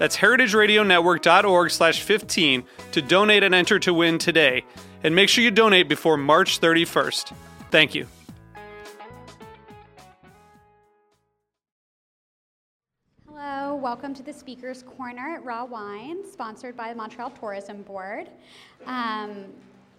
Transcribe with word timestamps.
That's 0.00 0.16
heritageradionetwork.org 0.16 1.70
slash 1.70 2.00
15 2.00 2.64
to 2.92 3.02
donate 3.02 3.42
and 3.42 3.54
enter 3.54 3.78
to 3.80 3.92
win 3.92 4.16
today. 4.16 4.64
And 5.04 5.14
make 5.14 5.28
sure 5.28 5.44
you 5.44 5.50
donate 5.50 5.90
before 5.90 6.16
March 6.16 6.58
31st. 6.58 7.34
Thank 7.70 7.94
you. 7.94 8.06
Hello, 13.28 13.74
welcome 13.74 14.14
to 14.14 14.22
the 14.22 14.32
Speaker's 14.32 14.82
Corner 14.84 15.34
at 15.34 15.44
Raw 15.44 15.66
Wine, 15.66 16.24
sponsored 16.26 16.78
by 16.78 16.88
the 16.88 16.94
Montreal 16.94 17.28
Tourism 17.32 17.82
Board. 17.82 18.30
Um, 18.86 19.44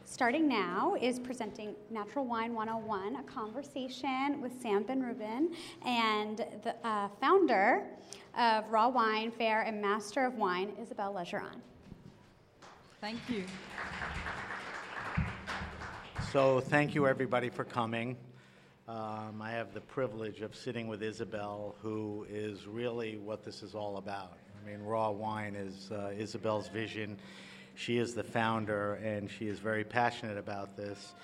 starting 0.06 0.48
now 0.48 0.96
is 1.00 1.20
presenting 1.20 1.76
Natural 1.92 2.26
Wine 2.26 2.56
101, 2.56 3.18
a 3.18 3.24
conversation 3.32 4.42
with 4.42 4.60
Sam 4.64 4.84
Benrubi 4.84 5.54
and 5.86 6.44
the 6.64 6.76
uh, 6.84 7.08
founder 7.20 7.84
of 8.38 8.70
Raw 8.70 8.90
Wine 8.90 9.32
Fair 9.32 9.62
and 9.62 9.82
Master 9.82 10.26
of 10.26 10.36
Wine, 10.36 10.74
Isabelle 10.82 11.14
Legeron. 11.14 11.60
Thank 13.00 13.20
you. 13.30 13.44
So 16.32 16.62
thank 16.62 16.96
you 16.96 17.08
everybody 17.08 17.50
for 17.50 17.64
coming. 17.64 18.16
Um, 18.88 19.42
I 19.42 19.52
have 19.52 19.74
the 19.74 19.82
privilege 19.82 20.42
of 20.42 20.56
sitting 20.56 20.88
with 20.88 21.02
Isabelle, 21.04 21.76
who 21.82 22.26
is 22.30 22.68
really 22.68 23.18
what 23.18 23.44
this 23.44 23.64
is 23.64 23.76
all 23.76 23.98
about. 23.98 24.38
I 24.62 24.70
mean, 24.70 24.82
raw 24.82 25.10
wine 25.10 25.56
is 25.56 25.92
uh, 25.92 26.12
Isabelle's 26.18 26.68
vision. 26.68 27.18
She 27.76 27.98
is 27.98 28.14
the 28.14 28.24
founder, 28.24 28.96
and 28.96 29.30
she 29.30 29.48
is 29.48 29.60
very 29.60 29.84
passionate 29.84 30.38
about 30.38 30.76
this. 30.78 31.16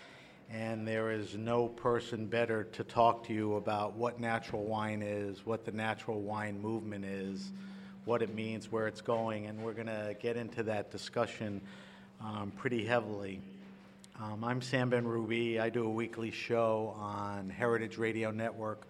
And 0.49 0.87
there 0.87 1.11
is 1.11 1.35
no 1.35 1.67
person 1.67 2.25
better 2.25 2.63
to 2.63 2.83
talk 2.85 3.27
to 3.27 3.33
you 3.33 3.55
about 3.55 3.97
what 3.97 4.19
natural 4.19 4.63
wine 4.63 5.01
is, 5.01 5.45
what 5.45 5.65
the 5.65 5.73
natural 5.73 6.21
wine 6.21 6.61
movement 6.61 7.03
is, 7.03 7.51
what 8.05 8.21
it 8.21 8.33
means, 8.33 8.71
where 8.71 8.87
it's 8.87 9.01
going, 9.01 9.47
and 9.47 9.61
we're 9.61 9.73
going 9.73 9.87
to 9.87 10.15
get 10.21 10.37
into 10.37 10.63
that 10.63 10.89
discussion 10.89 11.59
um, 12.21 12.53
pretty 12.55 12.85
heavily. 12.85 13.41
Um, 14.21 14.41
I'm 14.45 14.61
Sam 14.61 14.89
Benrubi. 14.89 15.59
I 15.59 15.69
do 15.69 15.83
a 15.83 15.89
weekly 15.89 16.31
show 16.31 16.95
on 16.97 17.49
Heritage 17.49 17.97
Radio 17.97 18.31
Network 18.31 18.87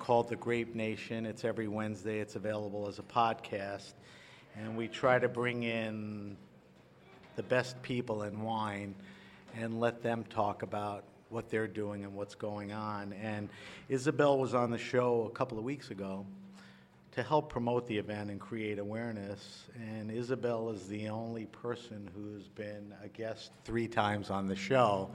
called 0.00 0.28
The 0.28 0.36
Grape 0.36 0.74
Nation. 0.74 1.24
It's 1.24 1.44
every 1.44 1.68
Wednesday. 1.68 2.18
It's 2.18 2.34
available 2.34 2.88
as 2.88 2.98
a 2.98 3.02
podcast. 3.02 3.92
And 4.56 4.76
we 4.76 4.88
try 4.88 5.20
to 5.20 5.28
bring 5.28 5.62
in 5.62 6.36
the 7.36 7.44
best 7.44 7.80
people 7.82 8.24
in 8.24 8.42
wine 8.42 8.96
and 9.58 9.80
let 9.80 10.02
them 10.02 10.24
talk 10.30 10.62
about 10.62 11.04
what 11.28 11.50
they're 11.50 11.66
doing 11.66 12.04
and 12.04 12.14
what's 12.14 12.34
going 12.34 12.72
on. 12.72 13.12
And 13.14 13.48
Isabelle 13.88 14.38
was 14.38 14.54
on 14.54 14.70
the 14.70 14.78
show 14.78 15.28
a 15.32 15.36
couple 15.36 15.58
of 15.58 15.64
weeks 15.64 15.90
ago 15.90 16.24
to 17.12 17.22
help 17.22 17.48
promote 17.48 17.86
the 17.86 17.96
event 17.96 18.30
and 18.30 18.38
create 18.38 18.78
awareness. 18.78 19.64
And 19.74 20.10
Isabelle 20.10 20.68
is 20.70 20.86
the 20.86 21.08
only 21.08 21.46
person 21.46 22.10
who's 22.14 22.46
been 22.48 22.94
a 23.02 23.08
guest 23.08 23.50
three 23.64 23.88
times 23.88 24.30
on 24.30 24.46
the 24.46 24.56
show. 24.56 25.10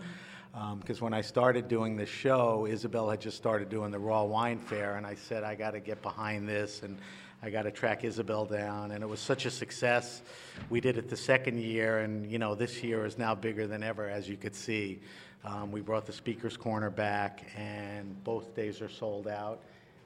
Because 0.79 0.99
um, 0.99 1.05
when 1.05 1.13
I 1.13 1.21
started 1.21 1.69
doing 1.69 1.95
the 1.95 2.05
show, 2.05 2.67
Isabelle 2.69 3.09
had 3.09 3.21
just 3.21 3.37
started 3.37 3.69
doing 3.69 3.91
the 3.91 3.99
Raw 3.99 4.23
Wine 4.23 4.59
Fair, 4.59 4.95
and 4.95 5.05
I 5.05 5.15
said, 5.15 5.43
I 5.43 5.55
got 5.55 5.71
to 5.71 5.79
get 5.79 6.01
behind 6.01 6.49
this, 6.49 6.83
and 6.83 6.97
I 7.43 7.49
got 7.49 7.63
to 7.63 7.71
track 7.71 8.03
Isabelle 8.03 8.45
down. 8.45 8.91
And 8.91 9.03
it 9.03 9.07
was 9.07 9.19
such 9.19 9.45
a 9.45 9.51
success. 9.51 10.21
We 10.69 10.79
did 10.79 10.97
it 10.97 11.09
the 11.09 11.17
second 11.17 11.59
year, 11.59 11.99
and 11.99 12.31
you 12.31 12.37
know, 12.37 12.53
this 12.53 12.83
year 12.83 13.05
is 13.05 13.17
now 13.17 13.33
bigger 13.33 13.65
than 13.65 13.81
ever, 13.81 14.07
as 14.07 14.29
you 14.29 14.37
could 14.37 14.55
see. 14.55 14.99
Um, 15.43 15.71
we 15.71 15.81
brought 15.81 16.05
the 16.05 16.13
Speaker's 16.13 16.55
Corner 16.55 16.91
back, 16.91 17.43
and 17.57 18.23
both 18.23 18.55
days 18.55 18.79
are 18.81 18.89
sold 18.89 19.27
out 19.27 19.59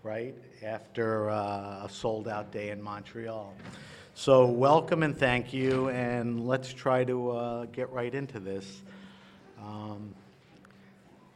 right, 0.05 0.35
after 0.63 1.31
uh, 1.31 1.85
a 1.85 1.89
sold 1.89 2.27
out 2.27 2.51
day 2.51 2.69
in 2.69 2.79
Montreal. 2.79 3.51
So, 4.13 4.45
welcome 4.45 5.01
and 5.01 5.17
thank 5.17 5.51
you, 5.51 5.89
and 5.89 6.47
let's 6.47 6.71
try 6.71 7.03
to 7.05 7.31
uh, 7.31 7.65
get 7.65 7.91
right 7.91 8.13
into 8.13 8.39
this. 8.39 8.83
Um, 9.59 10.13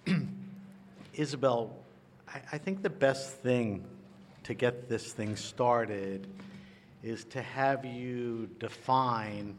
Isabelle, 1.15 1.75
I, 2.27 2.41
I 2.51 2.57
think 2.59 2.83
the 2.83 2.91
best 2.91 3.39
thing 3.39 3.83
to 4.49 4.55
get 4.55 4.89
this 4.89 5.13
thing 5.13 5.35
started 5.35 6.25
is 7.03 7.23
to 7.23 7.39
have 7.39 7.85
you 7.85 8.49
define 8.57 9.55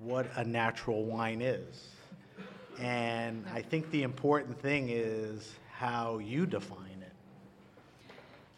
what 0.00 0.26
a 0.34 0.42
natural 0.42 1.04
wine 1.04 1.40
is. 1.40 1.86
And 2.80 3.44
I 3.54 3.62
think 3.62 3.88
the 3.92 4.02
important 4.02 4.60
thing 4.60 4.88
is 4.90 5.54
how 5.72 6.18
you 6.18 6.44
define 6.44 7.02
it. 7.02 7.12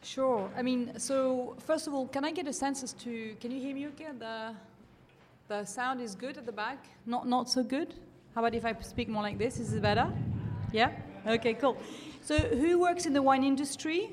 Sure. 0.02 0.50
I 0.56 0.62
mean, 0.62 0.98
so 0.98 1.54
first 1.66 1.86
of 1.86 1.92
all, 1.92 2.08
can 2.08 2.24
I 2.24 2.32
get 2.32 2.48
a 2.48 2.52
sense 2.52 2.82
as 2.82 2.94
to 3.04 3.36
can 3.42 3.50
you 3.50 3.60
hear 3.60 3.74
me 3.74 3.88
okay? 3.88 4.08
The 4.18 4.54
the 5.48 5.66
sound 5.66 6.00
is 6.00 6.14
good 6.14 6.38
at 6.38 6.46
the 6.46 6.52
back. 6.52 6.82
Not 7.04 7.28
not 7.28 7.50
so 7.50 7.62
good. 7.62 7.92
How 8.34 8.40
about 8.40 8.54
if 8.54 8.64
I 8.64 8.74
speak 8.80 9.10
more 9.10 9.22
like 9.22 9.36
this? 9.36 9.60
Is 9.60 9.74
it 9.74 9.82
better? 9.82 10.10
Yeah. 10.72 10.92
Okay. 11.26 11.52
Cool. 11.52 11.76
So 12.24 12.38
who 12.38 12.78
works 12.78 13.04
in 13.04 13.12
the 13.12 13.20
wine 13.20 13.44
industry? 13.44 14.10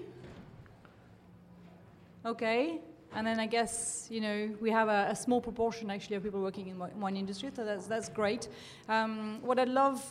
Okay. 2.26 2.82
And 3.16 3.26
then 3.26 3.40
I 3.40 3.46
guess 3.46 4.08
you 4.12 4.20
know 4.20 4.50
we 4.60 4.70
have 4.70 4.90
a, 4.90 5.08
a 5.12 5.16
small 5.16 5.40
proportion 5.40 5.90
actually 5.90 6.18
of 6.18 6.24
people 6.24 6.42
working 6.42 6.68
in 6.68 6.78
wine 6.78 7.16
industry, 7.16 7.52
so 7.56 7.64
that's 7.64 7.88
that's 7.88 8.10
great. 8.10 8.50
Um, 8.90 9.40
what 9.42 9.60
I'd 9.60 9.70
love 9.70 10.04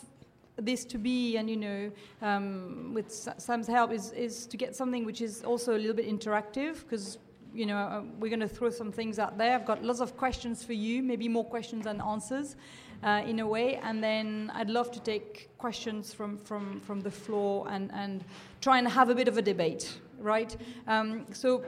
this 0.56 0.86
to 0.86 0.98
be, 0.98 1.36
and 1.36 1.48
you 1.50 1.56
know, 1.56 1.92
um, 2.22 2.92
with 2.94 3.10
Sam's 3.12 3.66
help, 3.66 3.92
is, 3.92 4.12
is 4.12 4.46
to 4.46 4.56
get 4.56 4.74
something 4.74 5.04
which 5.04 5.20
is 5.20 5.42
also 5.42 5.76
a 5.76 5.78
little 5.78 5.94
bit 5.94 6.08
interactive 6.08 6.82
because 6.82 7.18
you 7.52 7.66
know, 7.66 7.76
uh, 7.76 8.02
we're 8.18 8.28
going 8.28 8.40
to 8.40 8.48
throw 8.48 8.70
some 8.70 8.92
things 8.92 9.18
out 9.18 9.36
there. 9.36 9.54
I've 9.54 9.66
got 9.66 9.82
lots 9.82 10.00
of 10.00 10.16
questions 10.16 10.62
for 10.62 10.72
you, 10.72 11.02
maybe 11.02 11.28
more 11.28 11.44
questions 11.44 11.84
than 11.84 12.00
answers, 12.00 12.56
uh, 13.02 13.22
in 13.26 13.40
a 13.40 13.46
way. 13.46 13.76
And 13.76 14.02
then 14.02 14.50
I'd 14.54 14.70
love 14.70 14.90
to 14.92 15.00
take 15.00 15.48
questions 15.58 16.14
from 16.14 16.38
from 16.38 16.80
from 16.80 17.00
the 17.00 17.10
floor 17.10 17.66
and 17.68 17.90
and 17.92 18.24
try 18.60 18.78
and 18.78 18.88
have 18.88 19.10
a 19.10 19.14
bit 19.14 19.28
of 19.28 19.38
a 19.38 19.42
debate, 19.42 19.98
right? 20.18 20.56
Um, 20.86 21.26
so, 21.32 21.64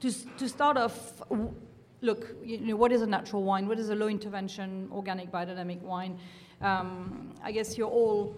to 0.00 0.12
to 0.38 0.48
start 0.48 0.76
off. 0.76 1.22
Look, 2.02 2.34
you 2.42 2.58
know, 2.60 2.76
what 2.76 2.92
is 2.92 3.02
a 3.02 3.06
natural 3.06 3.42
wine? 3.42 3.68
What 3.68 3.78
is 3.78 3.90
a 3.90 3.94
low 3.94 4.08
intervention 4.08 4.88
organic 4.90 5.30
biodynamic 5.30 5.82
wine? 5.82 6.18
Um, 6.62 7.34
I 7.42 7.52
guess 7.52 7.76
you're 7.76 7.90
all 7.90 8.34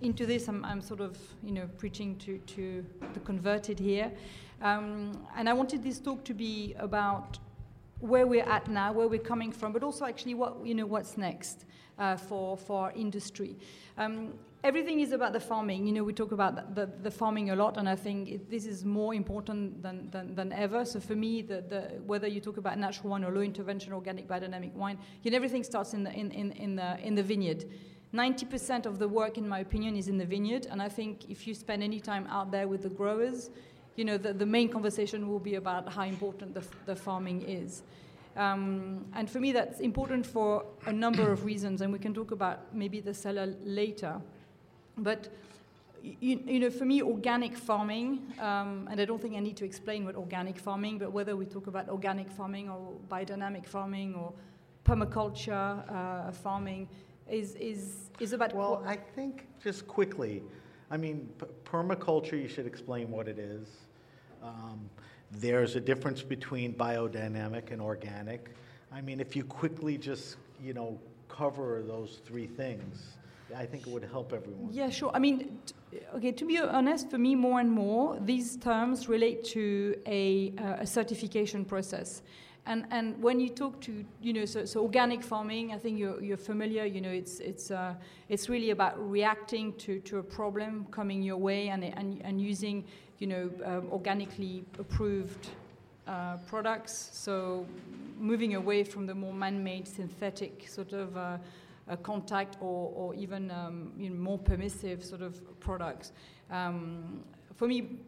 into 0.00 0.26
this. 0.26 0.48
I'm, 0.48 0.64
I'm, 0.64 0.80
sort 0.80 1.00
of, 1.00 1.18
you 1.42 1.52
know, 1.52 1.68
preaching 1.78 2.16
to, 2.18 2.38
to 2.38 2.84
the 3.14 3.20
converted 3.20 3.78
here. 3.78 4.10
Um, 4.62 5.26
and 5.36 5.48
I 5.48 5.52
wanted 5.52 5.82
this 5.82 5.98
talk 5.98 6.24
to 6.24 6.34
be 6.34 6.74
about 6.78 7.38
where 8.00 8.26
we're 8.26 8.48
at 8.48 8.68
now, 8.68 8.92
where 8.92 9.08
we're 9.08 9.18
coming 9.18 9.52
from, 9.52 9.72
but 9.72 9.82
also 9.82 10.04
actually 10.04 10.34
what, 10.34 10.64
you 10.64 10.74
know, 10.74 10.86
what's 10.86 11.16
next 11.16 11.64
uh, 11.98 12.16
for, 12.16 12.56
for 12.56 12.84
our 12.84 12.92
industry. 12.92 13.56
Um, 13.98 14.34
everything 14.64 15.00
is 15.00 15.12
about 15.12 15.32
the 15.32 15.40
farming. 15.40 15.86
You 15.86 15.92
know, 15.92 16.04
we 16.04 16.12
talk 16.12 16.32
about 16.32 16.74
the, 16.74 16.90
the, 17.02 17.10
farming 17.10 17.50
a 17.50 17.56
lot, 17.56 17.76
and 17.76 17.88
I 17.88 17.96
think 17.96 18.28
it, 18.28 18.50
this 18.50 18.64
is 18.64 18.84
more 18.84 19.14
important 19.14 19.82
than, 19.82 20.10
than, 20.10 20.34
than 20.34 20.52
ever. 20.52 20.84
So 20.84 21.00
for 21.00 21.14
me, 21.14 21.42
the, 21.42 21.62
the, 21.62 21.80
whether 22.06 22.26
you 22.26 22.40
talk 22.40 22.56
about 22.56 22.78
natural 22.78 23.10
wine 23.10 23.24
or 23.24 23.32
low 23.32 23.42
intervention 23.42 23.92
organic 23.92 24.26
biodynamic 24.26 24.72
wine, 24.72 24.98
you 25.22 25.30
know, 25.30 25.36
everything 25.36 25.62
starts 25.62 25.92
in 25.92 26.02
the, 26.02 26.12
in, 26.12 26.30
in, 26.30 26.52
in, 26.52 26.76
the, 26.76 26.98
in 27.00 27.14
the 27.14 27.22
vineyard. 27.22 27.66
90% 28.14 28.86
of 28.86 28.98
the 28.98 29.06
work, 29.06 29.38
in 29.38 29.48
my 29.48 29.60
opinion, 29.60 29.94
is 29.96 30.08
in 30.08 30.18
the 30.18 30.24
vineyard, 30.24 30.66
and 30.70 30.82
I 30.82 30.88
think 30.88 31.30
if 31.30 31.46
you 31.46 31.54
spend 31.54 31.82
any 31.82 32.00
time 32.00 32.26
out 32.28 32.50
there 32.50 32.66
with 32.66 32.82
the 32.82 32.88
growers, 32.88 33.50
you 33.96 34.04
know, 34.04 34.16
the, 34.16 34.32
the 34.32 34.46
main 34.46 34.68
conversation 34.68 35.28
will 35.28 35.38
be 35.38 35.56
about 35.56 35.92
how 35.92 36.04
important 36.04 36.54
the, 36.54 36.64
the 36.86 36.96
farming 36.96 37.42
is. 37.42 37.82
Um, 38.36 39.04
and 39.14 39.28
for 39.28 39.40
me, 39.40 39.52
that's 39.52 39.80
important 39.80 40.24
for 40.24 40.64
a 40.86 40.92
number 40.92 41.32
of 41.32 41.44
reasons, 41.44 41.80
and 41.80 41.92
we 41.92 41.98
can 41.98 42.14
talk 42.14 42.30
about 42.30 42.74
maybe 42.74 43.00
the 43.00 43.12
cellar 43.12 43.54
later. 43.64 44.20
But 44.96 45.28
you, 46.02 46.40
you, 46.46 46.60
know, 46.60 46.70
for 46.70 46.84
me, 46.84 47.02
organic 47.02 47.56
farming, 47.56 48.20
um, 48.38 48.88
and 48.90 49.00
I 49.00 49.04
don't 49.04 49.20
think 49.20 49.36
I 49.36 49.40
need 49.40 49.56
to 49.58 49.64
explain 49.64 50.04
what 50.04 50.14
organic 50.14 50.58
farming, 50.58 50.98
but 50.98 51.12
whether 51.12 51.36
we 51.36 51.44
talk 51.44 51.66
about 51.66 51.88
organic 51.88 52.30
farming 52.30 52.70
or 52.70 52.92
biodynamic 53.10 53.66
farming 53.66 54.14
or 54.14 54.32
permaculture 54.84 55.84
uh, 55.90 56.32
farming, 56.32 56.88
is, 57.28 57.54
is, 57.56 58.10
is 58.18 58.32
about. 58.32 58.54
Well, 58.54 58.82
I 58.86 58.96
think 58.96 59.46
just 59.62 59.86
quickly, 59.86 60.42
I 60.90 60.96
mean, 60.96 61.28
permaculture, 61.64 62.40
you 62.40 62.48
should 62.48 62.66
explain 62.66 63.10
what 63.10 63.28
it 63.28 63.38
is. 63.38 63.68
Um, 64.42 64.90
there's 65.30 65.76
a 65.76 65.80
difference 65.80 66.22
between 66.22 66.74
biodynamic 66.74 67.70
and 67.70 67.80
organic. 67.80 68.50
I 68.92 69.00
mean, 69.00 69.20
if 69.20 69.36
you 69.36 69.44
quickly 69.44 69.96
just, 69.96 70.36
you 70.60 70.74
know, 70.74 70.98
cover 71.28 71.84
those 71.86 72.20
three 72.26 72.48
things, 72.48 73.16
I 73.56 73.66
think 73.66 73.86
it 73.86 73.92
would 73.92 74.04
help 74.04 74.32
everyone. 74.32 74.70
Yeah, 74.72 74.90
sure. 74.90 75.12
I 75.14 75.20
mean, 75.20 75.60
okay, 76.16 76.32
to 76.32 76.44
be 76.44 76.58
honest, 76.58 77.08
for 77.08 77.18
me, 77.18 77.36
more 77.36 77.60
and 77.60 77.70
more, 77.70 78.18
these 78.20 78.56
terms 78.56 79.08
relate 79.08 79.44
to 79.46 79.96
a, 80.06 80.52
uh, 80.58 80.76
a 80.80 80.86
certification 80.86 81.64
process. 81.64 82.22
And, 82.70 82.86
and 82.92 83.20
when 83.20 83.40
you 83.40 83.48
talk 83.48 83.80
to, 83.80 84.04
you 84.22 84.32
know, 84.32 84.44
so, 84.44 84.64
so 84.64 84.82
organic 84.82 85.24
farming, 85.24 85.72
I 85.72 85.78
think 85.78 85.98
you're, 85.98 86.22
you're 86.22 86.36
familiar, 86.36 86.84
you 86.84 87.00
know, 87.00 87.10
it's, 87.10 87.40
it's, 87.40 87.72
uh, 87.72 87.94
it's 88.28 88.48
really 88.48 88.70
about 88.70 88.94
reacting 89.10 89.72
to, 89.78 89.98
to 89.98 90.18
a 90.18 90.22
problem 90.22 90.86
coming 90.92 91.20
your 91.20 91.36
way 91.36 91.70
and, 91.70 91.82
and, 91.82 92.22
and 92.22 92.40
using, 92.40 92.84
you 93.18 93.26
know, 93.26 93.50
um, 93.64 93.88
organically 93.90 94.64
approved 94.78 95.48
uh, 96.06 96.36
products. 96.46 97.10
So 97.12 97.66
moving 98.20 98.54
away 98.54 98.84
from 98.84 99.04
the 99.04 99.16
more 99.16 99.34
man-made 99.34 99.88
synthetic 99.88 100.68
sort 100.68 100.92
of 100.92 101.16
uh, 101.16 101.38
contact 102.04 102.56
or, 102.60 102.92
or 102.94 103.16
even 103.16 103.50
um, 103.50 103.90
you 103.98 104.10
know, 104.10 104.16
more 104.16 104.38
permissive 104.38 105.04
sort 105.04 105.22
of 105.22 105.58
products. 105.58 106.12
Um, 106.52 107.24
for 107.56 107.66
me, 107.66 107.98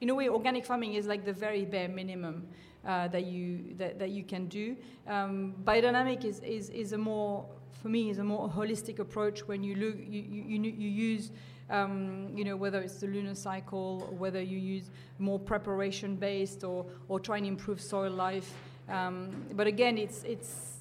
in 0.00 0.08
a 0.08 0.14
way, 0.14 0.30
organic 0.30 0.64
farming 0.64 0.94
is 0.94 1.06
like 1.06 1.26
the 1.26 1.34
very 1.34 1.66
bare 1.66 1.88
minimum 1.88 2.46
uh, 2.86 3.08
that 3.08 3.26
you 3.26 3.74
that, 3.76 3.98
that 3.98 4.10
you 4.10 4.22
can 4.22 4.46
do. 4.46 4.76
Um, 5.06 5.54
biodynamic 5.64 6.24
is, 6.24 6.40
is, 6.40 6.70
is 6.70 6.92
a 6.92 6.98
more 6.98 7.46
for 7.82 7.88
me 7.88 8.10
is 8.10 8.18
a 8.18 8.24
more 8.24 8.48
holistic 8.48 8.98
approach 8.98 9.46
when 9.46 9.62
you 9.62 9.74
look 9.74 9.96
you, 9.98 10.22
you, 10.22 10.62
you 10.62 10.88
use 10.88 11.30
um, 11.68 12.28
you 12.34 12.44
know 12.44 12.56
whether 12.56 12.80
it's 12.80 12.96
the 12.96 13.06
lunar 13.06 13.34
cycle 13.34 14.14
whether 14.18 14.40
you 14.40 14.58
use 14.58 14.90
more 15.18 15.38
preparation 15.38 16.16
based 16.16 16.64
or 16.64 16.86
or 17.08 17.20
try 17.20 17.36
and 17.36 17.46
improve 17.46 17.80
soil 17.80 18.10
life. 18.10 18.52
Um, 18.88 19.44
but 19.52 19.66
again, 19.66 19.98
it's 19.98 20.22
it's 20.22 20.76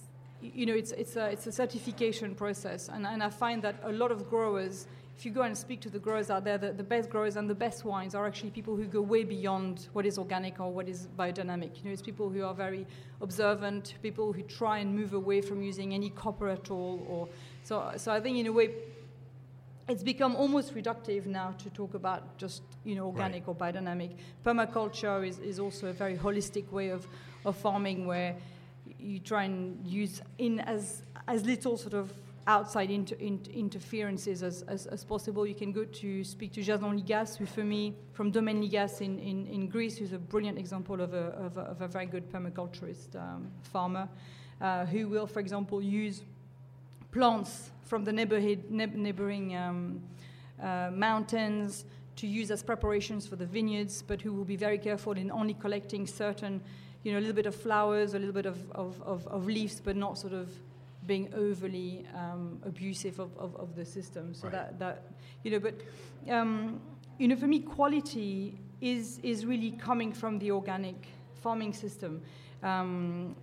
you 0.54 0.66
know, 0.66 0.74
it's, 0.74 0.92
it's, 0.92 1.16
a, 1.16 1.32
it's 1.32 1.48
a 1.48 1.52
certification 1.52 2.36
process. 2.36 2.90
And, 2.90 3.06
and 3.06 3.24
I 3.24 3.30
find 3.30 3.62
that 3.64 3.76
a 3.84 3.92
lot 3.92 4.12
of 4.12 4.30
growers, 4.30 4.88
if 5.18 5.26
you 5.26 5.32
go 5.32 5.44
and 5.44 5.58
speak 5.58 5.80
to 5.82 5.90
the 5.90 6.00
growers 6.00 6.30
out 6.30 6.44
there, 6.44 6.58
the, 6.58 6.74
the 6.74 6.84
best 6.84 7.10
growers 7.10 7.38
and 7.38 7.50
the 7.50 7.56
best 7.56 7.86
wines 7.86 8.14
are 8.16 8.28
actually 8.28 8.50
people 8.50 8.76
who 8.76 8.86
go 8.86 9.02
way 9.02 9.24
beyond 9.24 9.88
what 9.94 10.06
is 10.06 10.18
organic 10.18 10.60
or 10.60 10.72
what 10.72 10.90
is 10.90 11.08
biodynamic. 11.18 11.78
You 11.78 11.86
know, 11.86 11.92
it's 11.92 12.02
people 12.02 12.30
who 12.30 12.44
are 12.44 12.54
very 12.54 12.86
observant, 13.22 13.96
people 14.04 14.34
who 14.34 14.42
try 14.42 14.80
and 14.80 14.94
move 14.94 15.14
away 15.14 15.40
from 15.40 15.64
using 15.64 15.94
any 15.94 16.10
copper 16.10 16.50
at 16.50 16.70
all. 16.70 17.06
Or, 17.08 17.30
so, 17.64 17.94
so 17.96 18.12
I 18.12 18.20
think, 18.20 18.38
in 18.38 18.48
a 18.48 18.52
way, 18.52 18.72
it's 19.88 20.04
become 20.04 20.36
almost 20.36 20.76
reductive 20.76 21.26
now 21.26 21.56
to 21.60 21.70
talk 21.70 21.94
about 21.94 22.38
just 22.38 22.64
you 22.84 22.96
know 22.96 23.06
organic 23.06 23.48
right. 23.48 23.48
or 23.48 23.56
biodynamic. 23.56 24.12
Permaculture 24.44 25.26
is, 25.26 25.40
is 25.40 25.60
also 25.60 25.88
a 25.88 25.94
very 25.94 26.18
holistic 26.18 26.70
way 26.72 26.90
of, 26.90 27.08
of 27.46 27.56
farming 27.56 28.06
where 28.06 28.36
you 29.00 29.20
try 29.20 29.44
and 29.44 29.86
use 29.86 30.22
in 30.40 30.60
as 30.60 31.04
as 31.28 31.46
little 31.46 31.78
sort 31.78 31.94
of 31.94 32.12
outside 32.48 32.92
inter, 32.92 33.16
inter, 33.20 33.52
interferences 33.52 34.44
as, 34.44 34.62
as, 34.64 34.86
as, 34.86 35.04
possible. 35.04 35.48
You 35.48 35.56
can 35.56 35.72
go 35.72 35.84
to 35.84 36.24
speak 36.24 36.54
to 36.54 36.62
Jason 36.62 37.02
Ligas, 37.02 37.38
who 37.38 37.46
for 37.46 37.64
me, 37.64 37.96
from 38.14 38.30
Domaine 38.30 38.62
Ligas 38.62 39.02
in, 39.02 39.18
in, 39.20 39.48
in 39.48 39.68
Greece, 39.68 39.98
who's 39.98 40.14
a 40.14 40.20
brilliant 40.20 40.60
example 40.60 41.02
of 41.02 41.14
a, 41.14 41.28
of 41.46 41.58
a, 41.58 41.62
of 41.62 41.82
a 41.82 41.88
very 41.88 42.06
good 42.06 42.32
permaculturist 42.32 43.16
um, 43.16 43.52
farmer, 43.64 44.08
uh, 44.62 44.86
who 44.86 45.08
will, 45.08 45.26
for 45.26 45.40
example, 45.40 45.82
use 45.82 46.22
plants 47.12 47.72
from 47.84 48.04
the 48.04 48.14
neighborhood, 48.14 48.64
neighboring 48.70 49.56
um, 49.56 50.02
uh, 50.62 50.92
mountains 50.94 51.86
to 52.16 52.28
use 52.28 52.52
as 52.52 52.62
preparations 52.62 53.26
for 53.26 53.36
the 53.36 53.46
vineyards, 53.46 54.04
but 54.06 54.22
who 54.22 54.34
will 54.34 54.46
be 54.46 54.56
very 54.56 54.78
careful 54.78 55.14
in 55.14 55.32
only 55.32 55.54
collecting 55.56 56.06
certain 56.06 56.62
you 57.04 57.12
know, 57.12 57.20
a 57.20 57.22
little 57.22 57.36
bit 57.36 57.46
of 57.46 57.56
flowers, 57.56 58.14
a 58.14 58.20
little 58.20 58.34
bit 58.34 58.46
of, 58.46 58.72
of, 58.72 59.02
of, 59.04 59.28
of 59.28 59.46
leaves, 59.46 59.80
but 59.80 59.96
not 59.96 60.18
sort 60.18 60.34
of 60.34 60.50
being 61.06 61.34
overly 61.34 62.06
um, 62.16 62.60
abusive 62.66 63.20
of, 63.20 63.38
of, 63.38 63.56
of, 63.56 63.76
the 63.76 63.86
system. 63.86 64.34
So 64.34 64.44
right. 64.44 64.52
that, 64.54 64.80
that, 64.80 65.04
you 65.44 65.52
know, 65.52 65.60
but, 65.60 65.76
um, 66.30 66.82
you 67.20 67.28
know, 67.28 67.36
for 67.36 67.48
me, 67.48 67.60
quality 67.60 68.60
is, 68.82 69.20
is 69.24 69.46
really 69.46 69.72
coming 69.72 70.12
from 70.14 70.40
the 70.40 70.52
organic 70.52 71.08
farming 71.42 71.74
system. 71.74 72.22
Um, 72.64 73.36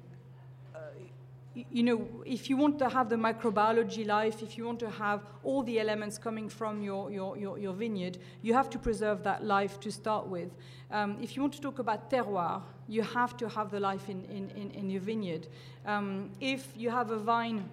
you 1.54 1.82
know, 1.82 2.08
if 2.24 2.48
you 2.48 2.56
want 2.56 2.78
to 2.78 2.88
have 2.88 3.08
the 3.08 3.16
microbiology 3.16 4.06
life, 4.06 4.42
if 4.42 4.56
you 4.56 4.64
want 4.64 4.80
to 4.80 4.90
have 4.90 5.20
all 5.44 5.62
the 5.62 5.78
elements 5.78 6.16
coming 6.16 6.48
from 6.48 6.82
your, 6.82 7.10
your, 7.10 7.36
your, 7.36 7.58
your 7.58 7.74
vineyard, 7.74 8.18
you 8.40 8.54
have 8.54 8.70
to 8.70 8.78
preserve 8.78 9.22
that 9.24 9.44
life 9.44 9.78
to 9.80 9.92
start 9.92 10.26
with. 10.26 10.50
Um, 10.90 11.18
if 11.20 11.36
you 11.36 11.42
want 11.42 11.54
to 11.54 11.60
talk 11.60 11.78
about 11.78 12.10
terroir, 12.10 12.62
you 12.88 13.02
have 13.02 13.36
to 13.36 13.48
have 13.48 13.70
the 13.70 13.80
life 13.80 14.08
in, 14.08 14.24
in, 14.24 14.50
in, 14.50 14.70
in 14.70 14.90
your 14.90 15.00
vineyard. 15.02 15.48
Um, 15.84 16.30
if 16.40 16.72
you 16.76 16.90
have 16.90 17.10
a 17.10 17.18
vine 17.18 17.68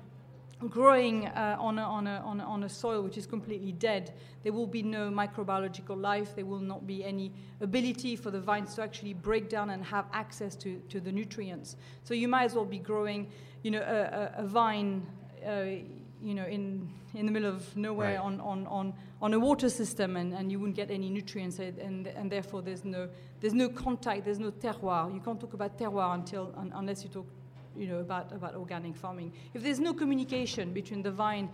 growing 0.68 1.28
uh, 1.28 1.56
on, 1.58 1.80
a, 1.80 1.84
on, 1.84 2.08
a, 2.08 2.22
on, 2.26 2.42
a, 2.42 2.44
on, 2.44 2.64
a, 2.64 2.70
soil 2.70 3.02
which 3.02 3.18
is 3.18 3.26
completely 3.26 3.72
dead, 3.72 4.14
there 4.44 4.52
will 4.52 4.68
be 4.68 4.84
no 4.84 5.10
microbiological 5.10 6.00
life. 6.00 6.36
There 6.36 6.46
will 6.46 6.60
not 6.60 6.86
be 6.86 7.04
any 7.04 7.32
ability 7.62 8.18
for 8.18 8.30
the 8.30 8.42
vines 8.42 8.76
to 8.76 8.84
actually 8.84 9.14
break 9.14 9.48
down 9.48 9.70
and 9.70 9.84
have 9.86 10.06
access 10.12 10.56
to, 10.58 10.80
to 10.90 11.00
the 11.00 11.12
nutrients. 11.12 11.78
So 12.04 12.14
you 12.14 12.28
might 12.28 12.44
as 12.44 12.56
well 12.56 12.66
be 12.66 12.80
growing, 12.80 13.28
you 13.64 13.72
know, 13.72 13.80
a, 13.82 14.42
a 14.42 14.46
vine, 14.46 15.08
uh, 15.48 15.64
you 16.22 16.34
know, 16.34 16.46
in, 16.46 16.90
in 17.14 17.26
the 17.26 17.32
middle 17.32 17.50
of 17.50 17.76
nowhere 17.78 18.16
right. 18.16 18.20
on, 18.20 18.42
on, 18.42 18.68
on, 18.68 18.94
on 19.22 19.34
a 19.34 19.40
water 19.40 19.70
system, 19.70 20.18
and, 20.18 20.34
and 20.34 20.52
you 20.52 20.60
wouldn't 20.60 20.76
get 20.76 20.92
any 20.92 21.10
nutrients, 21.10 21.60
and, 21.60 22.08
and 22.08 22.30
therefore 22.30 22.62
there's 22.62 22.84
no, 22.84 23.08
there's 23.40 23.54
no 23.54 23.70
contact, 23.70 24.26
there's 24.26 24.40
no 24.40 24.52
terroir. 24.52 25.14
You 25.14 25.22
can't 25.22 25.40
talk 25.40 25.54
about 25.54 25.78
terroir 25.78 26.14
until, 26.14 26.54
un, 26.58 26.74
unless 26.76 27.04
you 27.04 27.10
talk 27.10 27.28
you 27.80 27.88
know, 27.88 28.00
about, 28.00 28.32
about 28.34 28.56
organic 28.56 28.96
farming. 28.96 29.32
If 29.54 29.64
there's 29.64 29.80
no 29.80 29.94
communication 29.94 30.74
between 30.74 31.02
the 31.02 31.12
vine 31.12 31.50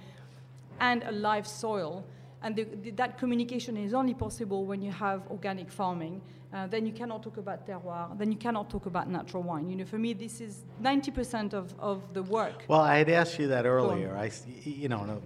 and 0.79 1.03
a 1.03 1.11
live 1.11 1.47
soil, 1.47 2.03
and 2.41 2.55
the, 2.55 2.63
the, 2.63 2.91
that 2.91 3.17
communication 3.17 3.77
is 3.77 3.93
only 3.93 4.13
possible 4.13 4.65
when 4.65 4.81
you 4.81 4.91
have 4.91 5.21
organic 5.31 5.71
farming, 5.71 6.21
uh, 6.53 6.67
then 6.67 6.85
you 6.85 6.93
cannot 6.93 7.23
talk 7.23 7.37
about 7.37 7.67
terroir, 7.67 8.17
then 8.17 8.31
you 8.31 8.37
cannot 8.37 8.69
talk 8.69 8.85
about 8.85 9.09
natural 9.09 9.43
wine. 9.43 9.69
You 9.69 9.75
know, 9.77 9.85
for 9.85 9.97
me, 9.97 10.13
this 10.13 10.41
is 10.41 10.63
90% 10.81 11.53
of, 11.53 11.73
of 11.79 12.13
the 12.13 12.23
work. 12.23 12.63
Well, 12.67 12.81
I 12.81 12.97
had 12.97 13.09
asked 13.09 13.39
you 13.39 13.47
that 13.47 13.65
earlier. 13.65 14.15
I, 14.15 14.31
you 14.63 14.89
know, 14.89 15.21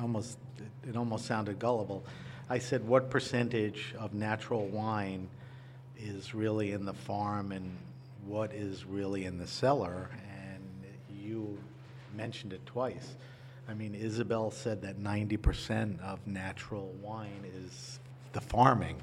almost, 0.00 0.38
it 0.88 0.96
almost 0.96 1.26
sounded 1.26 1.58
gullible. 1.58 2.04
I 2.48 2.58
said, 2.58 2.86
what 2.86 3.10
percentage 3.10 3.94
of 3.98 4.14
natural 4.14 4.66
wine 4.66 5.28
is 5.98 6.34
really 6.34 6.72
in 6.72 6.84
the 6.84 6.94
farm 6.94 7.52
and 7.52 7.76
what 8.26 8.52
is 8.52 8.84
really 8.84 9.24
in 9.24 9.38
the 9.38 9.46
cellar? 9.46 10.08
You 11.22 11.58
mentioned 12.16 12.52
it 12.52 12.64
twice. 12.66 13.16
I 13.68 13.74
mean, 13.74 13.94
Isabelle 13.94 14.50
said 14.50 14.82
that 14.82 14.98
90% 14.98 16.00
of 16.00 16.26
natural 16.26 16.92
wine 17.00 17.44
is 17.54 18.00
the 18.32 18.40
farming. 18.40 18.96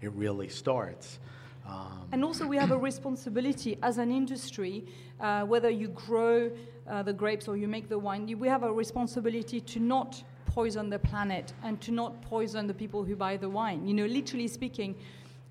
It 0.00 0.12
really 0.12 0.48
starts. 0.48 1.18
Um, 1.66 2.08
and 2.12 2.24
also, 2.24 2.46
we 2.46 2.56
have 2.56 2.72
a 2.72 2.76
responsibility 2.76 3.78
as 3.82 3.98
an 3.98 4.10
industry, 4.10 4.84
uh, 5.20 5.42
whether 5.44 5.70
you 5.70 5.88
grow 5.88 6.50
uh, 6.88 7.02
the 7.02 7.12
grapes 7.12 7.48
or 7.48 7.56
you 7.56 7.68
make 7.68 7.88
the 7.88 7.98
wine, 7.98 8.26
we 8.38 8.48
have 8.48 8.64
a 8.64 8.72
responsibility 8.72 9.60
to 9.60 9.78
not 9.78 10.22
poison 10.46 10.90
the 10.90 10.98
planet 10.98 11.52
and 11.62 11.80
to 11.80 11.92
not 11.92 12.20
poison 12.22 12.66
the 12.66 12.74
people 12.74 13.04
who 13.04 13.16
buy 13.16 13.36
the 13.36 13.48
wine. 13.48 13.86
You 13.86 13.94
know, 13.94 14.06
literally 14.06 14.48
speaking, 14.48 14.94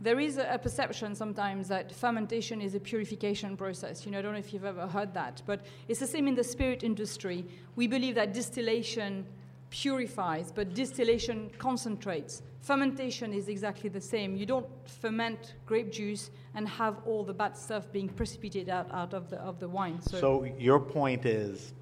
there 0.02 0.20
is 0.20 0.38
a, 0.38 0.60
perception 0.62 1.14
sometimes 1.14 1.68
that 1.68 1.92
fermentation 1.92 2.60
is 2.60 2.74
a 2.74 2.80
purification 2.80 3.56
process. 3.56 4.04
You 4.06 4.12
know, 4.12 4.20
I 4.20 4.22
don't 4.24 4.34
know 4.34 4.40
if 4.40 4.52
you've 4.52 4.66
ever 4.66 4.88
heard 4.88 5.14
that, 5.14 5.44
but 5.46 5.62
it's 5.88 6.00
the 6.00 6.08
same 6.08 6.28
in 6.28 6.34
the 6.34 6.44
spirit 6.44 6.84
industry. 6.84 7.46
We 7.76 7.86
believe 7.88 8.16
that 8.16 8.34
distillation 8.34 9.26
purifies, 9.70 10.52
but 10.52 10.74
distillation 10.74 11.52
concentrates. 11.60 12.42
Fermentation 12.62 13.32
is 13.32 13.48
exactly 13.48 13.90
the 13.90 14.02
same. 14.02 14.36
You 14.36 14.46
don't 14.48 14.68
ferment 14.88 15.54
grape 15.68 15.92
juice 15.92 16.32
and 16.56 16.68
have 16.68 16.98
all 17.06 17.24
the 17.24 17.34
bad 17.34 17.56
stuff 17.56 17.92
being 17.92 18.10
precipitated 18.10 18.70
out, 18.70 18.92
out 18.92 19.14
of, 19.14 19.30
the, 19.30 19.38
of 19.38 19.60
the 19.60 19.70
wine. 19.70 20.02
So, 20.02 20.20
so 20.20 20.44
your 20.58 20.80
point 20.80 21.26
is 21.26 21.74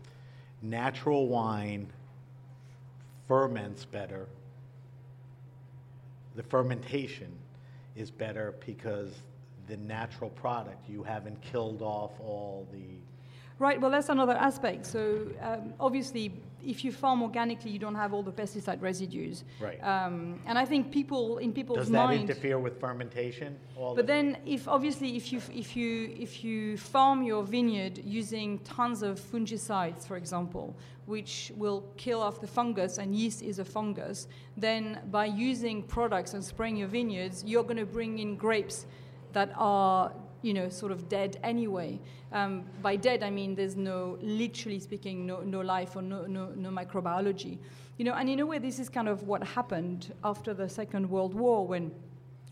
natural 0.62 1.28
wine 1.28 1.88
ferments 3.28 3.86
better. 3.86 4.28
The 6.36 6.44
fermentation 6.44 7.32
is 8.00 8.10
better 8.10 8.56
because 8.66 9.12
the 9.68 9.78
natural 9.78 10.30
product, 10.32 10.90
you 10.90 11.04
haven't 11.04 11.40
killed 11.42 11.82
off 11.82 12.20
all 12.20 12.68
the 12.72 12.98
Right, 13.60 13.80
well, 13.82 13.92
that's 13.92 14.08
another 14.08 14.34
aspect. 14.34 14.86
So, 14.86 15.28
um, 15.42 15.74
obviously, 15.82 16.32
if 16.66 16.84
you 16.84 16.92
farm 16.92 17.22
organically, 17.22 17.72
you 17.72 17.80
don't 17.80 17.96
have 17.96 18.14
all 18.14 18.24
the 18.24 18.32
pesticide 18.32 18.82
residues. 18.82 19.44
Right. 19.60 19.82
Um, 19.84 20.40
and 20.46 20.58
I 20.58 20.66
think 20.66 20.92
people, 20.92 21.38
in 21.38 21.54
people's 21.54 21.80
Does 21.80 21.90
that 21.90 22.06
mind. 22.06 22.30
interfere 22.30 22.60
with 22.60 22.80
fermentation? 22.80 23.58
All 23.78 23.96
But 23.96 24.08
the- 24.08 24.14
then, 24.14 24.38
if 24.46 24.68
obviously, 24.68 25.16
if 25.16 25.32
you 25.32 25.42
if 25.54 25.76
you 25.76 26.14
if 26.20 26.44
you 26.44 26.78
farm 26.78 27.24
your 27.24 27.44
vineyard 27.44 27.98
using 28.04 28.60
tons 28.60 29.02
of 29.04 29.20
fungicides, 29.20 30.06
for 30.08 30.18
example, 30.18 30.76
which 31.06 31.52
will 31.58 31.84
kill 31.98 32.22
off 32.22 32.40
the 32.40 32.48
fungus, 32.48 32.98
and 33.00 33.16
yeast 33.16 33.42
is 33.42 33.60
a 33.60 33.66
fungus, 33.66 34.28
then 34.58 35.00
by 35.12 35.26
using 35.26 35.82
products 35.84 36.34
and 36.34 36.44
spraying 36.44 36.78
your 36.78 36.88
vineyards, 36.88 37.44
you're 37.46 37.64
going 37.64 37.78
to 37.78 37.86
bring 37.86 38.20
in 38.20 38.36
grapes 38.36 38.86
that 39.34 39.52
are 39.56 40.12
you 40.42 40.54
know 40.54 40.70
sort 40.70 40.92
of 40.92 41.10
dead 41.10 41.40
anyway. 41.44 42.00
Um, 42.32 42.64
by 42.82 42.96
dead, 42.96 43.24
I 43.24 43.30
mean 43.30 43.56
there's 43.56 43.76
no, 43.76 44.18
literally 44.22 44.80
speaking, 44.80 45.26
no, 45.26 45.42
no 45.42 45.62
life 45.62 45.96
or 45.96 46.02
no, 46.02 46.26
no, 46.26 46.50
no 46.56 46.70
microbiology. 46.70 47.58
You 47.98 48.06
know, 48.06 48.14
and 48.14 48.30
in 48.30 48.40
a 48.40 48.46
way, 48.46 48.60
this 48.60 48.80
is 48.80 48.88
kind 48.88 49.10
of 49.10 49.24
what 49.24 49.44
happened 49.44 50.14
after 50.24 50.54
the 50.54 50.70
Second 50.70 51.10
World 51.10 51.34
War 51.34 51.68
when 51.68 51.92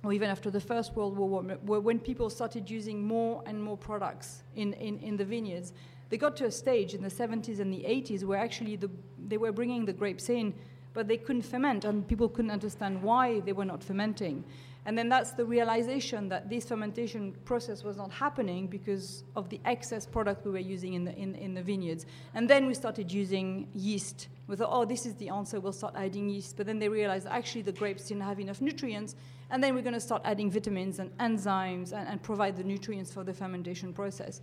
or 0.04 0.14
even 0.14 0.30
after 0.30 0.52
the 0.52 0.60
First 0.60 0.96
World 0.96 1.18
War, 1.18 1.42
when 1.42 2.00
people 2.00 2.30
started 2.30 2.70
using 2.70 3.06
more 3.06 3.44
and 3.46 3.62
more 3.62 3.76
products 3.76 4.44
in, 4.56 4.74
in, 4.74 5.00
in 5.00 5.18
the 5.18 5.26
vineyards, 5.26 5.74
they 6.10 6.18
got 6.18 6.38
to 6.38 6.46
a 6.46 6.52
stage 6.52 6.94
in 6.94 7.02
the 7.02 7.10
70s 7.10 7.60
and 7.60 7.74
the 7.74 7.84
80s 7.84 8.24
where 8.24 8.40
actually 8.40 8.76
the, 8.76 8.90
they 9.28 9.38
were 9.38 9.52
bringing 9.52 9.86
the 9.86 9.94
grapes 9.94 10.30
in, 10.30 10.54
but 10.94 11.08
they 11.08 11.18
couldn't 11.18 11.42
ferment, 11.42 11.84
and 11.84 12.08
people 12.08 12.30
couldn't 12.30 12.52
understand 12.52 13.02
why 13.02 13.42
they 13.42 13.54
were 13.54 13.66
not 13.66 13.84
fermenting. 13.84 14.44
And 14.88 14.98
then 14.98 15.10
that's 15.10 15.32
the 15.32 15.44
realization 15.44 16.30
that 16.30 16.50
this 16.50 16.64
fermentation 16.64 17.34
process 17.44 17.84
was 17.84 17.98
not 17.98 18.10
happening 18.10 18.68
because 18.68 19.26
of 19.36 19.50
the 19.50 19.60
excess 19.66 20.06
product 20.06 20.46
we 20.46 20.52
were 20.52 20.60
using 20.60 20.94
in 20.94 21.04
the, 21.04 21.14
in, 21.14 21.36
in 21.36 21.54
the 21.54 21.62
vineyards. 21.62 22.06
And 22.34 22.50
then 22.50 22.66
we 22.68 22.74
started 22.74 23.12
using 23.12 23.68
yeast. 23.76 24.30
We 24.48 24.56
thought, 24.56 24.70
oh, 24.72 24.86
this 24.86 25.06
is 25.06 25.14
the 25.16 25.28
answer, 25.28 25.60
we'll 25.60 25.74
start 25.74 25.94
adding 25.98 26.30
yeast. 26.30 26.56
But 26.56 26.68
then 26.68 26.80
they 26.80 26.88
realized 26.88 27.28
actually 27.28 27.64
the 27.64 27.74
grapes 27.74 28.08
didn't 28.08 28.24
have 28.24 28.40
enough 28.40 28.62
nutrients, 28.62 29.18
and 29.52 29.62
then 29.62 29.76
we're 29.76 29.82
going 29.82 29.94
to 29.94 30.00
start 30.00 30.22
adding 30.24 30.50
vitamins 30.50 31.00
and 31.00 31.12
enzymes 31.18 31.92
and, 31.92 32.08
and 32.08 32.24
provide 32.24 32.56
the 32.56 32.64
nutrients 32.64 33.12
for 33.12 33.26
the 33.26 33.34
fermentation 33.34 33.92
process. 33.92 34.40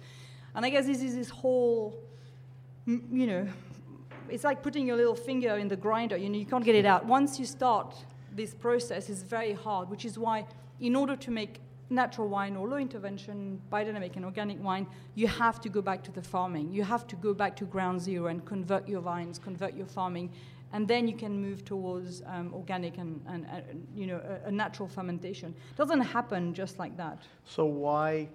And 0.55 0.67
I 0.67 0.69
guess 0.69 0.85
this 0.85 1.03
is 1.03 1.15
this 1.15 1.31
whole, 1.31 1.99
you 2.87 3.27
know, 3.27 3.49
it's 4.29 4.45
like 4.45 4.63
putting 4.63 4.87
your 4.87 4.97
little 4.99 5.15
finger 5.15 5.57
in 5.57 5.69
the 5.69 5.77
grinder. 5.77 6.19
You 6.19 6.29
know, 6.29 6.39
you 6.39 6.45
can't 6.45 6.65
get 6.67 6.75
it 6.75 6.85
out. 6.85 7.07
Once 7.07 7.39
you 7.39 7.47
start 7.47 7.97
this 8.35 8.55
process, 8.55 9.09
is 9.09 9.23
very 9.23 9.53
hard. 9.53 9.89
Which 9.89 10.05
is 10.05 10.19
why, 10.19 10.47
in 10.81 10.97
order 10.97 11.17
to 11.17 11.31
make 11.31 11.61
natural 11.91 12.29
wine 12.29 12.57
or 12.57 12.67
low 12.69 12.77
intervention 12.77 13.61
biodynamic 13.71 14.17
and 14.17 14.25
organic 14.25 14.63
wine, 14.63 14.87
you 15.15 15.27
have 15.27 15.61
to 15.61 15.69
go 15.69 15.83
back 15.83 16.03
to 16.03 16.11
the 16.11 16.23
farming. 16.23 16.73
You 16.73 16.83
have 16.83 17.07
to 17.09 17.17
go 17.17 17.35
back 17.35 17.57
to 17.57 17.65
ground 17.65 18.01
zero 18.01 18.27
and 18.27 18.45
convert 18.45 18.89
your 18.89 19.01
vines, 19.01 19.39
convert 19.39 19.75
your 19.75 19.87
farming, 19.87 20.31
and 20.73 20.89
then 20.89 21.07
you 21.07 21.17
can 21.17 21.41
move 21.41 21.65
towards 21.65 22.23
um, 22.27 22.53
organic 22.53 22.99
and, 22.99 23.21
and, 23.29 23.47
and 23.47 23.87
you 23.95 24.07
know 24.07 24.21
a, 24.45 24.49
a 24.49 24.51
natural 24.51 24.89
fermentation. 24.89 25.55
It 25.71 25.77
doesn't 25.77 26.01
happen 26.01 26.53
just 26.55 26.79
like 26.79 26.97
that. 26.97 27.19
So 27.47 27.65
why, 27.65 28.29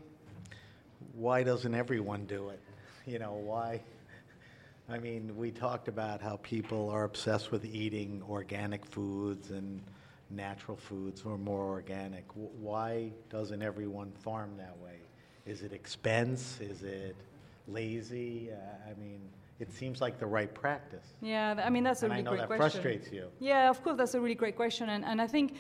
why 1.14 1.44
doesn't 1.44 1.76
everyone 1.76 2.26
do 2.26 2.50
it? 2.50 2.62
You 3.06 3.20
know, 3.20 3.34
why? 3.34 3.82
I 4.92 4.98
mean, 4.98 5.36
we 5.38 5.52
talked 5.52 5.88
about 5.88 6.20
how 6.20 6.38
people 6.38 6.90
are 6.90 7.04
obsessed 7.04 7.52
with 7.52 7.64
eating 7.64 8.24
organic 8.28 8.86
foods 8.86 9.52
and 9.52 9.82
natural 10.32 10.78
foods 10.78 11.22
or 11.26 11.38
more 11.38 11.66
organic. 11.66 12.28
W- 12.30 12.50
Why 12.60 13.12
doesn't 13.30 13.62
everyone 13.62 14.12
farm 14.12 14.52
that 14.58 14.76
way? 14.80 14.96
Is 15.46 15.62
it 15.62 15.74
expense? 15.74 16.60
Is 16.60 16.82
it 16.82 17.16
lazy? 17.68 18.50
Uh, 18.52 18.90
I 18.90 19.00
mean, 19.00 19.22
it 19.60 19.72
seems 19.72 20.02
like 20.02 20.18
the 20.18 20.26
right 20.26 20.52
practice. 20.54 21.06
Yeah, 21.22 21.62
I 21.64 21.70
mean 21.70 21.84
that's 21.84 22.02
a 22.02 22.06
And 22.06 22.14
I 22.14 22.18
really 22.18 22.24
know 22.26 22.32
great 22.32 22.40
that 22.50 22.58
question. 22.58 22.82
frustrates 22.82 23.12
you. 23.12 23.28
Yeah, 23.40 23.70
of 23.70 23.84
course, 23.84 23.98
that's 23.98 24.16
a 24.16 24.20
really 24.22 24.36
great 24.36 24.56
question, 24.56 24.90
and, 24.90 25.06
and 25.06 25.22
I 25.22 25.28
think 25.28 25.56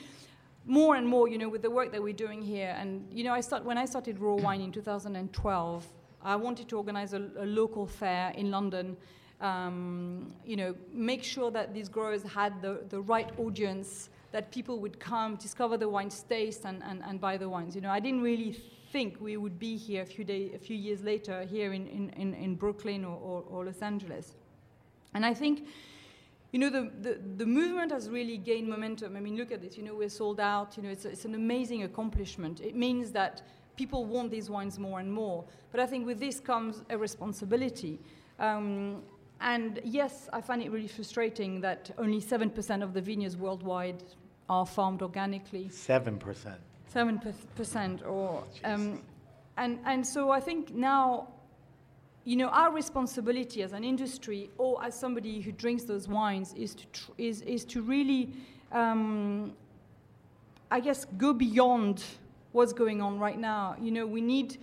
more 0.65 0.95
and 0.95 1.07
more, 1.07 1.27
you 1.27 1.37
know, 1.37 1.49
with 1.49 1.61
the 1.61 1.69
work 1.71 1.91
that 1.91 2.01
we're 2.01 2.13
doing 2.13 2.41
here, 2.41 2.75
and 2.79 3.07
you 3.11 3.23
know, 3.23 3.33
I 3.33 3.41
start 3.41 3.63
when 3.63 3.77
I 3.77 3.85
started 3.85 4.17
Raw 4.19 4.35
Wine 4.35 4.61
in 4.61 4.71
2012, 4.71 5.85
I 6.23 6.35
wanted 6.35 6.67
to 6.69 6.77
organize 6.77 7.13
a, 7.13 7.29
a 7.37 7.45
local 7.45 7.85
fair 7.85 8.31
in 8.31 8.49
London. 8.49 8.97
Um, 9.41 10.33
you 10.45 10.57
know, 10.57 10.75
make 10.93 11.23
sure 11.23 11.49
that 11.51 11.73
these 11.73 11.87
growers 11.87 12.23
had 12.23 12.61
the, 12.61 12.81
the 12.89 12.99
right 12.99 13.29
audience, 13.39 14.09
that 14.31 14.51
people 14.51 14.79
would 14.79 14.99
come, 14.99 15.35
discover 15.37 15.77
the 15.77 15.87
wine's 15.87 16.21
taste, 16.23 16.65
and, 16.65 16.83
and, 16.83 17.01
and 17.05 17.21
buy 17.21 17.37
the 17.37 17.47
wines. 17.47 17.73
You 17.75 17.81
know, 17.81 17.89
I 17.89 17.99
didn't 17.99 18.21
really 18.21 18.61
think 18.91 19.17
we 19.21 19.37
would 19.37 19.57
be 19.57 19.77
here 19.77 20.01
a 20.01 20.05
few, 20.05 20.25
day, 20.25 20.51
a 20.53 20.59
few 20.59 20.75
years 20.75 21.03
later 21.03 21.43
here 21.43 21.73
in, 21.73 21.87
in, 21.87 22.33
in, 22.33 22.55
Brooklyn 22.55 23.05
or, 23.05 23.17
or, 23.17 23.43
or 23.49 23.65
Los 23.65 23.81
Angeles. 23.81 24.35
And 25.13 25.25
I 25.25 25.33
think 25.33 25.67
you 26.51 26.59
know, 26.59 26.69
the, 26.69 26.89
the, 27.01 27.19
the 27.37 27.45
movement 27.45 27.91
has 27.91 28.09
really 28.09 28.37
gained 28.37 28.67
momentum. 28.67 29.15
I 29.15 29.19
mean, 29.19 29.37
look 29.37 29.51
at 29.51 29.61
this. 29.61 29.77
You 29.77 29.83
know, 29.83 29.93
we're 29.95 30.09
sold 30.09 30.39
out. 30.39 30.75
You 30.77 30.83
know, 30.83 30.89
it's, 30.89 31.05
a, 31.05 31.09
it's 31.09 31.25
an 31.25 31.35
amazing 31.35 31.83
accomplishment. 31.83 32.59
It 32.59 32.75
means 32.75 33.11
that 33.11 33.43
people 33.75 34.05
want 34.05 34.31
these 34.31 34.49
wines 34.49 34.79
more 34.79 34.99
and 34.99 35.11
more. 35.11 35.45
But 35.71 35.79
I 35.79 35.85
think 35.85 36.07
with 36.07 36.19
this 36.19 36.39
comes 36.39 36.81
a 36.89 36.97
responsibility. 36.97 37.99
Um, 38.39 39.03
and 39.41 39.79
yes, 39.83 40.27
I 40.33 40.41
find 40.41 40.61
it 40.61 40.71
really 40.71 40.87
frustrating 40.87 41.61
that 41.61 41.91
only 41.97 42.21
7% 42.21 42.83
of 42.83 42.93
the 42.93 43.01
vineyards 43.01 43.37
worldwide 43.37 44.03
are 44.49 44.65
farmed 44.65 45.01
organically. 45.01 45.69
Seven 45.69 46.17
percent. 46.17 46.59
Seven 46.87 47.21
percent, 47.55 48.03
or 48.03 48.43
um, 48.63 49.01
and 49.57 49.79
and 49.85 50.05
so 50.05 50.31
I 50.31 50.39
think 50.39 50.73
now, 50.73 51.27
you 52.25 52.35
know, 52.35 52.47
our 52.47 52.71
responsibility 52.71 53.61
as 53.61 53.73
an 53.73 53.83
industry 53.83 54.49
or 54.57 54.83
as 54.83 54.99
somebody 54.99 55.39
who 55.39 55.51
drinks 55.51 55.83
those 55.83 56.07
wines 56.07 56.53
is 56.55 56.73
to 56.73 56.87
tr- 56.87 57.11
is 57.19 57.41
is 57.43 57.63
to 57.65 57.83
really, 57.83 58.33
um, 58.71 59.53
I 60.71 60.79
guess, 60.79 61.05
go 61.17 61.31
beyond 61.31 62.03
what's 62.51 62.73
going 62.73 63.01
on 63.03 63.19
right 63.19 63.37
now. 63.39 63.75
You 63.79 63.91
know, 63.91 64.07
we 64.07 64.21
need. 64.21 64.57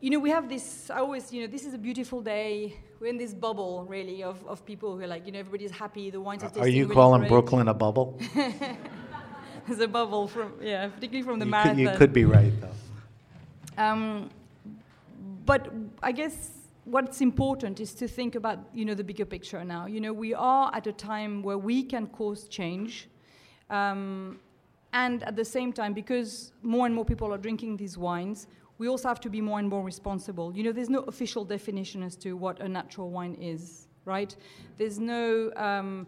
You 0.00 0.10
know, 0.10 0.18
we 0.18 0.30
have 0.30 0.48
this. 0.48 0.90
I 0.90 0.98
always, 0.98 1.32
you 1.32 1.40
know, 1.42 1.46
this 1.46 1.64
is 1.64 1.72
a 1.72 1.78
beautiful 1.78 2.20
day. 2.20 2.76
We're 3.00 3.06
in 3.06 3.16
this 3.16 3.32
bubble, 3.32 3.86
really, 3.88 4.22
of, 4.22 4.44
of 4.46 4.64
people 4.64 4.96
who 4.96 5.02
are 5.02 5.06
like, 5.06 5.24
you 5.26 5.32
know, 5.32 5.38
everybody's 5.38 5.70
happy. 5.70 6.10
The 6.10 6.20
wines 6.20 6.42
are 6.42 6.48
tasting 6.48 6.62
Are 6.62 6.68
you 6.68 6.84
really 6.84 6.94
calling 6.94 7.20
great. 7.20 7.30
Brooklyn 7.30 7.68
a 7.68 7.74
bubble? 7.74 8.18
There's 9.66 9.80
a 9.80 9.88
bubble 9.88 10.28
from, 10.28 10.52
yeah, 10.60 10.88
particularly 10.88 11.22
from 11.22 11.38
the 11.38 11.46
you, 11.46 11.50
marathon. 11.50 11.76
could, 11.76 11.82
you 11.82 11.98
could 11.98 12.12
be 12.12 12.24
right, 12.24 12.52
though. 12.60 13.82
Um, 13.82 14.30
but 15.44 15.72
I 16.02 16.12
guess 16.12 16.50
what's 16.84 17.20
important 17.20 17.80
is 17.80 17.94
to 17.94 18.08
think 18.08 18.34
about 18.34 18.58
you 18.72 18.84
know 18.84 18.94
the 18.94 19.04
bigger 19.04 19.24
picture 19.24 19.64
now. 19.64 19.86
You 19.86 20.00
know 20.00 20.12
we 20.12 20.34
are 20.34 20.70
at 20.74 20.86
a 20.86 20.92
time 20.92 21.42
where 21.42 21.58
we 21.58 21.82
can 21.82 22.06
cause 22.06 22.48
change, 22.48 23.08
um, 23.70 24.38
and 24.92 25.22
at 25.24 25.36
the 25.36 25.44
same 25.44 25.72
time, 25.72 25.92
because 25.92 26.52
more 26.62 26.86
and 26.86 26.94
more 26.94 27.04
people 27.04 27.32
are 27.32 27.38
drinking 27.38 27.76
these 27.76 27.98
wines, 27.98 28.46
we 28.78 28.88
also 28.88 29.08
have 29.08 29.20
to 29.20 29.30
be 29.30 29.40
more 29.40 29.58
and 29.58 29.68
more 29.68 29.82
responsible. 29.82 30.54
You 30.54 30.64
know, 30.64 30.72
there's 30.72 30.90
no 30.90 31.00
official 31.00 31.44
definition 31.44 32.02
as 32.02 32.16
to 32.16 32.36
what 32.36 32.60
a 32.60 32.68
natural 32.68 33.10
wine 33.10 33.34
is, 33.40 33.88
right? 34.04 34.34
There's 34.76 34.98
no 34.98 35.50
um, 35.56 36.06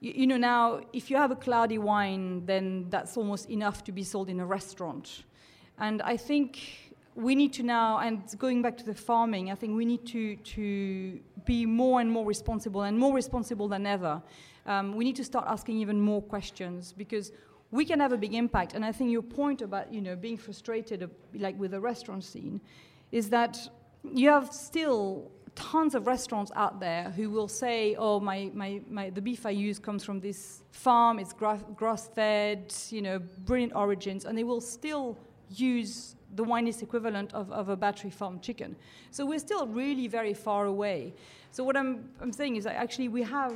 you, 0.00 0.12
you 0.14 0.26
know 0.26 0.36
now 0.36 0.80
if 0.92 1.10
you 1.10 1.16
have 1.16 1.30
a 1.30 1.36
cloudy 1.36 1.78
wine 1.78 2.44
then 2.46 2.86
that's 2.90 3.16
almost 3.16 3.48
enough 3.50 3.84
to 3.84 3.92
be 3.92 4.02
sold 4.02 4.28
in 4.28 4.40
a 4.40 4.46
restaurant 4.46 5.24
and 5.78 6.02
i 6.02 6.16
think 6.16 6.58
we 7.14 7.34
need 7.34 7.52
to 7.52 7.62
now 7.62 7.98
and 7.98 8.20
going 8.38 8.60
back 8.62 8.76
to 8.76 8.84
the 8.84 8.94
farming 8.94 9.50
i 9.50 9.54
think 9.54 9.74
we 9.76 9.84
need 9.84 10.04
to 10.06 10.36
to 10.36 11.18
be 11.44 11.64
more 11.64 12.00
and 12.00 12.10
more 12.10 12.26
responsible 12.26 12.82
and 12.82 12.98
more 12.98 13.14
responsible 13.14 13.68
than 13.68 13.86
ever 13.86 14.22
um, 14.66 14.96
we 14.96 15.04
need 15.04 15.16
to 15.16 15.24
start 15.24 15.44
asking 15.48 15.78
even 15.78 16.00
more 16.00 16.20
questions 16.20 16.92
because 16.92 17.32
we 17.70 17.84
can 17.84 18.00
have 18.00 18.12
a 18.12 18.16
big 18.16 18.34
impact 18.34 18.74
and 18.74 18.84
i 18.84 18.92
think 18.92 19.10
your 19.10 19.22
point 19.22 19.62
about 19.62 19.92
you 19.92 20.00
know 20.00 20.16
being 20.16 20.36
frustrated 20.36 21.10
like 21.34 21.58
with 21.58 21.72
the 21.72 21.80
restaurant 21.80 22.22
scene 22.24 22.60
is 23.12 23.28
that 23.30 23.68
you 24.14 24.28
have 24.28 24.52
still 24.52 25.30
tons 25.56 25.94
of 25.94 26.06
restaurants 26.06 26.52
out 26.54 26.78
there 26.78 27.10
who 27.16 27.30
will 27.30 27.48
say, 27.48 27.96
"Oh, 27.98 28.20
my, 28.20 28.50
my, 28.54 28.80
my 28.88 29.10
the 29.10 29.22
beef 29.22 29.44
I 29.46 29.50
use 29.50 29.78
comes 29.78 30.04
from 30.04 30.20
this 30.20 30.62
farm. 30.70 31.18
It's 31.18 31.32
gra- 31.32 31.64
grass-fed, 31.74 32.72
you 32.90 33.02
know, 33.02 33.18
brilliant 33.18 33.74
origins," 33.74 34.26
and 34.26 34.38
they 34.38 34.44
will 34.44 34.60
still 34.60 35.18
use 35.50 36.14
the 36.34 36.44
wineless 36.44 36.82
equivalent 36.82 37.32
of, 37.32 37.50
of 37.50 37.68
a 37.68 37.76
battery 37.76 38.10
farm 38.10 38.38
chicken. 38.40 38.76
So 39.10 39.24
we're 39.24 39.38
still 39.38 39.66
really 39.66 40.06
very 40.06 40.34
far 40.34 40.66
away. 40.66 41.14
So 41.50 41.64
what 41.64 41.76
I'm, 41.76 42.10
I'm 42.20 42.32
saying 42.32 42.56
is 42.56 42.64
that 42.64 42.76
actually 42.76 43.08
we 43.08 43.22
have 43.22 43.54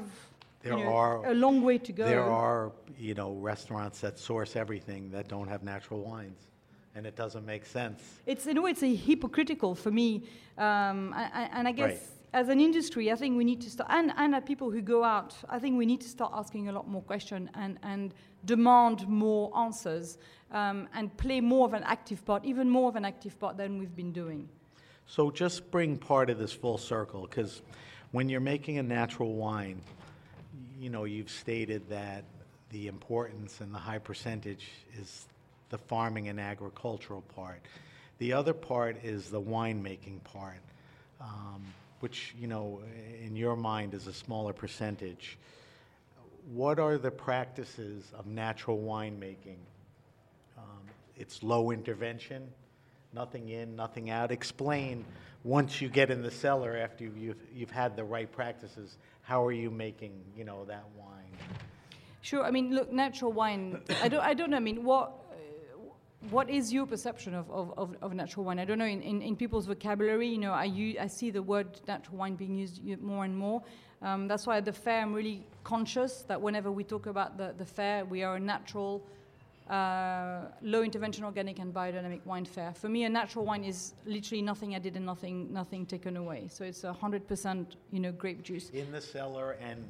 you 0.63 0.71
There 0.71 0.79
know, 0.79 0.93
are- 0.95 1.27
a 1.27 1.35
long 1.35 1.63
way 1.63 1.79
to 1.79 1.93
go. 1.93 2.05
There 2.05 2.23
are, 2.23 2.73
you 2.99 3.15
know, 3.15 3.33
restaurants 3.35 4.01
that 4.01 4.19
source 4.19 4.57
everything 4.57 5.11
that 5.11 5.29
don't 5.29 5.49
have 5.49 5.63
natural 5.63 6.01
wines, 6.03 6.49
and 6.95 7.07
it 7.07 7.17
doesn't 7.17 7.47
make 7.47 7.65
sense. 7.65 8.03
It's 8.27 8.47
in 8.47 8.57
a 8.59 8.63
way, 8.63 8.71
it's 8.73 8.83
a 8.83 8.95
hypocritical 8.95 9.75
for 9.75 9.91
me, 9.91 10.25
um, 10.59 11.15
and, 11.17 11.51
and 11.53 11.69
I 11.69 11.73
guess 11.73 11.91
Right. 11.91 12.01
as 12.43 12.49
an 12.49 12.61
industry, 12.61 13.11
I 13.11 13.17
think 13.17 13.39
we 13.39 13.45
need 13.45 13.61
to 13.63 13.71
start, 13.71 13.91
and 13.91 14.13
and 14.17 14.35
at 14.35 14.45
people 14.45 14.71
who 14.71 14.83
go 14.83 15.03
out, 15.03 15.35
I 15.49 15.59
think 15.59 15.79
we 15.79 15.87
need 15.87 16.01
to 16.03 16.09
start 16.09 16.33
asking 16.35 16.69
a 16.69 16.73
lot 16.73 16.87
more 16.89 17.03
questions 17.03 17.49
and 17.55 17.79
and 17.83 18.13
demand 18.45 19.07
more 19.09 19.51
answers, 19.57 20.19
um, 20.51 20.89
and 20.95 21.15
play 21.17 21.41
more 21.41 21.67
of 21.67 21.73
an 21.75 21.83
active 21.85 22.25
part, 22.25 22.45
even 22.45 22.69
more 22.69 22.89
of 22.89 22.97
an 22.97 23.05
active 23.05 23.39
part 23.39 23.57
than 23.57 23.79
we've 23.79 23.95
been 23.97 24.13
doing. 24.13 24.49
So 25.07 25.31
just 25.31 25.71
bring 25.71 25.97
part 25.99 26.31
of 26.31 26.39
this 26.39 26.53
full 26.53 26.79
circle, 26.79 27.23
because 27.23 27.63
when 28.13 28.29
you're 28.29 28.41
making 28.41 28.79
a 28.79 28.83
natural 28.83 29.35
wine, 29.35 29.81
you 30.79 30.91
know, 30.91 31.05
you've 31.05 31.31
stated 31.31 31.89
that 31.91 32.25
the 32.71 32.87
importance 32.87 33.61
and 33.61 33.75
the 33.75 33.79
high 33.79 33.99
percentage 33.99 34.69
is 35.01 35.27
the 35.71 35.79
farming 35.79 36.29
and 36.29 36.41
agricultural 36.41 37.23
part. 37.35 37.61
The 38.19 38.33
other 38.35 38.53
part 38.53 39.05
is 39.05 39.31
the 39.31 39.41
winemaking 39.41 40.23
part, 40.25 40.61
um, 41.21 41.63
which, 42.01 42.35
you 42.39 42.47
know, 42.47 42.81
in 43.25 43.37
your 43.37 43.57
mind 43.57 43.95
is 43.95 44.07
a 44.07 44.13
smaller 44.13 44.53
percentage. 44.53 45.39
What 46.53 46.79
are 46.79 46.99
the 46.99 47.11
practices 47.11 48.05
of 48.15 48.27
natural 48.27 48.79
winemaking? 48.79 49.59
Um, 50.59 50.65
It's 51.17 51.43
low 51.43 51.71
intervention, 51.71 52.49
nothing 53.13 53.49
in, 53.49 53.77
nothing 53.77 54.11
out. 54.11 54.33
Explain, 54.33 55.05
once 55.45 55.81
you 55.81 55.89
get 55.89 56.11
in 56.11 56.23
the 56.23 56.31
cellar 56.31 56.77
after 56.77 57.05
you've- 57.05 57.21
you've, 57.21 57.47
you've 57.55 57.71
had 57.71 57.97
the 57.97 58.05
right 58.05 58.31
practices, 58.31 58.97
how 59.31 59.47
are 59.47 59.53
you 59.53 59.71
making, 59.71 60.13
you 60.37 60.43
know, 60.43 60.65
that 60.65 60.85
wine? 60.99 61.37
Sure. 62.21 62.43
I 62.45 62.51
mean, 62.51 62.75
look, 62.75 62.93
natural 62.93 63.33
wine. 63.33 63.81
I 64.03 64.09
don't. 64.09 64.25
I 64.31 64.35
don't 64.35 64.51
know. 64.51 64.57
I 64.57 64.67
mean, 64.71 64.83
what 64.83 65.07
what 66.31 66.51
is 66.51 66.73
your 66.73 66.85
perception 66.85 67.35
of, 67.35 67.49
of, 67.51 67.97
of, 68.03 68.13
natural 68.13 68.45
wine? 68.45 68.59
I 68.59 68.65
don't 68.65 68.79
know. 68.79 68.93
In, 68.97 69.01
in, 69.01 69.23
in 69.23 69.37
people's 69.37 69.67
vocabulary, 69.67 70.29
you 70.29 70.39
know, 70.39 70.53
I 70.53 70.97
I 71.01 71.07
see 71.07 71.31
the 71.31 71.43
word 71.43 71.81
natural 71.87 72.19
wine 72.19 72.35
being 72.35 72.57
used 72.57 72.83
more 73.01 73.25
and 73.25 73.35
more. 73.37 73.63
Um, 74.03 74.27
that's 74.27 74.49
why 74.49 74.57
at 74.57 74.65
the 74.65 74.73
fair, 74.73 75.01
I'm 75.01 75.15
really 75.15 75.47
conscious 75.63 76.23
that 76.23 76.43
whenever 76.43 76.73
we 76.73 76.83
talk 76.83 77.07
about 77.07 77.39
the, 77.39 77.55
the 77.57 77.65
fair, 77.65 78.05
we 78.05 78.25
are 78.25 78.35
a 78.35 78.41
natural, 78.41 79.07
uh, 79.71 80.49
low 80.63 80.83
intervention 80.83 81.25
organic 81.25 81.59
and 81.61 81.73
biodynamic 81.73 82.25
wine 82.27 82.45
fair. 82.45 82.73
For 82.75 82.89
me, 82.89 83.05
a 83.05 83.09
natural 83.09 83.45
wine 83.45 83.65
is 83.65 83.95
literally 84.05 84.43
nothing 84.43 84.75
added 84.75 84.97
and 84.97 85.07
nothing 85.07 85.53
nothing 85.53 85.87
taken 85.87 86.17
away. 86.17 86.49
So 86.49 86.65
it's 86.65 86.85
a 86.85 86.93
hundred 86.93 87.23
percent, 87.29 87.77
you 87.93 88.01
know, 88.01 88.13
grape 88.13 88.43
juice. 88.43 88.71
In 88.71 88.91
the 88.91 89.01
cellar 89.01 89.57
and 89.69 89.85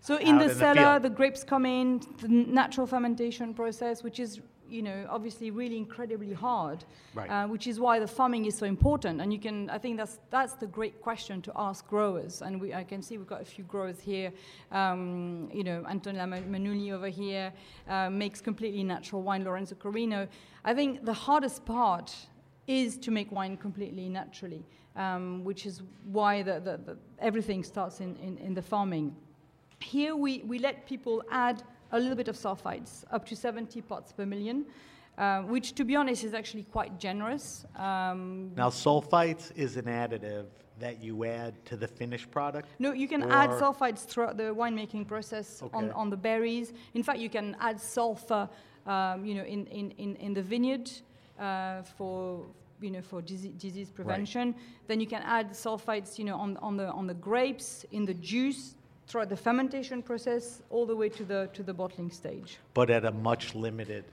So 0.00 0.16
in 0.16 0.38
the 0.38 0.44
in 0.44 0.48
the 0.48 0.54
cellar, 0.54 0.90
field. 0.92 1.02
the 1.02 1.10
grapes 1.10 1.44
come 1.44 1.64
in, 1.66 2.00
the 2.22 2.28
natural 2.28 2.86
fermentation 2.86 3.54
process, 3.54 4.02
which 4.02 4.18
is, 4.18 4.40
you 4.70 4.82
know, 4.82 5.06
obviously 5.10 5.50
really 5.50 5.76
incredibly 5.76 6.32
hard, 6.32 6.84
Right. 7.14 7.28
uh, 7.30 7.48
which 7.48 7.66
is 7.66 7.80
why 7.80 7.98
the 7.98 8.06
farming 8.06 8.44
is 8.46 8.56
so 8.56 8.66
important. 8.66 9.20
And 9.20 9.32
you 9.32 9.38
can, 9.38 9.68
I 9.70 9.78
think 9.78 9.96
that's 9.96 10.18
that's 10.30 10.54
the 10.54 10.66
great 10.66 11.00
question 11.00 11.42
to 11.42 11.52
ask 11.56 11.86
growers. 11.88 12.42
And 12.42 12.60
we, 12.60 12.72
I 12.72 12.84
can 12.84 13.02
see 13.02 13.18
we've 13.18 13.26
got 13.26 13.42
a 13.42 13.44
few 13.44 13.64
growers 13.64 13.98
here. 14.00 14.32
Um, 14.70 15.50
you 15.52 15.64
know, 15.64 15.84
Antonella 15.88 16.28
Man- 16.28 16.50
Manuli 16.50 16.92
over 16.92 17.08
here 17.08 17.52
uh, 17.88 18.08
makes 18.10 18.40
completely 18.40 18.84
natural 18.84 19.22
wine. 19.22 19.44
Lorenzo 19.44 19.74
Corino. 19.74 20.28
I 20.64 20.74
think 20.74 21.04
the 21.04 21.14
hardest 21.14 21.64
part 21.64 22.14
is 22.66 22.96
to 22.98 23.10
make 23.10 23.32
wine 23.32 23.56
completely 23.56 24.08
naturally, 24.08 24.62
um, 24.96 25.42
which 25.44 25.66
is 25.66 25.82
why 26.04 26.42
the, 26.42 26.60
the, 26.60 26.76
the, 26.86 26.98
everything 27.18 27.64
starts 27.64 28.00
in, 28.00 28.16
in, 28.16 28.38
in 28.38 28.54
the 28.54 28.62
farming. 28.62 29.16
Here 29.80 30.14
we, 30.14 30.42
we 30.46 30.58
let 30.58 30.86
people 30.86 31.24
add 31.30 31.62
a 31.92 31.98
little 31.98 32.16
bit 32.16 32.28
of 32.28 32.36
sulfites, 32.36 33.04
up 33.10 33.26
to 33.26 33.36
70 33.36 33.80
parts 33.82 34.12
per 34.12 34.24
million, 34.26 34.64
uh, 35.18 35.42
which 35.42 35.74
to 35.74 35.84
be 35.84 35.96
honest 35.96 36.24
is 36.24 36.34
actually 36.34 36.64
quite 36.64 36.98
generous. 36.98 37.64
Um, 37.76 38.52
Now, 38.56 38.70
sulfites 38.70 39.52
is 39.56 39.76
an 39.76 39.84
additive 39.86 40.46
that 40.78 41.02
you 41.02 41.24
add 41.24 41.62
to 41.66 41.76
the 41.76 41.86
finished 41.86 42.30
product? 42.30 42.68
no, 42.78 42.92
you 42.92 43.06
can 43.08 43.22
add 43.24 43.50
sulfites 43.50 44.06
throughout 44.06 44.36
the 44.36 44.54
winemaking 44.54 45.06
process 45.06 45.62
on, 45.74 45.84
Okay. 45.86 45.92
on 45.94 46.10
the 46.10 46.16
berries. 46.16 46.72
In 46.94 47.02
fact, 47.02 47.18
you 47.18 47.28
can 47.28 47.56
add 47.60 47.80
sulfur, 47.80 48.48
um, 48.86 49.24
you 49.24 49.34
know, 49.34 49.44
in, 49.44 49.66
in, 49.66 49.90
in, 49.98 50.16
in 50.16 50.34
the 50.34 50.42
vineyard 50.42 50.90
uh, 51.38 51.82
for 51.82 52.46
you 52.80 52.90
know 52.90 53.02
for 53.02 53.20
disease, 53.20 53.52
disease 53.58 53.90
prevention. 53.90 54.54
Then 54.86 55.00
you 55.00 55.06
can 55.06 55.22
add 55.22 55.50
sulfites, 55.50 56.18
you 56.18 56.24
know, 56.24 56.36
on, 56.36 56.56
on 56.58 56.78
the 56.78 56.88
on 56.92 57.06
the 57.06 57.14
grapes, 57.14 57.84
in 57.90 58.06
the 58.06 58.14
juice, 58.14 58.74
throughout 59.10 59.28
the 59.28 59.36
fermentation 59.36 60.02
process, 60.02 60.62
all 60.70 60.86
the 60.86 60.94
way 60.94 61.08
to 61.08 61.24
the 61.24 61.48
to 61.52 61.62
the 61.62 61.74
bottling 61.74 62.10
stage. 62.10 62.58
But 62.74 62.90
at 62.90 63.04
a 63.04 63.10
much 63.10 63.54
limited, 63.54 64.04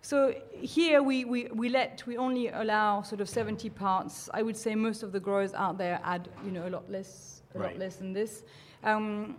So 0.00 0.34
here 0.52 1.02
we, 1.02 1.24
we, 1.24 1.48
we 1.52 1.68
let, 1.68 2.06
we 2.06 2.16
only 2.16 2.48
allow 2.48 3.02
sort 3.02 3.20
of 3.20 3.28
70 3.28 3.68
parts. 3.70 4.30
I 4.32 4.42
would 4.42 4.56
say 4.56 4.74
most 4.74 5.02
of 5.02 5.10
the 5.12 5.20
growers 5.20 5.52
out 5.54 5.76
there 5.76 6.00
add, 6.04 6.28
you 6.44 6.52
know, 6.52 6.66
a 6.66 6.70
lot 6.70 6.88
less, 6.90 7.42
a 7.54 7.58
lot 7.58 7.76
less 7.78 7.96
than 7.96 8.12
this. 8.12 8.44
Um, 8.84 9.36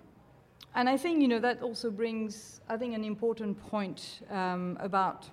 and 0.75 0.89
I 0.89 0.97
think, 0.97 1.21
you 1.21 1.27
know, 1.27 1.39
that 1.39 1.61
also 1.61 1.89
brings, 1.89 2.61
I 2.67 2.77
think, 2.77 2.93
an 2.93 3.03
important 3.03 3.57
point 3.69 4.21
um, 4.29 4.77
about 4.81 5.29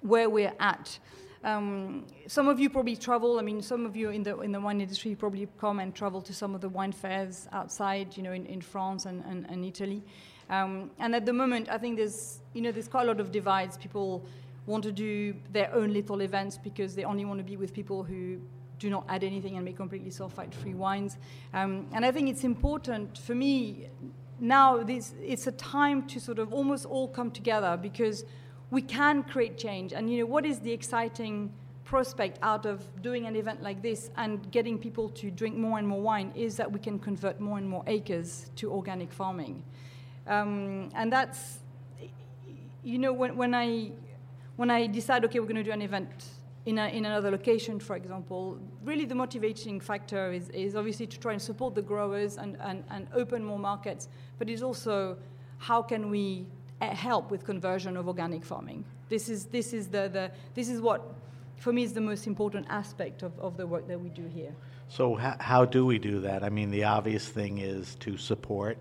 where 0.00 0.30
we're 0.30 0.54
at. 0.60 0.98
Um, 1.44 2.06
some 2.26 2.48
of 2.48 2.58
you 2.58 2.70
probably 2.70 2.96
travel. 2.96 3.38
I 3.38 3.42
mean, 3.42 3.62
some 3.62 3.86
of 3.86 3.96
you 3.96 4.10
in 4.10 4.22
the 4.22 4.40
in 4.40 4.52
the 4.52 4.60
wine 4.60 4.80
industry 4.80 5.14
probably 5.14 5.48
come 5.58 5.80
and 5.80 5.94
travel 5.94 6.20
to 6.22 6.32
some 6.32 6.54
of 6.54 6.60
the 6.60 6.68
wine 6.68 6.92
fairs 6.92 7.48
outside, 7.52 8.16
you 8.16 8.22
know, 8.22 8.32
in, 8.32 8.46
in 8.46 8.60
France 8.60 9.06
and, 9.06 9.22
and, 9.24 9.46
and 9.48 9.64
Italy. 9.64 10.02
Um, 10.48 10.90
and 10.98 11.14
at 11.14 11.26
the 11.26 11.32
moment, 11.32 11.68
I 11.68 11.78
think 11.78 11.96
there's 11.96 12.40
you 12.54 12.62
know 12.62 12.72
there's 12.72 12.88
quite 12.88 13.04
a 13.04 13.06
lot 13.06 13.20
of 13.20 13.32
divides. 13.32 13.76
People 13.76 14.24
want 14.66 14.82
to 14.84 14.92
do 14.92 15.34
their 15.52 15.72
own 15.74 15.92
little 15.92 16.20
events 16.20 16.58
because 16.58 16.94
they 16.94 17.04
only 17.04 17.24
want 17.24 17.38
to 17.38 17.44
be 17.44 17.56
with 17.56 17.72
people 17.72 18.02
who 18.02 18.40
do 18.78 18.90
not 18.90 19.04
add 19.08 19.24
anything 19.24 19.56
and 19.56 19.64
make 19.64 19.76
completely 19.76 20.10
sulfite-free 20.10 20.74
wines. 20.74 21.16
Um, 21.54 21.86
and 21.92 22.04
I 22.04 22.10
think 22.12 22.28
it's 22.28 22.44
important 22.44 23.16
for 23.18 23.34
me 23.34 23.88
now. 24.38 24.82
This 24.82 25.14
it's 25.22 25.46
a 25.46 25.52
time 25.52 26.06
to 26.08 26.20
sort 26.20 26.38
of 26.38 26.52
almost 26.52 26.86
all 26.86 27.08
come 27.08 27.30
together 27.30 27.78
because 27.80 28.24
we 28.70 28.82
can 28.82 29.22
create 29.22 29.58
change. 29.58 29.92
And 29.92 30.10
you 30.10 30.20
know, 30.20 30.26
what 30.26 30.44
is 30.44 30.60
the 30.60 30.72
exciting 30.72 31.52
prospect 31.84 32.38
out 32.42 32.66
of 32.66 32.84
doing 33.00 33.26
an 33.26 33.36
event 33.36 33.62
like 33.62 33.80
this 33.80 34.10
and 34.16 34.50
getting 34.50 34.76
people 34.76 35.08
to 35.10 35.30
drink 35.30 35.56
more 35.56 35.78
and 35.78 35.86
more 35.86 36.00
wine 36.00 36.32
is 36.34 36.56
that 36.56 36.70
we 36.70 36.80
can 36.80 36.98
convert 36.98 37.38
more 37.40 37.58
and 37.58 37.68
more 37.68 37.84
acres 37.86 38.50
to 38.56 38.72
organic 38.72 39.12
farming. 39.12 39.62
Um, 40.26 40.90
and 40.94 41.12
that's, 41.12 41.60
you 42.82 42.98
know, 42.98 43.12
when, 43.12 43.36
when 43.36 43.54
I 43.54 43.92
when 44.56 44.70
I 44.70 44.86
decide, 44.86 45.24
okay, 45.26 45.38
we're 45.38 45.46
going 45.46 45.56
to 45.56 45.62
do 45.62 45.70
an 45.70 45.82
event 45.82 46.24
in, 46.64 46.78
a, 46.78 46.88
in 46.88 47.04
another 47.04 47.30
location, 47.30 47.78
for 47.78 47.94
example, 47.94 48.58
really 48.82 49.04
the 49.04 49.14
motivating 49.14 49.78
factor 49.80 50.32
is, 50.32 50.48
is 50.48 50.74
obviously 50.74 51.06
to 51.06 51.18
try 51.18 51.32
and 51.32 51.40
support 51.40 51.74
the 51.74 51.82
growers 51.82 52.38
and, 52.38 52.56
and, 52.60 52.82
and 52.90 53.06
open 53.14 53.44
more 53.44 53.58
markets, 53.58 54.08
but 54.38 54.48
it's 54.48 54.62
also 54.62 55.16
how 55.58 55.82
can 55.82 56.10
we 56.10 56.46
help 56.80 57.30
with 57.30 57.44
conversion 57.44 57.96
of 57.96 58.06
organic 58.08 58.44
farming. 58.44 58.84
This 59.08 59.28
is, 59.28 59.46
this 59.46 59.72
is, 59.72 59.88
the, 59.88 60.08
the, 60.12 60.30
this 60.54 60.68
is 60.68 60.80
what, 60.80 61.14
for 61.56 61.72
me, 61.72 61.82
is 61.82 61.92
the 61.92 62.00
most 62.00 62.26
important 62.26 62.66
aspect 62.68 63.22
of, 63.22 63.38
of 63.38 63.56
the 63.56 63.66
work 63.66 63.88
that 63.88 64.00
we 64.00 64.10
do 64.10 64.26
here. 64.26 64.52
so 64.88 65.14
how, 65.14 65.36
how 65.40 65.64
do 65.64 65.86
we 65.86 65.98
do 65.98 66.20
that? 66.20 66.42
I 66.42 66.48
mean, 66.50 66.70
the 66.70 66.84
obvious 66.84 67.28
thing 67.28 67.58
is 67.58 67.94
to 67.96 68.16
support 68.16 68.78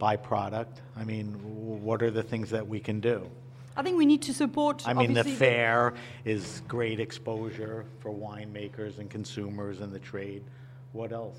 byproduct. 0.00 0.80
I 0.96 1.04
mean, 1.04 1.32
w- 1.32 1.82
what 1.82 2.02
are 2.02 2.10
the 2.10 2.22
things 2.22 2.50
that 2.50 2.66
we 2.66 2.80
can 2.80 3.00
do? 3.00 3.28
I 3.76 3.82
think 3.82 3.96
we 3.96 4.06
need 4.06 4.22
to 4.22 4.34
support. 4.34 4.82
I 4.86 4.92
mean, 4.92 5.14
the 5.14 5.22
fair 5.22 5.94
is 6.24 6.62
great 6.66 6.98
exposure 6.98 7.84
for 8.00 8.10
winemakers 8.12 8.98
and 8.98 9.08
consumers 9.08 9.80
and 9.80 9.92
the 9.92 10.00
trade. 10.00 10.42
What 10.92 11.12
else? 11.12 11.38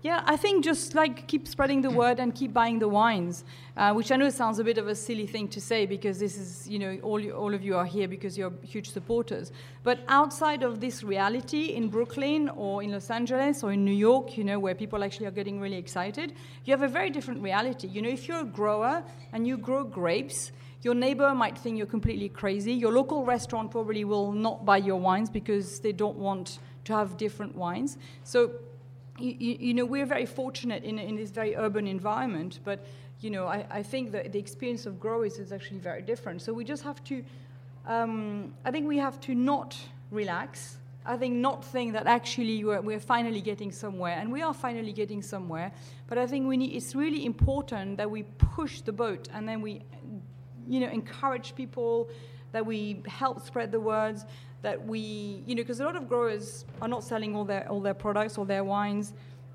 Yeah, 0.00 0.22
I 0.26 0.36
think 0.36 0.62
just 0.62 0.94
like 0.94 1.26
keep 1.26 1.48
spreading 1.48 1.82
the 1.82 1.90
word 1.90 2.20
and 2.20 2.32
keep 2.32 2.52
buying 2.52 2.78
the 2.78 2.86
wines, 2.86 3.44
uh, 3.76 3.92
which 3.92 4.12
I 4.12 4.16
know 4.16 4.30
sounds 4.30 4.60
a 4.60 4.64
bit 4.64 4.78
of 4.78 4.86
a 4.86 4.94
silly 4.94 5.26
thing 5.26 5.48
to 5.48 5.60
say 5.60 5.86
because 5.86 6.20
this 6.20 6.38
is, 6.38 6.68
you 6.68 6.78
know, 6.78 6.98
all, 7.02 7.20
all 7.32 7.52
of 7.52 7.64
you 7.64 7.76
are 7.76 7.84
here 7.84 8.06
because 8.06 8.38
you're 8.38 8.52
huge 8.62 8.92
supporters. 8.92 9.50
But 9.82 9.98
outside 10.06 10.62
of 10.62 10.80
this 10.80 11.02
reality 11.02 11.74
in 11.74 11.88
Brooklyn 11.88 12.48
or 12.50 12.80
in 12.80 12.92
Los 12.92 13.10
Angeles 13.10 13.64
or 13.64 13.72
in 13.72 13.84
New 13.84 13.90
York, 13.90 14.38
you 14.38 14.44
know, 14.44 14.60
where 14.60 14.76
people 14.76 15.02
actually 15.02 15.26
are 15.26 15.32
getting 15.32 15.60
really 15.60 15.78
excited, 15.78 16.32
you 16.64 16.72
have 16.72 16.82
a 16.82 16.88
very 16.88 17.10
different 17.10 17.42
reality. 17.42 17.88
You 17.88 18.02
know, 18.02 18.08
if 18.10 18.28
you're 18.28 18.42
a 18.42 18.44
grower 18.44 19.02
and 19.32 19.48
you 19.48 19.58
grow 19.58 19.82
grapes, 19.82 20.52
your 20.82 20.94
neighbor 20.94 21.34
might 21.34 21.58
think 21.58 21.76
you're 21.76 21.86
completely 21.86 22.28
crazy. 22.28 22.72
Your 22.72 22.92
local 22.92 23.24
restaurant 23.24 23.72
probably 23.72 24.04
will 24.04 24.30
not 24.30 24.64
buy 24.64 24.76
your 24.76 25.00
wines 25.00 25.28
because 25.28 25.80
they 25.80 25.90
don't 25.90 26.16
want 26.16 26.60
to 26.84 26.92
have 26.94 27.16
different 27.16 27.56
wines. 27.56 27.98
So 28.22 28.52
you, 29.18 29.56
you, 29.60 29.74
know, 29.74 29.84
we're 29.84 30.06
very 30.06 30.26
fortunate 30.26 30.84
in, 30.84 30.98
in 30.98 31.16
this 31.16 31.30
very 31.30 31.56
urban 31.56 31.86
environment, 31.86 32.60
but 32.64 32.84
you 33.20 33.30
know, 33.30 33.46
I, 33.46 33.66
I 33.70 33.82
think 33.82 34.12
that 34.12 34.32
the 34.32 34.38
experience 34.38 34.86
of 34.86 35.00
growers 35.00 35.38
is 35.38 35.52
actually 35.52 35.80
very 35.80 36.02
different. 36.02 36.42
So 36.42 36.52
we 36.52 36.64
just 36.64 36.84
have 36.84 37.02
to, 37.04 37.24
um, 37.86 38.54
I 38.64 38.70
think 38.70 38.86
we 38.86 38.98
have 38.98 39.20
to 39.22 39.34
not 39.34 39.76
relax. 40.10 40.76
I 41.04 41.16
think 41.16 41.34
not 41.34 41.64
think 41.64 41.94
that 41.94 42.06
actually 42.06 42.64
we're, 42.64 42.80
we're 42.80 43.00
finally 43.00 43.40
getting 43.40 43.72
somewhere, 43.72 44.18
and 44.20 44.30
we 44.30 44.42
are 44.42 44.54
finally 44.54 44.92
getting 44.92 45.22
somewhere. 45.22 45.72
But 46.06 46.18
I 46.18 46.26
think 46.26 46.46
we 46.46 46.56
need, 46.56 46.74
it's 46.74 46.94
really 46.94 47.24
important 47.24 47.96
that 47.96 48.10
we 48.10 48.22
push 48.22 48.82
the 48.82 48.92
boat 48.92 49.28
and 49.32 49.48
then 49.48 49.62
we, 49.62 49.82
you 50.68 50.80
know, 50.80 50.88
encourage 50.88 51.54
people, 51.54 52.08
that 52.52 52.64
we 52.64 53.02
help 53.06 53.44
spread 53.44 53.72
the 53.72 53.80
words, 53.80 54.24
that 54.62 54.84
we, 54.86 55.42
you 55.46 55.54
know, 55.54 55.62
because 55.62 55.80
a 55.80 55.84
lot 55.84 55.96
of 55.96 56.08
growers 56.08 56.64
are 56.82 56.88
not 56.88 57.04
selling 57.04 57.36
all 57.36 57.44
their 57.44 57.68
all 57.68 57.80
their 57.80 57.94
products 57.94 58.38
or 58.38 58.44
their 58.44 58.64
wines, 58.64 59.12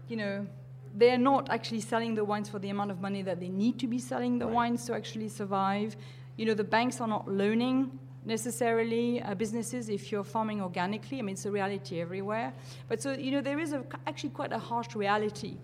you 0.08 0.16
know, 0.16 0.48
they're 0.96 1.18
not 1.18 1.50
actually 1.50 1.82
selling 1.82 2.16
the 2.16 2.24
wines 2.24 2.50
for 2.50 2.60
the 2.60 2.70
amount 2.70 2.92
of 2.92 3.02
money 3.02 3.22
that 3.22 3.40
they 3.40 3.50
need 3.50 3.80
to 3.80 3.88
be 3.88 4.00
selling 4.00 4.40
the 4.40 4.48
wines 4.48 4.86
to 4.86 4.94
actually 4.94 5.30
survive. 5.30 5.96
You 6.38 6.46
know, 6.46 6.54
the 6.54 6.64
banks 6.64 7.02
are 7.02 7.08
not 7.08 7.28
loaning 7.28 8.00
necessarily 8.26 9.22
uh, 9.22 9.36
businesses 9.36 9.90
if 9.90 10.12
you're 10.12 10.24
farming 10.24 10.62
organically. 10.62 11.20
I 11.20 11.22
mean, 11.22 11.34
it's 11.34 11.46
a 11.46 11.52
reality 11.52 12.00
everywhere. 12.00 12.54
But 12.88 13.02
so, 13.02 13.14
you 13.14 13.32
know, 13.32 13.42
there 13.42 13.60
is 13.60 13.74
a, 13.74 13.84
actually 14.08 14.30
quite 14.30 14.54
a 14.54 14.60
harsh 14.60 14.96
reality. 14.96 15.58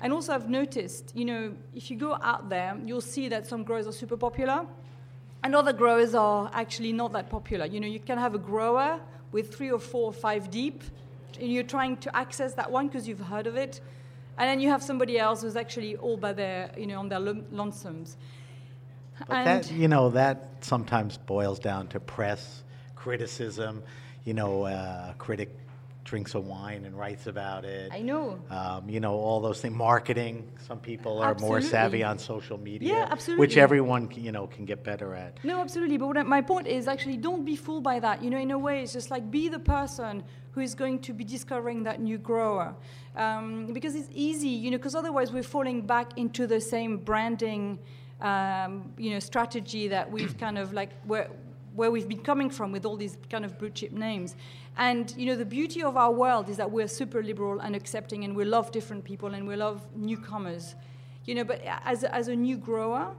And 0.00 0.12
also, 0.12 0.34
I've 0.34 0.48
noticed, 0.48 1.12
you 1.14 1.24
know, 1.24 1.54
if 1.74 1.90
you 1.90 1.96
go 1.96 2.18
out 2.22 2.48
there, 2.48 2.76
you'll 2.84 3.00
see 3.00 3.28
that 3.28 3.46
some 3.46 3.62
growers 3.62 3.86
are 3.86 3.92
super 3.92 4.16
popular, 4.16 4.66
and 5.42 5.54
other 5.54 5.72
growers 5.72 6.14
are 6.14 6.50
actually 6.52 6.92
not 6.92 7.12
that 7.12 7.28
popular. 7.30 7.66
You 7.66 7.80
know, 7.80 7.86
you 7.86 8.00
can 8.00 8.18
have 8.18 8.34
a 8.34 8.38
grower 8.38 9.00
with 9.32 9.54
three 9.54 9.70
or 9.70 9.78
four 9.78 10.04
or 10.04 10.12
five 10.12 10.50
deep, 10.50 10.82
and 11.40 11.52
you're 11.52 11.64
trying 11.64 11.96
to 11.98 12.16
access 12.16 12.54
that 12.54 12.70
one 12.70 12.88
because 12.88 13.08
you've 13.08 13.20
heard 13.20 13.46
of 13.46 13.56
it, 13.56 13.80
and 14.38 14.48
then 14.48 14.60
you 14.60 14.68
have 14.68 14.82
somebody 14.82 15.18
else 15.18 15.42
who's 15.42 15.56
actually 15.56 15.96
all 15.96 16.16
by 16.16 16.32
their, 16.32 16.70
you 16.76 16.86
know, 16.86 16.98
on 16.98 17.08
their 17.08 17.20
lonesomes. 17.20 18.16
But 19.26 19.36
and 19.36 19.46
that, 19.46 19.72
you 19.72 19.88
know, 19.88 20.10
that 20.10 20.48
sometimes 20.60 21.18
boils 21.18 21.58
down 21.58 21.88
to 21.88 22.00
press 22.00 22.62
criticism. 22.96 23.82
You 24.24 24.34
know, 24.34 24.62
uh, 24.64 25.14
critic 25.14 25.50
drinks 26.04 26.34
a 26.34 26.40
wine 26.40 26.84
and 26.84 26.96
writes 26.98 27.26
about 27.26 27.64
it. 27.64 27.92
I 27.92 28.00
know. 28.00 28.40
Um, 28.50 28.88
you 28.88 29.00
know, 29.00 29.14
all 29.14 29.40
those 29.40 29.60
things. 29.60 29.74
Marketing. 29.74 30.50
Some 30.66 30.78
people 30.78 31.20
are 31.20 31.30
absolutely. 31.30 31.60
more 31.60 31.70
savvy 31.70 32.02
on 32.02 32.18
social 32.18 32.58
media. 32.58 32.94
Yeah, 32.94 33.08
absolutely. 33.10 33.40
Which 33.40 33.56
everyone, 33.56 34.10
you 34.14 34.32
know, 34.32 34.46
can 34.46 34.64
get 34.64 34.82
better 34.84 35.14
at. 35.14 35.42
No, 35.44 35.60
absolutely. 35.60 35.96
But 35.96 36.26
my 36.26 36.40
point 36.40 36.66
is 36.66 36.88
actually 36.88 37.16
don't 37.16 37.44
be 37.44 37.56
fooled 37.56 37.84
by 37.84 38.00
that. 38.00 38.22
You 38.22 38.30
know, 38.30 38.38
in 38.38 38.50
a 38.50 38.58
way, 38.58 38.82
it's 38.82 38.92
just 38.92 39.10
like 39.10 39.30
be 39.30 39.48
the 39.48 39.58
person 39.58 40.24
who 40.52 40.60
is 40.60 40.74
going 40.74 40.98
to 41.00 41.12
be 41.12 41.24
discovering 41.24 41.82
that 41.84 42.00
new 42.00 42.18
grower. 42.18 42.74
Um, 43.16 43.72
because 43.72 43.94
it's 43.94 44.08
easy, 44.12 44.48
you 44.48 44.70
know, 44.70 44.78
because 44.78 44.94
otherwise 44.94 45.32
we're 45.32 45.42
falling 45.42 45.82
back 45.82 46.18
into 46.18 46.46
the 46.46 46.60
same 46.60 46.98
branding, 46.98 47.78
um, 48.20 48.92
you 48.96 49.10
know, 49.10 49.18
strategy 49.18 49.88
that 49.88 50.10
we've 50.10 50.36
kind 50.38 50.58
of 50.58 50.72
like 50.72 50.90
where 51.04 51.28
where 51.74 51.90
we've 51.90 52.08
been 52.08 52.22
coming 52.22 52.50
from 52.50 52.72
with 52.72 52.84
all 52.84 52.96
these 52.96 53.16
kind 53.30 53.44
of 53.44 53.58
blue 53.58 53.70
chip 53.70 53.92
names. 53.92 54.36
And 54.76 55.12
you 55.16 55.26
know, 55.26 55.36
the 55.36 55.44
beauty 55.44 55.82
of 55.82 55.96
our 55.96 56.10
world 56.10 56.48
is 56.48 56.56
that 56.56 56.70
we're 56.70 56.88
super 56.88 57.22
liberal 57.22 57.60
and 57.60 57.76
accepting, 57.76 58.24
and 58.24 58.34
we 58.34 58.44
love 58.44 58.72
different 58.72 59.04
people 59.04 59.34
and 59.34 59.46
we 59.46 59.56
love 59.56 59.82
newcomers. 59.94 60.74
You 61.24 61.36
know, 61.36 61.44
but 61.44 61.62
as 61.84 62.02
a, 62.02 62.14
as 62.14 62.28
a 62.28 62.34
new 62.34 62.56
grower, 62.56 63.14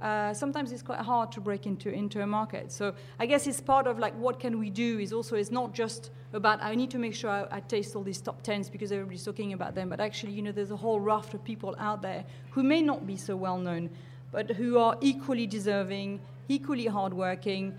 uh, 0.00 0.34
sometimes 0.34 0.72
it's 0.72 0.82
quite 0.82 0.98
hard 0.98 1.30
to 1.30 1.40
break 1.40 1.66
into 1.66 1.90
into 1.92 2.22
a 2.22 2.26
market. 2.26 2.72
So 2.72 2.94
I 3.20 3.26
guess 3.26 3.46
it's 3.46 3.60
part 3.60 3.86
of 3.86 3.98
like 3.98 4.14
what 4.16 4.40
can 4.40 4.58
we 4.58 4.68
do 4.68 4.98
is 4.98 5.12
also 5.12 5.36
it's 5.36 5.52
not 5.52 5.72
just 5.72 6.10
about 6.32 6.62
I 6.62 6.74
need 6.74 6.90
to 6.90 6.98
make 6.98 7.14
sure 7.14 7.30
I, 7.30 7.46
I, 7.50 7.60
taste 7.60 7.94
all 7.94 8.02
these 8.02 8.20
top 8.20 8.42
tens 8.42 8.68
because 8.68 8.90
everybody's 8.90 9.24
talking 9.24 9.52
about 9.52 9.74
them, 9.74 9.88
but 9.88 10.00
actually 10.00 10.32
you 10.32 10.42
know 10.42 10.50
there's 10.50 10.72
a 10.72 10.76
whole 10.76 10.98
raft 10.98 11.34
of 11.34 11.44
people 11.44 11.76
out 11.78 12.02
there 12.02 12.24
who 12.50 12.62
may 12.64 12.82
not 12.82 13.06
be 13.06 13.16
so 13.16 13.36
well 13.36 13.58
known, 13.58 13.90
but 14.32 14.50
who 14.50 14.78
are 14.78 14.96
equally 15.00 15.46
deserving, 15.46 16.20
equally 16.52 16.86
hardworking, 16.86 17.74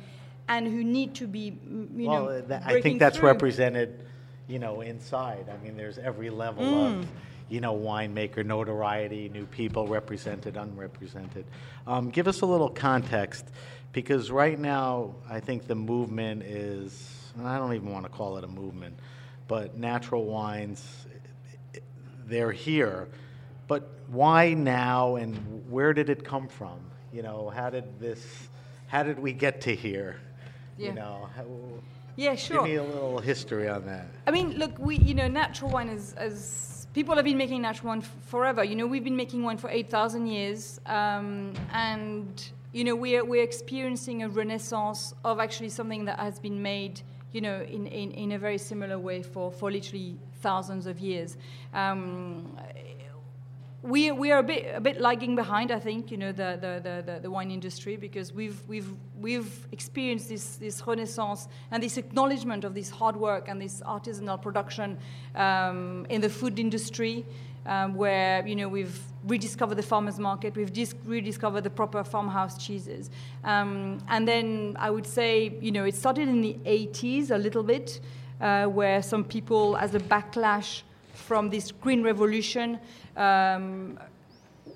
and 0.47 0.67
who 0.67 0.83
need 0.83 1.15
to 1.15 1.27
be 1.27 1.57
you 1.95 2.09
well, 2.09 2.25
know. 2.25 2.41
That, 2.41 2.63
I 2.65 2.81
think 2.81 2.99
that's 2.99 3.17
through. 3.17 3.29
represented, 3.29 4.05
you 4.47 4.59
know, 4.59 4.81
inside. 4.81 5.45
I 5.49 5.63
mean, 5.63 5.77
there's 5.77 5.97
every 5.97 6.29
level 6.29 6.63
mm. 6.63 6.99
of 6.99 7.07
you 7.49 7.59
know, 7.59 7.75
winemaker 7.75 8.43
notoriety, 8.43 9.29
new 9.29 9.45
people 9.45 9.85
represented, 9.85 10.57
unrepresented. 10.57 11.45
Um, 11.85 12.09
give 12.09 12.27
us 12.27 12.41
a 12.41 12.45
little 12.45 12.69
context, 12.69 13.45
because 13.91 14.31
right 14.31 14.57
now 14.57 15.15
I 15.29 15.39
think 15.39 15.67
the 15.67 15.75
movement 15.75 16.43
is, 16.43 17.31
and 17.37 17.47
I 17.47 17.57
don't 17.57 17.73
even 17.73 17.91
want 17.91 18.05
to 18.05 18.11
call 18.11 18.37
it 18.37 18.43
a 18.43 18.47
movement, 18.47 18.97
but 19.47 19.77
natural 19.77 20.25
wines, 20.25 21.05
they're 22.25 22.51
here. 22.51 23.07
But 23.67 23.87
why 24.07 24.53
now, 24.53 25.17
and 25.17 25.69
where 25.69 25.93
did 25.93 26.09
it 26.09 26.23
come 26.23 26.47
from? 26.47 26.79
You 27.11 27.21
know, 27.21 27.51
how 27.53 27.69
did 27.69 27.99
this, 27.99 28.25
how 28.93 29.01
did 29.01 29.17
we 29.17 29.33
get 29.33 29.59
to 29.61 29.75
here? 29.75 30.17
Yeah. 30.77 30.89
You 30.89 30.93
know, 30.93 31.27
how, 31.35 31.45
yeah, 32.15 32.35
sure. 32.35 32.57
Give 32.57 32.65
me 32.65 32.75
a 32.75 32.83
little 32.83 33.17
history 33.17 33.67
on 33.67 33.87
that. 33.87 34.05
I 34.27 34.31
mean, 34.31 34.51
look, 34.59 34.77
we, 34.77 34.97
you 34.97 35.15
know, 35.15 35.27
natural 35.27 35.71
wine 35.71 35.89
is, 35.89 36.13
as 36.13 36.85
people 36.93 37.15
have 37.15 37.25
been 37.25 37.39
making 37.39 37.63
natural 37.63 37.87
wine 37.87 38.03
forever. 38.27 38.63
You 38.63 38.75
know, 38.75 38.85
we've 38.85 39.03
been 39.03 39.15
making 39.15 39.41
wine 39.41 39.57
for 39.57 39.67
8,000 39.67 40.27
years. 40.27 40.79
Um, 40.85 41.55
and, 41.71 42.51
you 42.71 42.83
know, 42.83 42.95
we're, 42.95 43.25
we're 43.25 43.41
experiencing 43.41 44.21
a 44.21 44.29
renaissance 44.29 45.15
of 45.25 45.39
actually 45.39 45.69
something 45.69 46.05
that 46.05 46.19
has 46.19 46.37
been 46.37 46.61
made, 46.61 47.01
you 47.31 47.41
know, 47.41 47.61
in, 47.61 47.87
in, 47.87 48.11
in 48.11 48.33
a 48.33 48.37
very 48.37 48.59
similar 48.59 48.99
way 48.99 49.23
for, 49.23 49.51
for 49.51 49.71
literally 49.71 50.19
thousands 50.41 50.85
of 50.85 50.99
years. 50.99 51.35
Um, 51.73 52.55
we, 53.83 54.11
we 54.13 54.31
are 54.31 54.39
a 54.39 54.43
bit, 54.43 54.73
a 54.73 54.79
bit 54.79 55.01
lagging 55.01 55.35
behind, 55.35 55.69
I 55.69 55.79
think, 55.79 56.09
you 56.09 56.15
know, 56.15 56.31
the, 56.31 56.57
the, 56.59 57.03
the, 57.05 57.19
the, 57.19 57.29
wine 57.29 57.51
industry 57.51 57.97
because 57.97 58.31
we've, 58.31 58.57
we've, 58.65 58.89
we've 59.19 59.67
experienced 59.73 60.29
this, 60.29 60.55
this 60.55 60.81
renaissance 60.87 61.49
and 61.69 61.83
this 61.83 61.97
acknowledgement 61.97 62.63
of 62.63 62.75
this 62.75 62.89
hard 62.89 63.17
work 63.17 63.49
and 63.49 63.61
this 63.61 63.81
artisanal 63.81 64.41
production 64.41 64.97
um, 65.35 66.05
in 66.09 66.21
the 66.21 66.29
food 66.29 66.59
industry 66.59 67.25
um, 67.65 67.93
where, 67.95 68.47
you 68.47 68.55
know, 68.55 68.69
we've 68.69 69.01
rediscovered 69.25 69.77
the 69.77 69.83
farmer's 69.83 70.17
market, 70.17 70.55
we've 70.55 70.71
dis- 70.71 70.95
rediscovered 71.03 71.65
the 71.65 71.69
proper 71.69 72.05
farmhouse 72.05 72.65
cheeses. 72.65 73.09
Um, 73.43 73.99
and 74.07 74.25
then 74.25 74.77
I 74.79 74.91
would 74.91 75.05
say, 75.05 75.57
you 75.59 75.73
know, 75.73 75.83
it 75.83 75.95
started 75.95 76.29
in 76.29 76.39
the 76.39 76.53
80s 76.65 77.31
a 77.31 77.37
little 77.37 77.63
bit 77.63 77.99
uh, 78.39 78.65
where 78.65 79.03
some 79.03 79.25
people, 79.25 79.75
as 79.75 79.93
a 79.93 79.99
backlash 79.99 80.83
from 81.23 81.49
this 81.49 81.71
green 81.71 82.03
revolution, 82.03 82.79
um, 83.17 83.99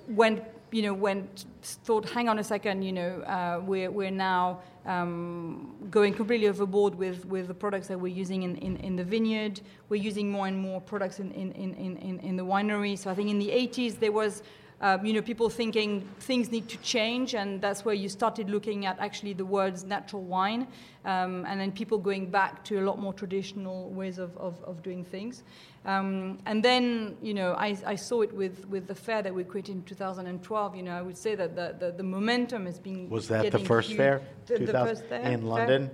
when 0.06 0.42
you 0.70 0.82
know 0.82 0.94
when 0.94 1.28
thought, 1.62 2.08
hang 2.08 2.28
on 2.28 2.38
a 2.38 2.44
second, 2.44 2.82
you 2.82 2.92
know, 2.92 3.20
uh, 3.22 3.60
we're 3.64 3.90
we're 3.90 4.10
now 4.10 4.60
um, 4.88 5.74
going 5.90 6.14
completely 6.14 6.48
overboard 6.48 6.94
with, 6.94 7.26
with 7.26 7.46
the 7.46 7.54
products 7.54 7.88
that 7.88 8.00
we're 8.00 8.08
using 8.08 8.42
in, 8.42 8.56
in, 8.56 8.76
in, 8.78 8.96
the 8.96 9.04
vineyard. 9.04 9.60
We're 9.90 10.02
using 10.02 10.30
more 10.30 10.46
and 10.46 10.56
more 10.56 10.80
products 10.80 11.20
in, 11.20 11.30
in, 11.32 11.52
in, 11.52 11.74
in, 11.74 12.18
in 12.20 12.36
the 12.36 12.44
winery. 12.44 12.96
So 12.96 13.10
I 13.10 13.14
think 13.14 13.28
in 13.28 13.38
the 13.38 13.50
80s 13.50 14.00
there 14.00 14.12
was 14.12 14.42
um, 14.80 15.04
you 15.04 15.12
know, 15.12 15.22
people 15.22 15.50
thinking 15.50 16.08
things 16.20 16.52
need 16.52 16.68
to 16.68 16.76
change, 16.78 17.34
and 17.34 17.60
that's 17.60 17.84
where 17.84 17.94
you 17.94 18.08
started 18.08 18.48
looking 18.48 18.86
at 18.86 18.98
actually 19.00 19.32
the 19.32 19.44
words 19.44 19.82
natural 19.82 20.22
wine, 20.22 20.68
um, 21.04 21.44
and 21.46 21.60
then 21.60 21.72
people 21.72 21.98
going 21.98 22.30
back 22.30 22.64
to 22.64 22.78
a 22.78 22.82
lot 22.82 22.98
more 22.98 23.12
traditional 23.12 23.90
ways 23.90 24.18
of, 24.18 24.36
of, 24.36 24.62
of 24.64 24.82
doing 24.82 25.04
things. 25.04 25.42
Um, 25.84 26.38
and 26.46 26.62
then, 26.62 27.16
you 27.22 27.34
know, 27.34 27.54
I, 27.54 27.76
I, 27.86 27.94
saw 27.94 28.22
it 28.22 28.32
with, 28.32 28.66
with 28.68 28.86
the 28.86 28.94
fair 28.94 29.22
that 29.22 29.34
we 29.34 29.42
created 29.42 29.76
in 29.76 29.82
2012. 29.84 30.76
You 30.76 30.82
know, 30.82 30.92
I 30.92 31.02
would 31.02 31.16
say 31.16 31.34
that 31.34 31.56
the, 31.56 31.74
the, 31.78 31.92
the 31.92 32.02
momentum 32.02 32.66
has 32.66 32.78
been. 32.78 33.08
Was 33.08 33.28
that 33.28 33.50
the 33.50 33.58
first 33.58 33.88
huge. 33.88 33.96
fair? 33.96 34.22
The, 34.46 34.58
the 34.58 34.72
first 34.72 35.04
fair 35.06 35.22
in 35.22 35.46
London. 35.46 35.90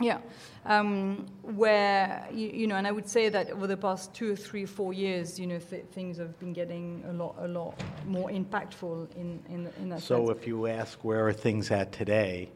Yeah, 0.00 0.18
um, 0.66 1.26
where 1.42 2.26
you, 2.32 2.48
you, 2.48 2.66
know, 2.66 2.74
and 2.76 2.86
I 2.86 2.90
would 2.90 3.08
say 3.08 3.28
that 3.28 3.50
over 3.50 3.66
the 3.66 3.76
past 3.76 4.12
two, 4.12 4.34
three, 4.34 4.66
four 4.66 4.92
years, 4.92 5.38
you 5.38 5.46
know, 5.46 5.58
th- 5.58 5.84
things 5.92 6.18
have 6.18 6.38
been 6.40 6.52
getting 6.52 7.04
a 7.08 7.12
lot, 7.12 7.36
a 7.38 7.46
lot 7.46 7.80
more 8.06 8.28
impactful 8.28 9.14
in 9.14 9.40
in, 9.48 9.70
in 9.80 9.88
that. 9.90 10.00
So, 10.00 10.26
sense. 10.26 10.38
if 10.38 10.46
you 10.46 10.66
ask 10.66 11.04
where 11.04 11.28
are 11.28 11.32
things 11.32 11.70
at 11.70 11.92
today, 11.92 12.50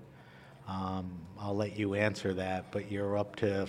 um, 0.66 1.10
I'll 1.40 1.56
let 1.56 1.78
you 1.78 1.94
answer 1.94 2.34
that. 2.34 2.72
But 2.72 2.90
you're 2.90 3.16
up 3.16 3.36
to 3.36 3.68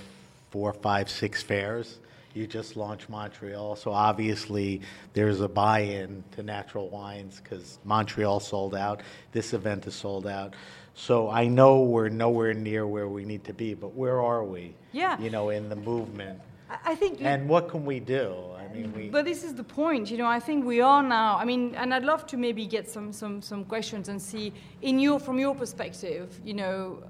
four, 0.50 0.74
five, 0.74 1.10
six 1.10 1.44
fairs. 1.44 2.00
You 2.34 2.48
just 2.48 2.76
launched 2.76 3.10
Montreal, 3.10 3.76
so 3.76 3.92
obviously 3.92 4.82
there's 5.14 5.42
a 5.42 5.48
buy-in 5.48 6.24
to 6.36 6.44
natural 6.44 6.88
wines 6.90 7.42
because 7.42 7.80
Montreal 7.84 8.40
sold 8.40 8.76
out. 8.76 9.02
This 9.32 9.54
event 9.54 9.88
is 9.88 9.96
sold 9.96 10.28
out. 10.28 10.54
So 11.00 11.30
I 11.30 11.48
know 11.48 11.84
we're 11.84 12.10
nowhere 12.10 12.54
near 12.54 12.86
where 12.86 13.08
we 13.08 13.24
need 13.24 13.46
to 13.46 13.54
be, 13.54 13.74
but 13.74 13.96
where 13.96 14.22
are 14.22 14.44
we? 14.44 14.76
Yeah. 14.92 15.18
You 15.18 15.30
know, 15.30 15.50
in 15.50 15.70
the 15.70 15.76
movement. 15.76 16.42
I 16.86 16.94
think. 16.94 17.22
And 17.22 17.48
what 17.48 17.70
can 17.70 17.86
we 17.86 18.00
do? 18.02 18.36
I 18.58 18.68
mean, 18.74 18.94
we. 18.94 19.10
But 19.10 19.24
this 19.24 19.44
is 19.46 19.56
the 19.56 19.64
point. 19.64 20.12
You 20.12 20.18
know, 20.18 20.28
I 20.28 20.40
think 20.40 20.66
we 20.66 20.82
are 20.82 21.02
now. 21.02 21.38
I 21.38 21.46
mean, 21.46 21.74
and 21.76 21.94
I'd 21.94 22.04
love 22.04 22.28
to 22.28 22.38
maybe 22.38 22.66
get 22.66 22.88
some 22.90 23.14
some 23.14 23.42
some 23.42 23.64
questions 23.64 24.10
and 24.10 24.22
see 24.22 24.52
in 24.82 25.00
your 25.00 25.20
from 25.20 25.40
your 25.40 25.56
perspective. 25.56 26.40
You 26.44 26.56
know 26.56 27.04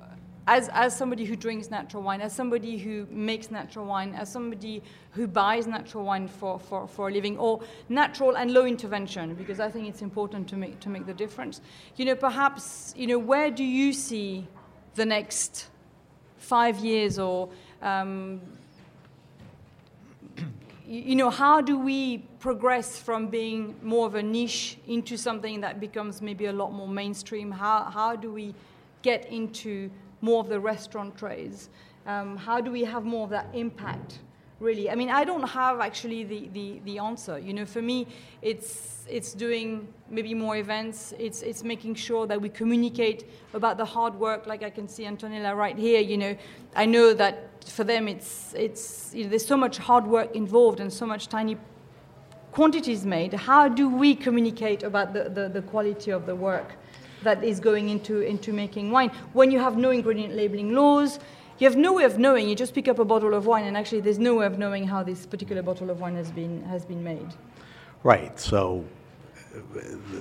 as, 0.49 0.67
as 0.73 0.97
somebody 0.97 1.25
who 1.25 1.35
drinks 1.35 1.69
natural 1.69 2.01
wine, 2.01 2.21
as 2.21 2.35
somebody 2.35 2.75
who 2.75 3.05
makes 3.11 3.51
natural 3.51 3.85
wine, 3.85 4.15
as 4.15 4.31
somebody 4.31 4.81
who 5.11 5.27
buys 5.27 5.67
natural 5.67 6.03
wine 6.03 6.27
for, 6.27 6.59
for, 6.59 6.87
for 6.87 7.09
a 7.09 7.11
living, 7.11 7.37
or 7.37 7.61
natural 7.87 8.35
and 8.35 8.51
low 8.51 8.65
intervention, 8.65 9.35
because 9.35 9.59
I 9.59 9.69
think 9.69 9.87
it's 9.87 10.01
important 10.01 10.49
to 10.49 10.57
make, 10.57 10.79
to 10.79 10.89
make 10.89 11.05
the 11.05 11.13
difference. 11.13 11.61
You 11.97 12.05
know, 12.05 12.15
perhaps, 12.15 12.95
you 12.97 13.05
know, 13.05 13.19
where 13.19 13.51
do 13.51 13.63
you 13.63 13.93
see 13.93 14.47
the 14.95 15.05
next 15.05 15.67
five 16.37 16.79
years 16.79 17.19
or, 17.19 17.49
um, 17.83 18.41
you 20.87 21.15
know, 21.15 21.29
how 21.29 21.61
do 21.61 21.77
we 21.77 22.25
progress 22.39 22.97
from 22.97 23.27
being 23.27 23.75
more 23.83 24.07
of 24.07 24.15
a 24.15 24.23
niche 24.23 24.79
into 24.87 25.15
something 25.15 25.61
that 25.61 25.79
becomes 25.79 26.23
maybe 26.23 26.47
a 26.47 26.53
lot 26.53 26.73
more 26.73 26.87
mainstream? 26.87 27.51
How, 27.51 27.83
how 27.83 28.15
do 28.15 28.31
we 28.31 28.55
get 29.03 29.31
into 29.31 29.91
more 30.21 30.39
of 30.39 30.49
the 30.49 30.59
restaurant 30.59 31.17
trays? 31.17 31.69
Um, 32.05 32.37
how 32.37 32.61
do 32.61 32.71
we 32.71 32.83
have 32.83 33.05
more 33.05 33.25
of 33.25 33.29
that 33.29 33.47
impact 33.53 34.19
really. 34.59 34.89
I 34.89 34.95
mean, 34.95 35.09
I 35.09 35.23
don't 35.23 35.47
have 35.47 35.79
actually 35.79 36.23
the, 36.23 36.49
the, 36.53 36.81
the 36.85 36.99
answer. 36.99 37.39
You 37.39 37.53
know, 37.53 37.65
for 37.65 37.81
me, 37.81 38.07
it's, 38.41 39.05
it's 39.09 39.33
doing 39.33 39.87
maybe 40.09 40.33
more 40.33 40.57
events. 40.57 41.13
It's, 41.17 41.41
it's 41.41 41.63
making 41.63 41.95
sure 41.95 42.27
that 42.27 42.39
we 42.41 42.49
communicate 42.49 43.29
about 43.53 43.77
the 43.77 43.85
hard 43.85 44.15
work, 44.15 44.47
like 44.47 44.63
I 44.63 44.69
can 44.69 44.87
see 44.87 45.03
Antonella 45.03 45.55
right 45.55 45.77
here. 45.77 46.01
You 46.01 46.17
know, 46.17 46.37
I 46.75 46.85
know 46.85 47.13
that 47.13 47.63
for 47.65 47.83
them, 47.83 48.07
it's, 48.07 48.53
it's, 48.57 49.11
you 49.13 49.23
know, 49.23 49.29
there's 49.29 49.45
so 49.45 49.57
much 49.57 49.77
hard 49.77 50.05
work 50.05 50.35
involved 50.35 50.79
and 50.79 50.91
so 50.91 51.05
much 51.05 51.27
tiny 51.27 51.57
quantities 52.51 53.05
made. 53.05 53.33
How 53.33 53.67
do 53.67 53.87
we 53.87 54.15
communicate 54.15 54.83
about 54.83 55.13
the, 55.13 55.29
the, 55.29 55.49
the 55.49 55.61
quality 55.61 56.11
of 56.11 56.25
the 56.25 56.35
work? 56.35 56.75
That 57.23 57.43
is 57.43 57.59
going 57.59 57.89
into, 57.89 58.21
into 58.21 58.53
making 58.53 58.91
wine. 58.91 59.11
When 59.33 59.51
you 59.51 59.59
have 59.59 59.77
no 59.77 59.91
ingredient 59.91 60.35
labeling 60.35 60.73
laws, 60.73 61.19
you 61.59 61.67
have 61.67 61.75
no 61.77 61.93
way 61.93 62.05
of 62.05 62.17
knowing. 62.17 62.47
You 62.47 62.55
just 62.55 62.73
pick 62.73 62.87
up 62.87 62.99
a 62.99 63.05
bottle 63.05 63.33
of 63.33 63.45
wine, 63.45 63.65
and 63.65 63.75
actually, 63.75 63.99
there's 63.99 64.19
no 64.19 64.35
way 64.35 64.45
of 64.45 64.57
knowing 64.57 64.87
how 64.87 65.03
this 65.03 65.25
particular 65.25 65.61
bottle 65.61 65.89
of 65.89 65.99
wine 65.99 66.15
has 66.15 66.31
been 66.31 66.63
has 66.63 66.85
been 66.85 67.03
made. 67.03 67.27
Right. 68.01 68.39
So 68.39 68.85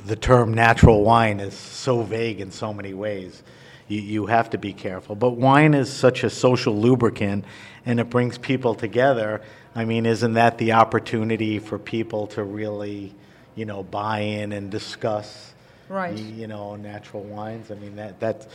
the 0.06 0.16
term 0.16 0.52
natural 0.52 1.04
wine 1.04 1.38
is 1.38 1.54
so 1.54 2.02
vague 2.02 2.40
in 2.40 2.50
so 2.50 2.74
many 2.74 2.92
ways. 2.94 3.42
You, 3.86 4.00
you 4.00 4.26
have 4.26 4.50
to 4.50 4.58
be 4.58 4.72
careful. 4.72 5.14
But 5.14 5.30
wine 5.30 5.74
is 5.74 5.92
such 5.92 6.24
a 6.24 6.30
social 6.30 6.76
lubricant, 6.76 7.44
and 7.86 8.00
it 8.00 8.10
brings 8.10 8.36
people 8.36 8.74
together. 8.74 9.40
I 9.74 9.84
mean, 9.84 10.06
isn't 10.06 10.32
that 10.34 10.58
the 10.58 10.72
opportunity 10.72 11.60
for 11.60 11.78
people 11.78 12.26
to 12.28 12.42
really, 12.42 13.14
you 13.54 13.64
know, 13.64 13.84
buy 13.84 14.20
in 14.20 14.52
and 14.52 14.70
discuss, 14.70 15.54
Right. 15.88 16.16
you 16.16 16.46
know, 16.46 16.76
natural 16.76 17.22
wines? 17.22 17.70
I 17.70 17.74
mean, 17.74 17.96
that 17.96 18.20
that's 18.20 18.46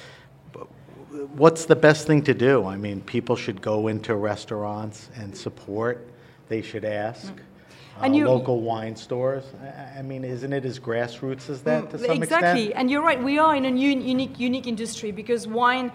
what's 1.35 1.65
the 1.65 1.75
best 1.75 2.07
thing 2.07 2.23
to 2.23 2.33
do? 2.33 2.65
I 2.65 2.77
mean, 2.77 3.01
people 3.01 3.35
should 3.35 3.61
go 3.61 3.87
into 3.87 4.15
restaurants 4.15 5.09
and 5.15 5.35
support. 5.35 6.07
They 6.49 6.61
should 6.61 6.85
ask. 6.85 7.27
Mm. 7.33 7.39
And 8.01 8.13
uh, 8.13 8.17
you- 8.17 8.27
local 8.27 8.61
wine 8.61 8.95
stores. 8.95 9.43
I, 9.61 9.99
I 9.99 10.01
mean, 10.01 10.23
isn't 10.23 10.51
it 10.51 10.65
as 10.65 10.79
grassroots 10.79 11.49
as 11.49 11.61
that 11.63 11.91
to 11.91 11.99
some 11.99 12.17
Mm, 12.19 12.23
exactly, 12.23 12.63
extent? 12.65 12.79
and 12.79 12.91
you're 12.91 13.03
right. 13.03 13.21
We 13.21 13.37
are 13.37 13.55
in 13.55 13.65
a 13.65 13.71
new, 13.71 13.89
unique, 13.91 14.39
unique 14.39 14.67
industry 14.67 15.11
because 15.11 15.47
wine, 15.47 15.91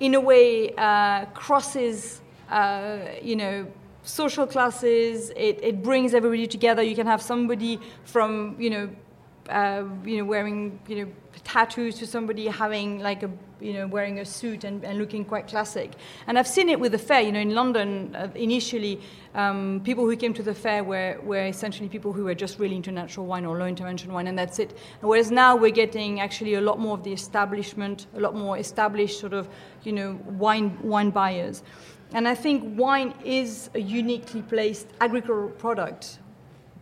in 0.00 0.14
a 0.14 0.20
way, 0.20 0.74
uh, 0.76 1.24
crosses, 1.34 2.20
uh, 2.50 2.98
you 3.22 3.36
know, 3.36 3.66
social 4.02 4.46
classes. 4.46 5.30
It, 5.30 5.58
it 5.62 5.82
brings 5.82 6.12
everybody 6.14 6.46
together. 6.46 6.82
You 6.82 6.94
can 6.94 7.06
have 7.06 7.22
somebody 7.22 7.80
from, 8.04 8.54
you 8.58 8.70
know, 8.70 8.90
uh, 9.48 9.84
you 10.04 10.18
know, 10.18 10.24
wearing, 10.24 10.78
you 10.88 10.96
know, 11.04 11.12
tattoos 11.44 11.96
to 11.96 12.06
somebody 12.06 12.46
having 12.46 12.98
like 13.00 13.22
a, 13.22 13.30
you 13.60 13.72
know, 13.72 13.86
wearing 13.86 14.18
a 14.18 14.24
suit 14.24 14.64
and, 14.64 14.84
and 14.84 14.98
looking 14.98 15.24
quite 15.24 15.46
classic. 15.48 15.92
And 16.26 16.38
I've 16.38 16.46
seen 16.46 16.68
it 16.68 16.78
with 16.78 16.92
the 16.92 16.98
fair. 16.98 17.20
You 17.20 17.32
know, 17.32 17.40
in 17.40 17.54
London, 17.54 18.14
uh, 18.14 18.28
initially, 18.34 19.00
um, 19.34 19.80
people 19.84 20.04
who 20.04 20.16
came 20.16 20.34
to 20.34 20.42
the 20.42 20.54
fair 20.54 20.84
were, 20.84 21.18
were 21.22 21.46
essentially 21.46 21.88
people 21.88 22.12
who 22.12 22.24
were 22.24 22.34
just 22.34 22.58
really 22.58 22.76
into 22.76 22.92
natural 22.92 23.26
wine 23.26 23.44
or 23.44 23.58
low 23.58 23.66
intervention 23.66 24.12
wine, 24.12 24.26
and 24.26 24.38
that's 24.38 24.58
it. 24.58 24.76
Whereas 25.00 25.30
now 25.30 25.56
we're 25.56 25.70
getting 25.70 26.20
actually 26.20 26.54
a 26.54 26.60
lot 26.60 26.78
more 26.78 26.94
of 26.94 27.04
the 27.04 27.12
establishment, 27.12 28.06
a 28.14 28.20
lot 28.20 28.34
more 28.34 28.58
established 28.58 29.18
sort 29.18 29.32
of, 29.32 29.48
you 29.84 29.92
know, 29.92 30.20
wine 30.26 30.78
wine 30.82 31.10
buyers. 31.10 31.62
And 32.12 32.26
I 32.26 32.34
think 32.34 32.78
wine 32.78 33.12
is 33.24 33.68
a 33.74 33.80
uniquely 33.80 34.42
placed 34.42 34.88
agricultural 35.00 35.50
product 35.50 36.18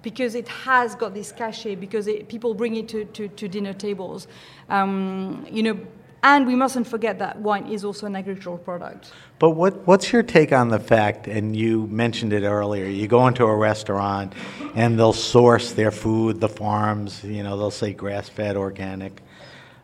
because 0.06 0.36
it 0.36 0.46
has 0.46 0.94
got 0.94 1.14
this 1.14 1.32
cachet, 1.32 1.74
because 1.74 2.06
it, 2.06 2.28
people 2.28 2.54
bring 2.54 2.76
it 2.76 2.86
to, 2.88 3.04
to, 3.06 3.26
to 3.26 3.48
dinner 3.48 3.72
tables. 3.72 4.28
Um, 4.68 5.44
you 5.50 5.64
know, 5.64 5.76
and 6.22 6.46
we 6.46 6.54
mustn't 6.54 6.86
forget 6.86 7.18
that 7.18 7.40
wine 7.40 7.66
is 7.66 7.84
also 7.84 8.06
an 8.06 8.14
agricultural 8.14 8.58
product. 8.58 9.10
But 9.40 9.50
what, 9.50 9.84
what's 9.88 10.12
your 10.12 10.22
take 10.22 10.52
on 10.52 10.68
the 10.68 10.78
fact, 10.78 11.26
and 11.26 11.56
you 11.56 11.88
mentioned 11.88 12.32
it 12.32 12.44
earlier, 12.44 12.86
you 12.86 13.08
go 13.08 13.26
into 13.26 13.44
a 13.46 13.56
restaurant 13.56 14.32
and 14.76 14.96
they'll 14.96 15.12
source 15.12 15.72
their 15.72 15.90
food, 15.90 16.40
the 16.40 16.48
farms, 16.48 17.24
you 17.24 17.42
know, 17.42 17.56
they'll 17.58 17.72
say 17.72 17.92
grass-fed, 17.92 18.56
organic. 18.56 19.22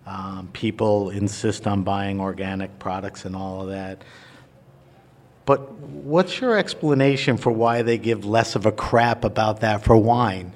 Um, 0.07 0.51
people 0.53 1.11
insist 1.11 1.67
on 1.67 1.83
buying 1.83 2.21
organic 2.21 2.79
products 2.79 3.25
and 3.25 3.35
all 3.35 3.63
of 3.63 3.69
that. 3.71 4.05
But 5.45 5.73
what's 5.73 6.41
your 6.41 6.57
explanation 6.57 7.37
for 7.37 7.51
why 7.51 7.83
they 7.83 7.99
give 7.99 8.25
less 8.25 8.55
of 8.55 8.67
a 8.67 8.73
crap 8.73 9.25
about 9.25 9.61
that 9.61 9.83
for 9.83 9.97
wine? 9.97 10.53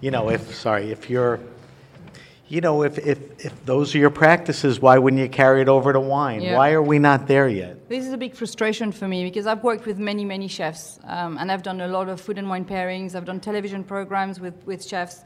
You 0.00 0.10
know, 0.10 0.30
if, 0.30 0.54
sorry, 0.54 0.90
if 0.90 1.10
you're, 1.10 1.38
you 2.48 2.60
know, 2.60 2.82
if, 2.82 2.98
if, 2.98 3.44
if 3.44 3.64
those 3.64 3.94
are 3.94 3.98
your 3.98 4.10
practices, 4.10 4.80
why 4.80 4.98
wouldn't 4.98 5.20
you 5.20 5.28
carry 5.28 5.62
it 5.62 5.68
over 5.68 5.92
to 5.92 6.00
wine? 6.00 6.42
Yeah. 6.42 6.56
Why 6.56 6.72
are 6.72 6.82
we 6.82 6.98
not 6.98 7.26
there 7.26 7.48
yet? 7.48 7.88
This 7.88 8.06
is 8.06 8.12
a 8.12 8.16
big 8.16 8.34
frustration 8.34 8.90
for 8.90 9.06
me 9.06 9.24
because 9.24 9.46
I've 9.46 9.62
worked 9.62 9.86
with 9.86 9.98
many, 9.98 10.24
many 10.24 10.48
chefs, 10.48 10.98
um, 11.04 11.38
and 11.38 11.52
I've 11.52 11.62
done 11.62 11.80
a 11.80 11.88
lot 11.88 12.08
of 12.08 12.20
food 12.20 12.38
and 12.38 12.48
wine 12.48 12.64
pairings. 12.64 13.14
I've 13.14 13.26
done 13.26 13.38
television 13.38 13.84
programs 13.84 14.40
with, 14.40 14.54
with 14.66 14.84
chefs. 14.84 15.22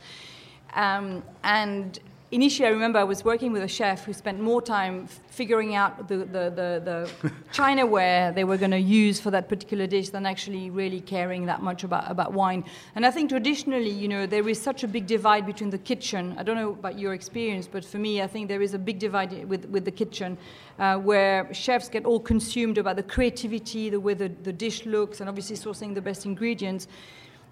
Um, 0.74 1.22
and 1.42 1.98
initially, 2.30 2.66
I 2.66 2.70
remember 2.70 2.98
I 2.98 3.04
was 3.04 3.24
working 3.24 3.52
with 3.52 3.62
a 3.62 3.68
chef 3.68 4.04
who 4.04 4.12
spent 4.12 4.40
more 4.40 4.60
time 4.60 5.06
figuring 5.28 5.74
out 5.74 6.08
the, 6.08 6.18
the, 6.18 6.24
the, 6.24 7.10
the 7.22 7.30
Chinaware 7.52 8.34
they 8.34 8.44
were 8.44 8.56
going 8.56 8.70
to 8.72 8.80
use 8.80 9.20
for 9.20 9.30
that 9.30 9.48
particular 9.48 9.86
dish 9.86 10.10
than 10.10 10.26
actually 10.26 10.70
really 10.70 11.00
caring 11.00 11.46
that 11.46 11.62
much 11.62 11.84
about, 11.84 12.10
about 12.10 12.32
wine. 12.32 12.64
And 12.94 13.06
I 13.06 13.10
think 13.10 13.30
traditionally, 13.30 13.90
you 13.90 14.08
know, 14.08 14.26
there 14.26 14.48
is 14.48 14.60
such 14.60 14.82
a 14.82 14.88
big 14.88 15.06
divide 15.06 15.46
between 15.46 15.70
the 15.70 15.78
kitchen. 15.78 16.34
I 16.38 16.42
don't 16.42 16.56
know 16.56 16.70
about 16.70 16.98
your 16.98 17.14
experience, 17.14 17.66
but 17.66 17.84
for 17.84 17.98
me, 17.98 18.22
I 18.22 18.26
think 18.26 18.48
there 18.48 18.62
is 18.62 18.74
a 18.74 18.78
big 18.78 18.98
divide 18.98 19.48
with, 19.48 19.66
with 19.66 19.84
the 19.84 19.90
kitchen 19.90 20.36
uh, 20.78 20.98
where 20.98 21.52
chefs 21.54 21.88
get 21.88 22.04
all 22.04 22.20
consumed 22.20 22.78
about 22.78 22.96
the 22.96 23.02
creativity, 23.02 23.88
the 23.88 24.00
way 24.00 24.14
the, 24.14 24.28
the 24.28 24.52
dish 24.52 24.84
looks, 24.84 25.20
and 25.20 25.28
obviously 25.28 25.56
sourcing 25.56 25.94
the 25.94 26.02
best 26.02 26.26
ingredients. 26.26 26.88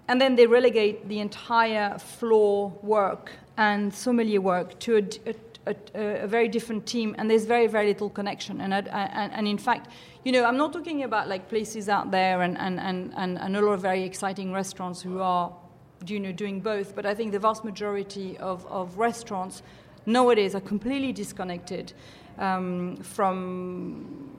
And 0.08 0.20
then 0.20 0.37
they 0.37 0.46
relegate 0.46 1.08
the 1.08 1.20
entire 1.20 1.98
floor 1.98 2.72
work 2.82 3.30
and 3.56 3.92
sommelier 3.92 4.40
work 4.40 4.78
to 4.80 4.96
a 5.94 6.26
very 6.26 6.48
different 6.48 6.86
team, 6.86 7.14
and 7.18 7.30
there's 7.30 7.46
very, 7.46 7.66
very 7.66 7.86
little 7.86 8.10
connection. 8.10 8.60
And, 8.60 8.74
I, 8.74 8.80
and, 8.80 9.32
and 9.32 9.48
in 9.48 9.58
fact, 9.58 9.90
you 10.24 10.32
know, 10.32 10.44
I'm 10.44 10.56
not 10.56 10.72
talking 10.72 11.02
about 11.04 11.28
like 11.28 11.48
places 11.48 11.88
out 11.88 12.10
there 12.10 12.42
and, 12.42 12.58
and, 12.58 12.80
and, 12.80 13.12
and, 13.16 13.38
and 13.38 13.56
a 13.56 13.60
lot 13.60 13.72
of 13.72 13.80
very 13.80 14.02
exciting 14.02 14.52
restaurants 14.52 15.00
who 15.02 15.20
are, 15.20 15.52
you 16.06 16.20
know, 16.20 16.32
doing 16.32 16.60
both, 16.60 16.94
but 16.94 17.06
I 17.06 17.14
think 17.14 17.32
the 17.32 17.38
vast 17.38 17.64
majority 17.64 18.36
of, 18.38 18.66
of 18.66 18.98
restaurants 18.98 19.62
nowadays 20.06 20.54
are 20.54 20.60
completely 20.60 21.12
disconnected 21.12 21.94
um, 22.38 22.96
from 22.96 24.34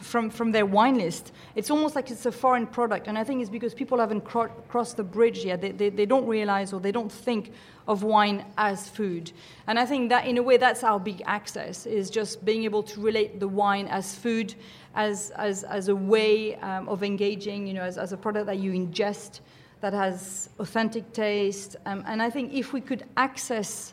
from, 0.00 0.30
from 0.30 0.52
their 0.52 0.66
wine 0.66 0.98
list. 0.98 1.32
It's 1.54 1.70
almost 1.70 1.94
like 1.94 2.10
it's 2.10 2.26
a 2.26 2.32
foreign 2.32 2.66
product, 2.66 3.08
and 3.08 3.18
I 3.18 3.24
think 3.24 3.40
it's 3.40 3.50
because 3.50 3.74
people 3.74 3.98
haven't 3.98 4.22
cro- 4.22 4.48
crossed 4.68 4.96
the 4.96 5.04
bridge 5.04 5.44
yet. 5.44 5.60
They, 5.60 5.72
they, 5.72 5.88
they 5.88 6.06
don't 6.06 6.26
realize 6.26 6.72
or 6.72 6.80
they 6.80 6.92
don't 6.92 7.10
think 7.10 7.52
of 7.86 8.02
wine 8.02 8.44
as 8.56 8.88
food. 8.88 9.32
And 9.66 9.78
I 9.78 9.86
think 9.86 10.08
that, 10.10 10.26
in 10.26 10.38
a 10.38 10.42
way, 10.42 10.56
that's 10.56 10.82
our 10.82 11.00
big 11.00 11.22
access, 11.26 11.86
is 11.86 12.10
just 12.10 12.44
being 12.44 12.64
able 12.64 12.82
to 12.82 13.00
relate 13.00 13.40
the 13.40 13.48
wine 13.48 13.86
as 13.88 14.14
food, 14.14 14.54
as, 14.94 15.30
as, 15.30 15.64
as 15.64 15.88
a 15.88 15.96
way 15.96 16.56
um, 16.56 16.88
of 16.88 17.02
engaging, 17.02 17.66
you 17.66 17.74
know, 17.74 17.82
as, 17.82 17.98
as 17.98 18.12
a 18.12 18.16
product 18.16 18.46
that 18.46 18.58
you 18.58 18.72
ingest, 18.72 19.40
that 19.80 19.92
has 19.92 20.50
authentic 20.58 21.12
taste. 21.12 21.76
Um, 21.86 22.02
and 22.06 22.22
I 22.22 22.30
think 22.30 22.52
if 22.52 22.72
we 22.72 22.80
could 22.80 23.04
access 23.16 23.92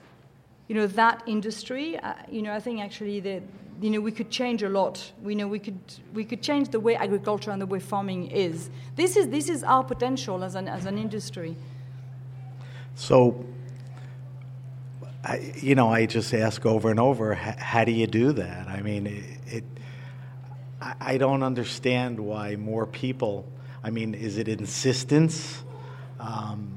you 0.68 0.76
know 0.76 0.88
that 0.88 1.24
industry 1.28 1.98
uh, 2.00 2.14
you 2.30 2.42
know 2.42 2.54
i 2.54 2.60
think 2.60 2.82
actually 2.82 3.20
that 3.20 3.42
you 3.82 3.90
know 3.90 4.00
we 4.00 4.12
could 4.12 4.30
change 4.30 4.64
a 4.64 4.70
lot. 4.70 5.12
We 5.22 5.36
know 5.36 5.48
we 5.48 5.60
could 5.60 5.80
we 6.14 6.24
could 6.24 6.42
change 6.42 6.70
the 6.70 6.80
way 6.80 6.96
agriculture 6.96 7.52
and 7.52 7.62
the 7.62 7.66
way 7.66 7.80
farming 7.80 8.32
is. 8.32 8.70
This 8.96 9.18
is 9.18 9.28
this 9.28 9.50
is 9.50 9.64
our 9.64 9.84
potential 9.84 10.44
as 10.44 10.56
an 10.56 10.68
as 10.68 10.86
an 10.86 10.98
industry. 10.98 11.56
So, 12.96 13.44
I, 15.24 15.54
you 15.56 15.74
know, 15.74 15.90
I 15.90 16.06
just 16.06 16.34
ask 16.34 16.64
over 16.66 16.92
and 16.92 17.00
over, 17.00 17.34
how 17.34 17.84
do 17.84 17.92
you 17.92 18.06
do 18.06 18.34
that? 18.34 18.68
I 18.68 18.82
mean, 18.82 19.08
it, 19.08 19.24
it 19.48 19.64
I, 20.80 20.96
I 21.00 21.18
don't 21.18 21.42
understand 21.42 22.20
why 22.20 22.56
more 22.56 22.86
people, 22.86 23.48
I 23.84 23.90
mean, 23.90 24.14
is 24.14 24.38
it 24.38 24.48
insistence, 24.48 25.64
um, 26.20 26.73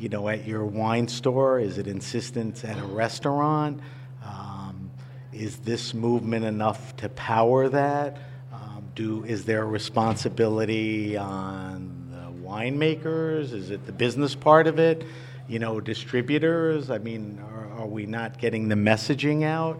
you 0.00 0.08
know, 0.08 0.30
at 0.30 0.46
your 0.46 0.64
wine 0.64 1.06
store? 1.06 1.60
Is 1.60 1.76
it 1.76 1.86
insistence 1.86 2.64
at 2.64 2.78
a 2.78 2.84
restaurant? 2.84 3.80
Um, 4.24 4.90
is 5.30 5.58
this 5.58 5.92
movement 5.92 6.46
enough 6.46 6.96
to 6.96 7.10
power 7.10 7.68
that? 7.68 8.16
Um, 8.50 8.84
do, 8.94 9.24
is 9.24 9.44
there 9.44 9.62
a 9.62 9.66
responsibility 9.66 11.18
on 11.18 12.08
the 12.10 12.48
winemakers? 12.48 13.52
Is 13.52 13.70
it 13.70 13.84
the 13.84 13.92
business 13.92 14.34
part 14.34 14.66
of 14.66 14.78
it? 14.78 15.04
You 15.48 15.58
know, 15.58 15.80
distributors? 15.80 16.90
I 16.90 16.96
mean, 16.98 17.38
are, 17.52 17.82
are 17.82 17.86
we 17.86 18.06
not 18.06 18.38
getting 18.38 18.68
the 18.68 18.76
messaging 18.76 19.44
out? 19.44 19.78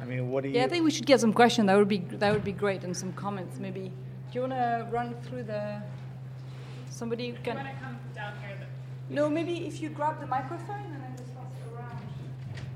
I 0.00 0.04
mean, 0.04 0.30
what 0.30 0.44
do 0.44 0.50
you? 0.50 0.56
yeah 0.56 0.64
i 0.64 0.68
think 0.68 0.84
we 0.84 0.90
should 0.90 1.06
get 1.06 1.18
some 1.18 1.32
questions 1.32 1.66
that 1.66 1.76
would 1.76 1.88
be 1.88 1.98
that 1.98 2.32
would 2.32 2.44
be 2.44 2.52
great 2.52 2.84
and 2.84 2.96
some 2.96 3.12
comments 3.14 3.58
maybe 3.58 3.90
do 4.30 4.34
you 4.34 4.40
want 4.42 4.52
to 4.52 4.86
run 4.92 5.16
through 5.22 5.42
the 5.42 5.82
somebody 6.90 7.30
who 7.30 7.36
can 7.42 7.56
no, 9.08 9.30
maybe 9.30 9.66
if 9.66 9.80
you 9.80 9.88
grab 9.88 10.20
the 10.20 10.26
microphone 10.26 10.80
and 10.92 11.02
then 11.02 11.16
just 11.16 11.32
pass 11.34 11.44
it 11.44 11.74
around. 11.74 11.98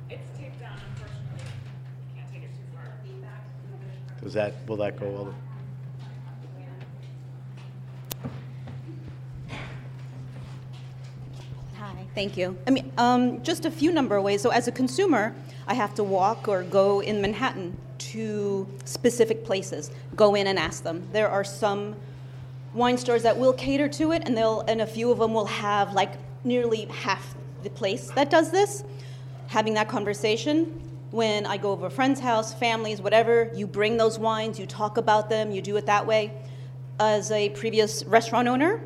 It's 0.08 0.38
taped 0.38 0.60
down, 0.60 0.78
unfortunately. 0.90 1.42
Can't 2.14 2.32
take 2.32 2.42
it 2.44 2.50
too 2.54 2.62
far. 2.72 2.84
Does 4.22 4.32
that, 4.34 4.54
will 4.68 4.76
that 4.76 4.98
go 4.98 5.16
all 5.16 5.24
the? 5.24 5.34
Hi, 11.78 12.06
thank 12.14 12.36
you. 12.36 12.56
I 12.66 12.70
mean, 12.70 12.92
um, 12.96 13.42
just 13.42 13.64
a 13.64 13.70
few 13.70 13.90
number 13.90 14.16
of 14.16 14.22
ways. 14.22 14.40
So 14.40 14.50
as 14.50 14.68
a 14.68 14.72
consumer, 14.72 15.34
I 15.66 15.74
have 15.74 15.94
to 15.96 16.04
walk 16.04 16.46
or 16.46 16.62
go 16.62 17.00
in 17.00 17.20
Manhattan 17.20 17.76
to 17.98 18.68
specific 18.84 19.44
places, 19.44 19.90
go 20.14 20.36
in 20.36 20.46
and 20.46 20.58
ask 20.58 20.84
them. 20.84 21.08
There 21.12 21.28
are 21.28 21.44
some 21.44 21.96
wine 22.74 22.98
stores 22.98 23.22
that 23.22 23.36
will 23.36 23.52
cater 23.52 23.88
to 23.88 24.12
it, 24.12 24.22
and 24.26 24.36
they'll 24.36 24.60
and 24.62 24.80
a 24.80 24.86
few 24.86 25.10
of 25.10 25.18
them 25.18 25.34
will 25.34 25.46
have 25.46 25.92
like 25.92 26.12
nearly 26.44 26.86
half 26.86 27.34
the 27.62 27.70
place 27.70 28.10
that 28.12 28.30
does 28.30 28.50
this. 28.50 28.84
Having 29.48 29.74
that 29.74 29.88
conversation 29.88 30.80
when 31.10 31.44
I 31.44 31.56
go 31.56 31.72
over 31.72 31.86
a 31.86 31.90
friend's 31.90 32.20
house, 32.20 32.54
families, 32.54 33.00
whatever, 33.02 33.50
you 33.54 33.66
bring 33.66 33.96
those 33.96 34.18
wines, 34.18 34.58
you 34.58 34.66
talk 34.66 34.96
about 34.96 35.28
them, 35.28 35.50
you 35.50 35.60
do 35.60 35.76
it 35.76 35.86
that 35.86 36.06
way. 36.06 36.32
As 37.00 37.30
a 37.32 37.50
previous 37.50 38.04
restaurant 38.04 38.46
owner, 38.46 38.80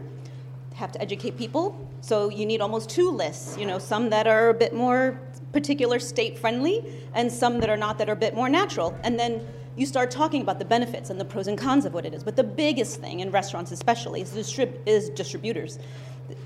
have 0.75 0.93
to 0.93 1.03
educate 1.03 1.37
people. 1.37 1.89
So 2.01 2.31
you 2.31 2.47
need 2.47 2.61
almost 2.61 2.89
two 2.89 3.11
lists, 3.11 3.57
you 3.59 3.67
know, 3.67 3.79
some 3.79 4.11
that 4.11 4.27
are 4.27 4.49
a 4.49 4.55
bit 4.55 4.75
more 4.75 5.21
particular 5.53 5.99
state 5.99 6.39
friendly 6.39 6.85
and 7.15 7.31
some 7.31 7.61
that 7.61 7.71
are 7.71 7.77
not 7.77 7.99
that 7.99 8.09
are 8.09 8.13
a 8.13 8.17
bit 8.17 8.35
more 8.35 8.49
natural. 8.49 8.97
And 9.03 9.19
then 9.19 9.47
you 9.77 9.87
start 9.87 10.11
talking 10.11 10.43
about 10.43 10.59
the 10.59 10.65
benefits 10.65 11.11
and 11.11 11.21
the 11.21 11.25
pros 11.25 11.49
and 11.49 11.59
cons 11.59 11.85
of 11.85 11.95
what 11.95 12.07
it 12.07 12.15
is. 12.15 12.23
But 12.23 12.37
the 12.37 12.45
biggest 12.45 13.01
thing 13.01 13.21
in 13.21 13.31
restaurants 13.31 13.73
especially 13.73 14.21
is, 14.21 14.31
distrib- 14.31 14.79
is 14.87 15.11
distributors. 15.11 15.79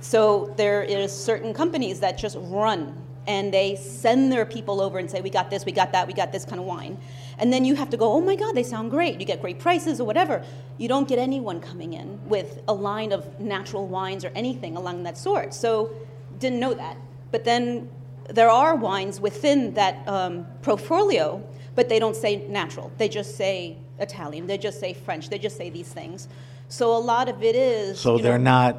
So 0.00 0.52
there 0.56 0.82
is 0.82 1.12
certain 1.12 1.52
companies 1.52 2.00
that 2.00 2.18
just 2.18 2.36
run 2.40 2.96
and 3.26 3.52
they 3.52 3.76
send 3.76 4.32
their 4.32 4.46
people 4.46 4.80
over 4.80 4.98
and 4.98 5.10
say, 5.10 5.20
we 5.20 5.28
got 5.28 5.50
this, 5.50 5.66
we 5.66 5.72
got 5.72 5.92
that, 5.92 6.06
we 6.06 6.14
got 6.14 6.32
this 6.32 6.46
kind 6.46 6.58
of 6.58 6.66
wine. 6.66 6.96
And 7.36 7.52
then 7.52 7.64
you 7.64 7.74
have 7.74 7.90
to 7.90 7.96
go, 7.98 8.10
oh 8.10 8.22
my 8.22 8.34
God, 8.34 8.54
they 8.54 8.62
sound 8.62 8.90
great. 8.90 9.20
You 9.20 9.26
get 9.26 9.42
great 9.42 9.58
prices 9.58 10.00
or 10.00 10.04
whatever. 10.04 10.42
You 10.78 10.88
don't 10.88 11.06
get 11.06 11.18
anyone 11.18 11.60
coming 11.60 11.92
in 11.92 12.18
with 12.26 12.62
a 12.66 12.72
line 12.72 13.12
of 13.12 13.38
natural 13.38 13.86
wines 13.86 14.24
or 14.24 14.32
anything 14.34 14.76
along 14.76 15.02
that 15.02 15.18
sort. 15.18 15.52
So 15.52 15.90
didn't 16.38 16.58
know 16.58 16.72
that. 16.72 16.96
But 17.30 17.44
then 17.44 17.90
there 18.30 18.48
are 18.48 18.74
wines 18.74 19.20
within 19.20 19.74
that 19.74 20.08
um, 20.08 20.46
portfolio, 20.62 21.42
but 21.78 21.88
they 21.88 22.00
don't 22.00 22.16
say 22.16 22.44
natural. 22.48 22.90
They 22.98 23.08
just 23.08 23.36
say 23.36 23.76
Italian. 24.00 24.48
They 24.48 24.58
just 24.58 24.80
say 24.80 24.94
French. 24.94 25.28
They 25.28 25.38
just 25.38 25.56
say 25.56 25.70
these 25.70 25.86
things. 25.86 26.26
So 26.68 26.96
a 26.96 26.98
lot 26.98 27.28
of 27.28 27.44
it 27.44 27.54
is. 27.54 28.00
So 28.00 28.18
they're 28.18 28.36
know, 28.36 28.50
not, 28.72 28.76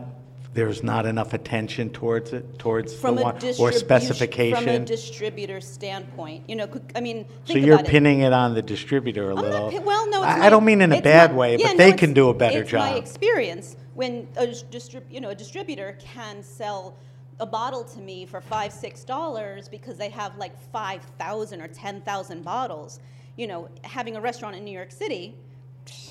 there's 0.53 0.83
not 0.83 1.05
enough 1.05 1.31
attention 1.31 1.91
towards 1.91 2.33
it, 2.33 2.59
towards 2.59 2.91
the 2.91 2.99
from 2.99 3.15
wine, 3.15 3.23
or 3.25 3.31
distribution 3.39 3.55
from 3.57 3.67
a 3.69 3.79
specification? 3.79 4.83
distributor 4.83 5.61
standpoint. 5.61 6.43
You 6.49 6.57
know, 6.57 6.67
I 6.93 6.99
mean, 6.99 7.25
So 7.45 7.53
you're 7.53 7.75
about 7.75 7.87
it. 7.87 7.89
pinning 7.91 8.19
it 8.19 8.33
on 8.33 8.53
the 8.53 8.61
distributor 8.61 9.29
a 9.31 9.35
I'm 9.37 9.43
little? 9.43 9.71
not, 9.71 9.85
well, 9.85 10.09
no, 10.09 10.17
it's 10.23 10.31
I 10.33 10.35
I 10.35 10.39
my- 10.39 10.49
don't 10.49 10.65
mean 10.65 10.81
in 10.81 10.91
a 10.91 10.99
bad 11.01 11.31
my- 11.31 11.37
way, 11.37 11.51
yeah, 11.55 11.67
but 11.67 11.77
no, 11.77 11.77
they 11.77 11.93
can 11.93 12.11
do 12.13 12.27
a 12.27 12.33
better 12.33 12.63
It's 12.63 12.73
my 12.73 12.89
job. 12.95 12.97
experience 13.01 13.77
when 13.93 14.27
a 14.35 14.47
distrib, 14.47 15.03
you 15.09 15.21
know, 15.21 15.29
a 15.29 15.35
distributor 15.35 15.97
can 16.01 16.43
sell 16.43 16.97
a 17.39 17.45
bottle 17.45 17.83
to 17.83 17.99
me 17.99 18.25
for 18.25 18.41
five, 18.41 18.71
six 18.73 19.03
dollars 19.03 19.69
because 19.69 19.97
they 19.97 20.09
have 20.09 20.37
like 20.37 20.55
five 20.71 21.01
thousand 21.17 21.61
or 21.61 21.67
ten 21.67 22.01
thousand 22.01 22.43
bottles. 22.43 22.99
You 23.37 23.47
know, 23.47 23.69
having 23.83 24.15
a 24.17 24.21
restaurant 24.21 24.55
in 24.55 24.63
New 24.65 24.73
York 24.81 24.91
City, 24.91 25.35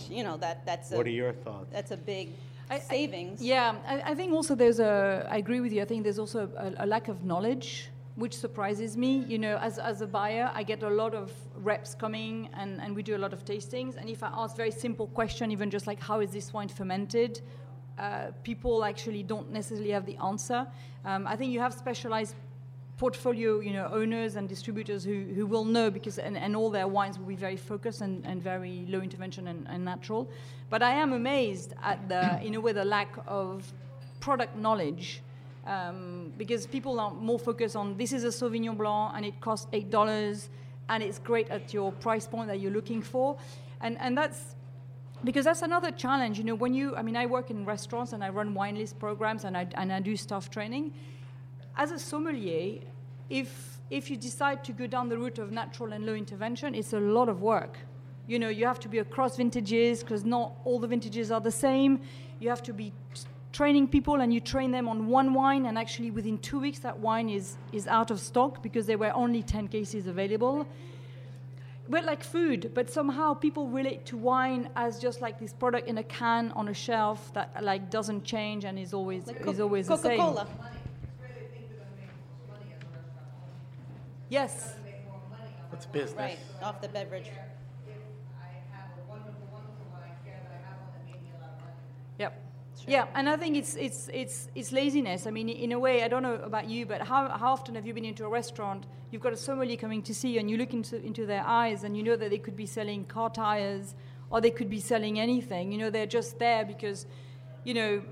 you 0.08 0.24
know 0.24 0.36
that 0.38 0.64
that's 0.64 0.90
a, 0.92 0.96
What 0.96 1.06
are 1.06 1.10
your 1.10 1.32
thoughts? 1.32 1.66
that's 1.72 1.90
a 1.90 1.96
big 1.96 2.30
I- 2.70 2.76
I- 2.76 2.78
savings. 2.80 3.42
Yeah, 3.42 3.74
I, 3.86 4.12
I 4.12 4.14
think 4.14 4.32
also 4.32 4.54
there's 4.54 4.80
a. 4.80 5.26
I 5.30 5.36
agree 5.36 5.60
with 5.60 5.72
you. 5.72 5.82
I 5.82 5.84
think 5.84 6.02
there's 6.04 6.18
also 6.18 6.48
a, 6.56 6.84
a 6.84 6.86
lack 6.86 7.08
of 7.08 7.24
knowledge, 7.24 7.90
which 8.16 8.34
surprises 8.36 8.96
me. 8.96 9.18
You 9.28 9.38
know, 9.38 9.58
as, 9.58 9.78
as 9.78 10.00
a 10.00 10.06
buyer, 10.06 10.50
I 10.54 10.62
get 10.62 10.82
a 10.82 10.88
lot 10.90 11.14
of 11.14 11.30
reps 11.56 11.94
coming, 11.94 12.48
and, 12.54 12.80
and 12.80 12.96
we 12.96 13.02
do 13.02 13.14
a 13.16 13.18
lot 13.24 13.32
of 13.34 13.44
tastings. 13.44 13.96
And 13.96 14.08
if 14.08 14.22
I 14.22 14.30
ask 14.32 14.56
very 14.56 14.70
simple 14.70 15.06
question, 15.08 15.50
even 15.52 15.68
just 15.70 15.86
like 15.86 16.00
how 16.00 16.20
is 16.20 16.30
this 16.30 16.52
wine 16.54 16.68
fermented, 16.68 17.40
uh, 17.98 18.30
people 18.44 18.84
actually 18.84 19.22
don't 19.22 19.50
necessarily 19.50 19.90
have 19.90 20.06
the 20.06 20.16
answer. 20.16 20.66
Um, 21.04 21.26
I 21.26 21.36
think 21.36 21.52
you 21.52 21.60
have 21.60 21.74
specialized 21.74 22.34
portfolio 22.98 23.60
you 23.60 23.72
know 23.72 23.88
owners 23.92 24.34
and 24.34 24.48
distributors 24.48 25.04
who, 25.04 25.24
who 25.34 25.46
will 25.46 25.64
know 25.64 25.88
because 25.88 26.18
and, 26.18 26.36
and 26.36 26.56
all 26.56 26.68
their 26.68 26.88
wines 26.88 27.16
will 27.16 27.26
be 27.26 27.36
very 27.36 27.56
focused 27.56 28.00
and, 28.00 28.26
and 28.26 28.42
very 28.42 28.84
low 28.88 29.00
intervention 29.00 29.46
and, 29.46 29.66
and 29.68 29.84
natural 29.84 30.28
but 30.68 30.82
i 30.82 30.90
am 30.90 31.12
amazed 31.12 31.74
at 31.82 32.08
the 32.08 32.40
in 32.46 32.56
a 32.56 32.60
way 32.60 32.72
the 32.72 32.84
lack 32.84 33.16
of 33.28 33.72
product 34.18 34.56
knowledge 34.56 35.22
um, 35.64 36.32
because 36.36 36.66
people 36.66 36.98
are 36.98 37.12
more 37.12 37.38
focused 37.38 37.76
on 37.76 37.96
this 37.96 38.12
is 38.12 38.24
a 38.24 38.28
sauvignon 38.28 38.76
blanc 38.76 39.12
and 39.14 39.24
it 39.24 39.40
costs 39.40 39.68
eight 39.72 39.90
dollars 39.90 40.50
and 40.88 41.00
it's 41.00 41.20
great 41.20 41.48
at 41.50 41.72
your 41.72 41.92
price 41.92 42.26
point 42.26 42.48
that 42.48 42.58
you're 42.58 42.72
looking 42.72 43.00
for 43.00 43.36
and 43.80 43.96
and 44.00 44.18
that's 44.18 44.56
because 45.24 45.44
that's 45.44 45.62
another 45.62 45.90
challenge 45.90 46.38
you 46.38 46.44
know 46.44 46.54
when 46.54 46.72
you 46.72 46.94
i 46.96 47.02
mean 47.02 47.16
i 47.16 47.26
work 47.26 47.50
in 47.50 47.64
restaurants 47.64 48.12
and 48.12 48.22
i 48.22 48.28
run 48.28 48.54
wine 48.54 48.76
list 48.76 48.98
programs 48.98 49.44
and 49.44 49.56
i, 49.56 49.66
and 49.74 49.92
I 49.92 50.00
do 50.00 50.16
staff 50.16 50.50
training 50.50 50.92
as 51.78 51.92
a 51.92 51.98
sommelier, 51.98 52.80
if 53.30 53.78
if 53.88 54.10
you 54.10 54.16
decide 54.16 54.62
to 54.64 54.72
go 54.72 54.86
down 54.86 55.08
the 55.08 55.16
route 55.16 55.38
of 55.38 55.50
natural 55.50 55.92
and 55.94 56.04
low 56.04 56.12
intervention, 56.12 56.74
it's 56.74 56.92
a 56.92 57.00
lot 57.00 57.28
of 57.30 57.40
work. 57.40 57.78
You 58.26 58.38
know, 58.38 58.50
you 58.50 58.66
have 58.66 58.80
to 58.80 58.88
be 58.88 58.98
across 58.98 59.36
vintages 59.36 60.00
because 60.00 60.26
not 60.26 60.52
all 60.64 60.78
the 60.78 60.88
vintages 60.88 61.30
are 61.30 61.40
the 61.40 61.52
same. 61.52 62.00
You 62.40 62.50
have 62.50 62.62
to 62.64 62.74
be 62.74 62.92
training 63.52 63.88
people 63.88 64.20
and 64.20 64.34
you 64.34 64.40
train 64.40 64.72
them 64.72 64.88
on 64.88 65.06
one 65.06 65.32
wine 65.32 65.64
and 65.64 65.78
actually 65.78 66.10
within 66.10 66.36
two 66.38 66.60
weeks 66.60 66.80
that 66.80 66.98
wine 66.98 67.30
is 67.30 67.56
is 67.72 67.86
out 67.86 68.10
of 68.10 68.20
stock 68.20 68.62
because 68.62 68.86
there 68.86 68.98
were 68.98 69.12
only 69.14 69.42
10 69.42 69.68
cases 69.68 70.06
available 70.06 70.66
but 71.88 72.04
like 72.04 72.22
food 72.22 72.70
but 72.74 72.90
somehow 72.90 73.34
people 73.34 73.68
relate 73.68 74.04
to 74.06 74.16
wine 74.16 74.68
as 74.76 74.98
just 74.98 75.20
like 75.20 75.38
this 75.40 75.52
product 75.52 75.88
in 75.88 75.98
a 75.98 76.02
can 76.04 76.52
on 76.52 76.68
a 76.68 76.74
shelf 76.74 77.32
that 77.34 77.62
like 77.62 77.90
doesn't 77.90 78.24
change 78.24 78.64
and 78.64 78.78
is 78.78 78.92
always 78.92 79.26
Like 79.26 79.46
is 79.46 79.60
always 79.60 79.88
the 79.88 79.96
same 79.96 80.18
Coca-Cola. 80.18 80.46
yes 84.28 84.74
It's 85.72 85.86
business. 85.86 86.16
Right, 86.18 86.38
off 86.62 86.80
the 86.80 86.88
beverage. 86.88 87.30
Yeah, 92.86 93.06
and 93.14 93.28
I 93.28 93.36
think 93.36 93.56
it's 93.56 93.76
it's 93.76 94.08
it's 94.12 94.48
it's 94.54 94.72
laziness. 94.72 95.26
I 95.26 95.30
mean, 95.30 95.48
in 95.48 95.72
a 95.72 95.78
way, 95.78 96.02
I 96.04 96.08
don't 96.08 96.22
know 96.22 96.34
about 96.34 96.68
you, 96.68 96.86
but 96.86 97.02
how, 97.02 97.28
how 97.28 97.52
often 97.52 97.74
have 97.74 97.86
you 97.86 97.94
been 97.94 98.04
into 98.04 98.24
a 98.24 98.28
restaurant? 98.28 98.86
You've 99.10 99.22
got 99.22 99.32
a 99.32 99.36
sommelier 99.36 99.76
coming 99.76 100.02
to 100.02 100.14
see 100.14 100.30
you, 100.30 100.40
and 100.40 100.50
you 100.50 100.56
look 100.56 100.72
into 100.72 101.04
into 101.04 101.26
their 101.26 101.44
eyes, 101.46 101.84
and 101.84 101.96
you 101.96 102.02
know 102.02 102.16
that 102.16 102.30
they 102.30 102.38
could 102.38 102.56
be 102.56 102.66
selling 102.66 103.04
car 103.04 103.30
tires, 103.30 103.94
or 104.30 104.40
they 104.40 104.50
could 104.50 104.70
be 104.70 104.80
selling 104.80 105.18
anything. 105.18 105.72
You 105.72 105.78
know, 105.78 105.90
they're 105.90 106.06
just 106.06 106.38
there 106.38 106.64
because, 106.64 107.06
you 107.64 107.74
know, 107.74 108.02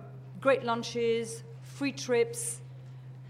great 0.40 0.64
lunches, 0.64 1.42
free 1.62 1.92
trips. 1.92 2.61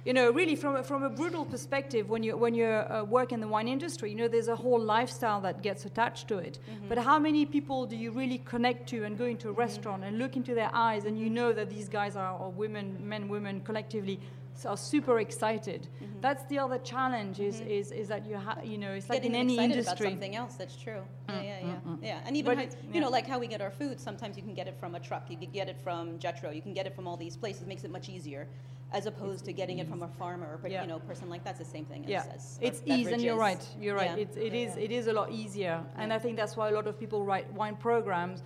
You 0.07 0.13
know, 0.13 0.31
really 0.31 0.55
from 0.55 0.77
a, 0.77 0.85
from 0.85 1.03
a 1.03 1.11
brutal 1.11 1.45
perspective, 1.45 2.09
when 2.09 2.23
you 2.23 2.37
when 2.37 2.55
you 2.55 2.67
uh, 2.67 3.05
work 3.09 3.33
in 3.33 3.41
the 3.41 3.49
wine 3.49 3.67
industry, 3.67 4.09
you 4.11 4.17
know, 4.17 4.29
there's 4.29 4.47
a 4.47 4.55
whole 4.55 4.81
lifestyle 4.81 5.41
that 5.41 5.63
gets 5.63 5.85
attached 5.85 6.29
to 6.29 6.39
it. 6.39 6.61
But 6.89 6.99
how 6.99 7.19
many 7.19 7.45
people 7.45 7.87
do 7.87 7.97
you 7.97 8.13
really 8.13 8.39
connect 8.45 8.89
to 8.91 9.03
and 9.03 9.19
go 9.19 9.25
into 9.25 9.49
a 9.49 9.53
restaurant 9.53 10.05
and 10.05 10.17
look 10.17 10.37
into 10.37 10.55
their 10.55 10.71
eyes 10.73 11.07
and 11.07 11.19
you 11.19 11.29
know 11.29 11.53
that 11.53 11.71
these 11.71 11.89
guys 11.89 12.15
are 12.15 12.39
or 12.39 12.51
women, 12.51 12.97
men, 13.03 13.29
women 13.29 13.61
collectively 13.63 14.21
are 14.65 14.77
super 14.77 15.21
excited. 15.21 15.87
Mm-hmm. 15.87 16.21
That's 16.21 16.45
the 16.45 16.59
other 16.59 16.79
challenge 16.79 17.41
is 17.41 17.57
mm-hmm. 17.57 17.71
is, 17.71 17.93
is 17.93 18.09
that 18.09 18.27
you 18.27 18.37
have 18.37 18.65
you 18.65 18.79
know 18.79 18.93
it's 18.93 19.09
like 19.11 19.23
Getting 19.23 19.35
in 19.35 19.41
any 19.41 19.55
excited 19.55 19.79
industry. 19.79 20.07
about 20.07 20.13
something 20.13 20.37
else. 20.37 20.55
That's 20.55 20.77
true. 20.77 21.03
Mm, 21.29 21.35
yeah, 21.35 21.43
yeah, 21.43 21.59
mm, 21.61 21.67
yeah, 21.67 21.91
mm. 21.91 21.99
yeah. 22.03 22.21
And 22.27 22.37
even 22.37 22.59
how, 22.59 22.67
you 22.93 23.01
know, 23.01 23.11
like 23.11 23.27
how 23.27 23.39
we 23.39 23.47
get 23.47 23.61
our 23.61 23.71
food. 23.71 24.01
Sometimes 24.01 24.37
you 24.37 24.43
can 24.43 24.55
get 24.55 24.69
it 24.69 24.77
from 24.79 24.95
a 24.95 25.01
truck. 25.01 25.31
You 25.31 25.37
can 25.37 25.51
get 25.51 25.69
it 25.69 25.77
from 25.83 26.19
Jetro. 26.19 26.55
You 26.55 26.63
can 26.63 26.73
get 26.73 26.87
it 26.87 26.95
from 26.95 27.07
all 27.07 27.17
these 27.17 27.37
places. 27.37 27.63
It 27.63 27.69
makes 27.69 27.85
it 27.85 27.91
much 27.91 28.09
easier, 28.09 28.47
as 28.93 29.07
opposed 29.07 29.45
to 29.47 29.53
getting 29.53 29.79
it 29.79 29.89
from 29.89 30.03
a 30.03 30.09
farmer 30.09 30.59
or 30.63 30.69
Yeah. 30.69 30.83
you 30.83 30.89
know, 30.89 31.01
person 31.01 31.29
like 31.29 31.45
that's 31.45 31.59
the 31.59 31.65
same 31.65 31.85
thing. 31.85 32.05
Yeah, 32.07 32.21
as, 32.21 32.27
as 32.35 32.59
it's 32.63 32.83
ease, 32.87 33.09
and 33.09 33.21
you're 33.21 33.37
right. 33.37 33.65
You're 33.81 33.97
right. 33.97 34.17
Yeah. 34.17 34.25
It's, 34.25 34.37
it 34.37 34.55
is. 34.55 34.77
It 34.77 34.93
is 34.93 35.07
a 35.09 35.13
lot 35.13 35.33
easier, 35.33 35.83
and 35.97 36.13
I 36.13 36.19
think 36.19 36.37
that's 36.37 36.57
why 36.57 36.69
a 36.69 36.73
lot 36.73 36.87
of 36.87 36.99
people 36.99 37.25
write 37.25 37.53
wine 37.53 37.77
programs 37.77 38.43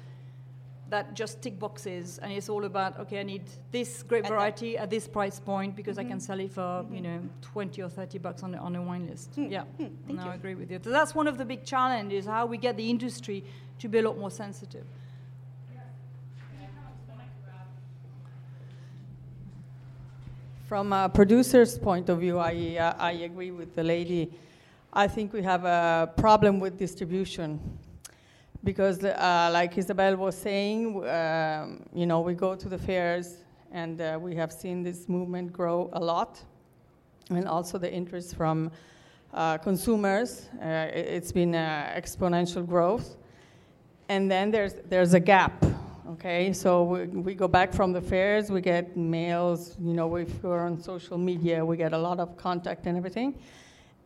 that 0.90 1.14
just 1.14 1.40
tick 1.40 1.58
boxes, 1.58 2.18
and 2.18 2.32
it's 2.32 2.48
all 2.48 2.64
about 2.64 2.98
okay, 3.00 3.20
I 3.20 3.22
need 3.22 3.42
this 3.70 4.02
great 4.02 4.26
variety 4.26 4.76
at 4.76 4.90
this 4.90 5.08
price 5.08 5.40
point 5.40 5.74
because 5.76 5.98
I 5.98 6.02
can 6.02 6.18
mm-hmm. 6.18 6.18
sell 6.18 6.40
it 6.40 6.52
for 6.52 6.84
you 6.90 7.00
mm-hmm. 7.00 7.02
know 7.02 7.20
twenty 7.40 7.82
or 7.82 7.88
thirty 7.88 8.18
bucks 8.18 8.42
on 8.42 8.54
a, 8.54 8.58
on 8.58 8.76
a 8.76 8.82
wine 8.82 9.06
list. 9.06 9.34
Hmm. 9.34 9.46
Yeah, 9.46 9.62
hmm. 9.62 9.86
thank 10.06 10.18
no, 10.18 10.24
you. 10.24 10.30
I 10.30 10.34
agree 10.34 10.54
with 10.54 10.70
you. 10.70 10.80
So 10.82 10.90
that's 10.90 11.14
one 11.14 11.26
of 11.26 11.38
the 11.38 11.44
big 11.44 11.64
challenges: 11.64 12.26
how 12.26 12.46
we 12.46 12.58
get 12.58 12.76
the 12.76 12.90
industry 12.90 13.44
to 13.78 13.88
be 13.88 13.98
a 13.98 14.02
lot 14.02 14.18
more 14.18 14.30
sensitive. 14.30 14.84
From 20.66 20.92
a 20.92 21.08
producer's 21.08 21.76
point 21.76 22.08
of 22.08 22.20
view, 22.20 22.38
I, 22.38 22.76
uh, 22.78 22.94
I 22.96 23.10
agree 23.10 23.50
with 23.50 23.74
the 23.74 23.82
lady. 23.82 24.30
I 24.92 25.08
think 25.08 25.32
we 25.32 25.42
have 25.42 25.64
a 25.64 26.12
problem 26.16 26.60
with 26.60 26.78
distribution 26.78 27.58
because, 28.64 29.02
uh, 29.04 29.50
like 29.52 29.76
Isabelle 29.78 30.16
was 30.16 30.36
saying, 30.36 31.08
um, 31.08 31.82
you 31.94 32.06
know, 32.06 32.20
we 32.20 32.34
go 32.34 32.54
to 32.54 32.68
the 32.68 32.78
fairs 32.78 33.38
and 33.72 34.00
uh, 34.00 34.18
we 34.20 34.34
have 34.34 34.52
seen 34.52 34.82
this 34.82 35.08
movement 35.08 35.52
grow 35.52 35.88
a 35.92 36.00
lot, 36.00 36.42
and 37.30 37.46
also 37.46 37.78
the 37.78 37.90
interest 37.92 38.34
from 38.36 38.70
uh, 39.32 39.56
consumers. 39.58 40.48
Uh, 40.60 40.88
it- 40.92 41.06
it's 41.16 41.32
been 41.32 41.54
uh, 41.54 41.92
exponential 41.96 42.66
growth, 42.66 43.16
and 44.08 44.30
then 44.30 44.50
there's 44.50 44.74
there's 44.88 45.14
a 45.14 45.20
gap 45.20 45.64
Okay, 46.14 46.52
so 46.52 46.82
we, 46.82 47.06
we 47.06 47.34
go 47.36 47.46
back 47.46 47.72
from 47.72 47.92
the 47.92 48.00
fairs, 48.00 48.50
we 48.50 48.60
get 48.60 48.96
mails, 48.96 49.76
you 49.80 49.92
know, 49.94 50.16
if 50.16 50.42
we're 50.42 50.66
on 50.66 50.80
social 50.82 51.16
media, 51.16 51.64
we 51.64 51.76
get 51.76 51.92
a 51.92 51.98
lot 51.98 52.18
of 52.18 52.36
contact 52.36 52.86
and 52.86 52.96
everything. 52.96 53.38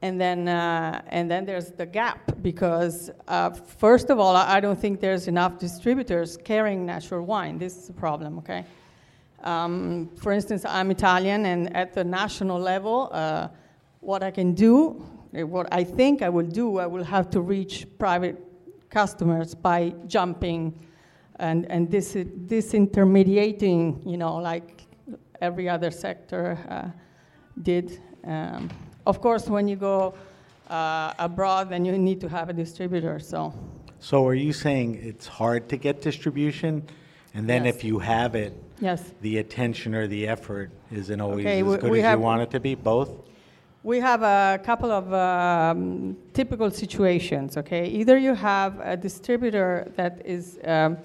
And 0.02 0.20
then, 0.20 0.48
uh, 0.48 1.00
and 1.08 1.30
then 1.30 1.46
there's 1.46 1.70
the 1.70 1.86
gap 1.86 2.42
because, 2.42 3.10
uh, 3.26 3.50
first 3.50 4.10
of 4.10 4.18
all, 4.18 4.36
I 4.36 4.60
don't 4.60 4.78
think 4.78 5.00
there's 5.00 5.28
enough 5.28 5.58
distributors 5.58 6.36
carrying 6.36 6.84
natural 6.84 7.24
wine. 7.24 7.58
This 7.58 7.76
is 7.76 7.88
a 7.88 7.92
problem, 7.94 8.38
okay? 8.38 8.64
Um, 9.42 10.10
for 10.16 10.32
instance, 10.32 10.64
I'm 10.66 10.90
Italian, 10.90 11.46
and 11.46 11.74
at 11.74 11.94
the 11.94 12.04
national 12.04 12.58
level, 12.58 13.08
uh, 13.12 13.48
what 14.00 14.22
I 14.22 14.30
can 14.30 14.52
do, 14.54 15.06
eh, 15.34 15.42
what 15.42 15.68
I 15.72 15.84
think 15.84 16.22
I 16.22 16.28
will 16.28 16.46
do, 16.46 16.78
I 16.78 16.86
will 16.86 17.04
have 17.04 17.30
to 17.30 17.40
reach 17.40 17.86
private 17.98 18.42
customers 18.90 19.54
by 19.54 19.94
jumping 20.06 20.78
and, 21.36 21.70
and 21.70 21.90
this, 21.90 22.14
disintermediating, 22.14 24.06
you 24.06 24.16
know, 24.16 24.36
like 24.36 24.86
every 25.40 25.68
other 25.68 25.90
sector 25.90 26.58
uh, 26.68 26.90
did. 27.62 28.00
Um, 28.24 28.70
of 29.06 29.20
course, 29.20 29.48
when 29.48 29.68
you 29.68 29.76
go 29.76 30.14
uh, 30.70 31.12
abroad, 31.18 31.68
then 31.70 31.84
you 31.84 31.96
need 31.98 32.20
to 32.20 32.28
have 32.28 32.48
a 32.48 32.52
distributor. 32.52 33.18
So. 33.18 33.52
So 34.00 34.26
are 34.26 34.34
you 34.34 34.52
saying 34.52 35.00
it's 35.02 35.26
hard 35.26 35.68
to 35.70 35.76
get 35.76 36.00
distribution, 36.02 36.82
and 37.34 37.48
then 37.48 37.64
Yes. 37.64 37.74
if 37.76 37.84
you 37.84 37.98
have 37.98 38.34
it, 38.34 38.52
Yes. 38.80 39.12
the 39.22 39.38
attention 39.38 39.94
or 39.94 40.06
the 40.06 40.26
effort 40.28 40.70
isn't 40.92 41.20
always 41.20 41.46
Okay, 41.46 41.60
as 41.60 41.64
we- 41.64 41.76
good 41.78 41.90
we 41.90 41.98
as 42.00 42.04
have- 42.04 42.18
you 42.18 42.24
want 42.24 42.42
it 42.42 42.50
to 42.50 42.60
be? 42.60 42.74
Both. 42.74 43.10
We 43.82 44.00
have 44.00 44.22
a 44.22 44.58
couple 44.64 44.90
of 44.90 45.12
um, 45.12 46.16
typical 46.32 46.70
situations, 46.70 47.56
okay? 47.58 47.86
Either 47.86 48.16
you 48.16 48.34
have 48.34 48.80
a 48.80 48.96
distributor 48.96 49.92
that 49.96 50.22
is 50.24 50.58
um, 50.64 50.96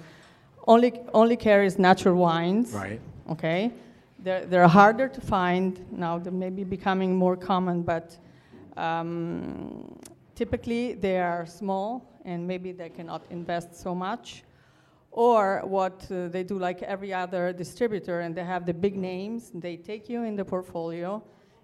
only, 0.65 0.93
only 1.13 1.35
carries 1.35 1.77
natural 1.77 2.15
wines. 2.15 2.71
Right. 2.73 3.01
Okay? 3.29 3.71
They're, 4.21 4.45
they're 4.45 4.67
harder 4.67 5.07
to 5.07 5.21
find 5.21 5.85
now, 5.91 6.17
they 6.17 6.29
may 6.29 6.49
be 6.49 6.63
becoming 6.63 7.15
more 7.15 7.37
common, 7.37 7.83
but 7.83 8.17
um, 8.75 9.97
typically 10.35 10.93
they 10.93 11.19
are 11.19 11.45
small 11.45 12.21
and 12.25 12.45
maybe 12.45 12.71
they 12.71 12.89
cannot 12.89 13.23
invest 13.29 13.75
so 13.75 13.95
much. 13.95 14.43
Or 15.11 15.61
what 15.63 16.05
uh, 16.11 16.27
they 16.27 16.43
do, 16.43 16.59
like 16.59 16.83
every 16.83 17.13
other 17.13 17.51
distributor, 17.51 18.19
and 18.19 18.35
they 18.35 18.43
have 18.43 18.65
the 18.65 18.73
big 18.73 18.95
names, 18.95 19.51
they 19.53 19.75
take 19.75 20.07
you 20.07 20.23
in 20.23 20.35
the 20.35 20.45
portfolio, 20.45 21.23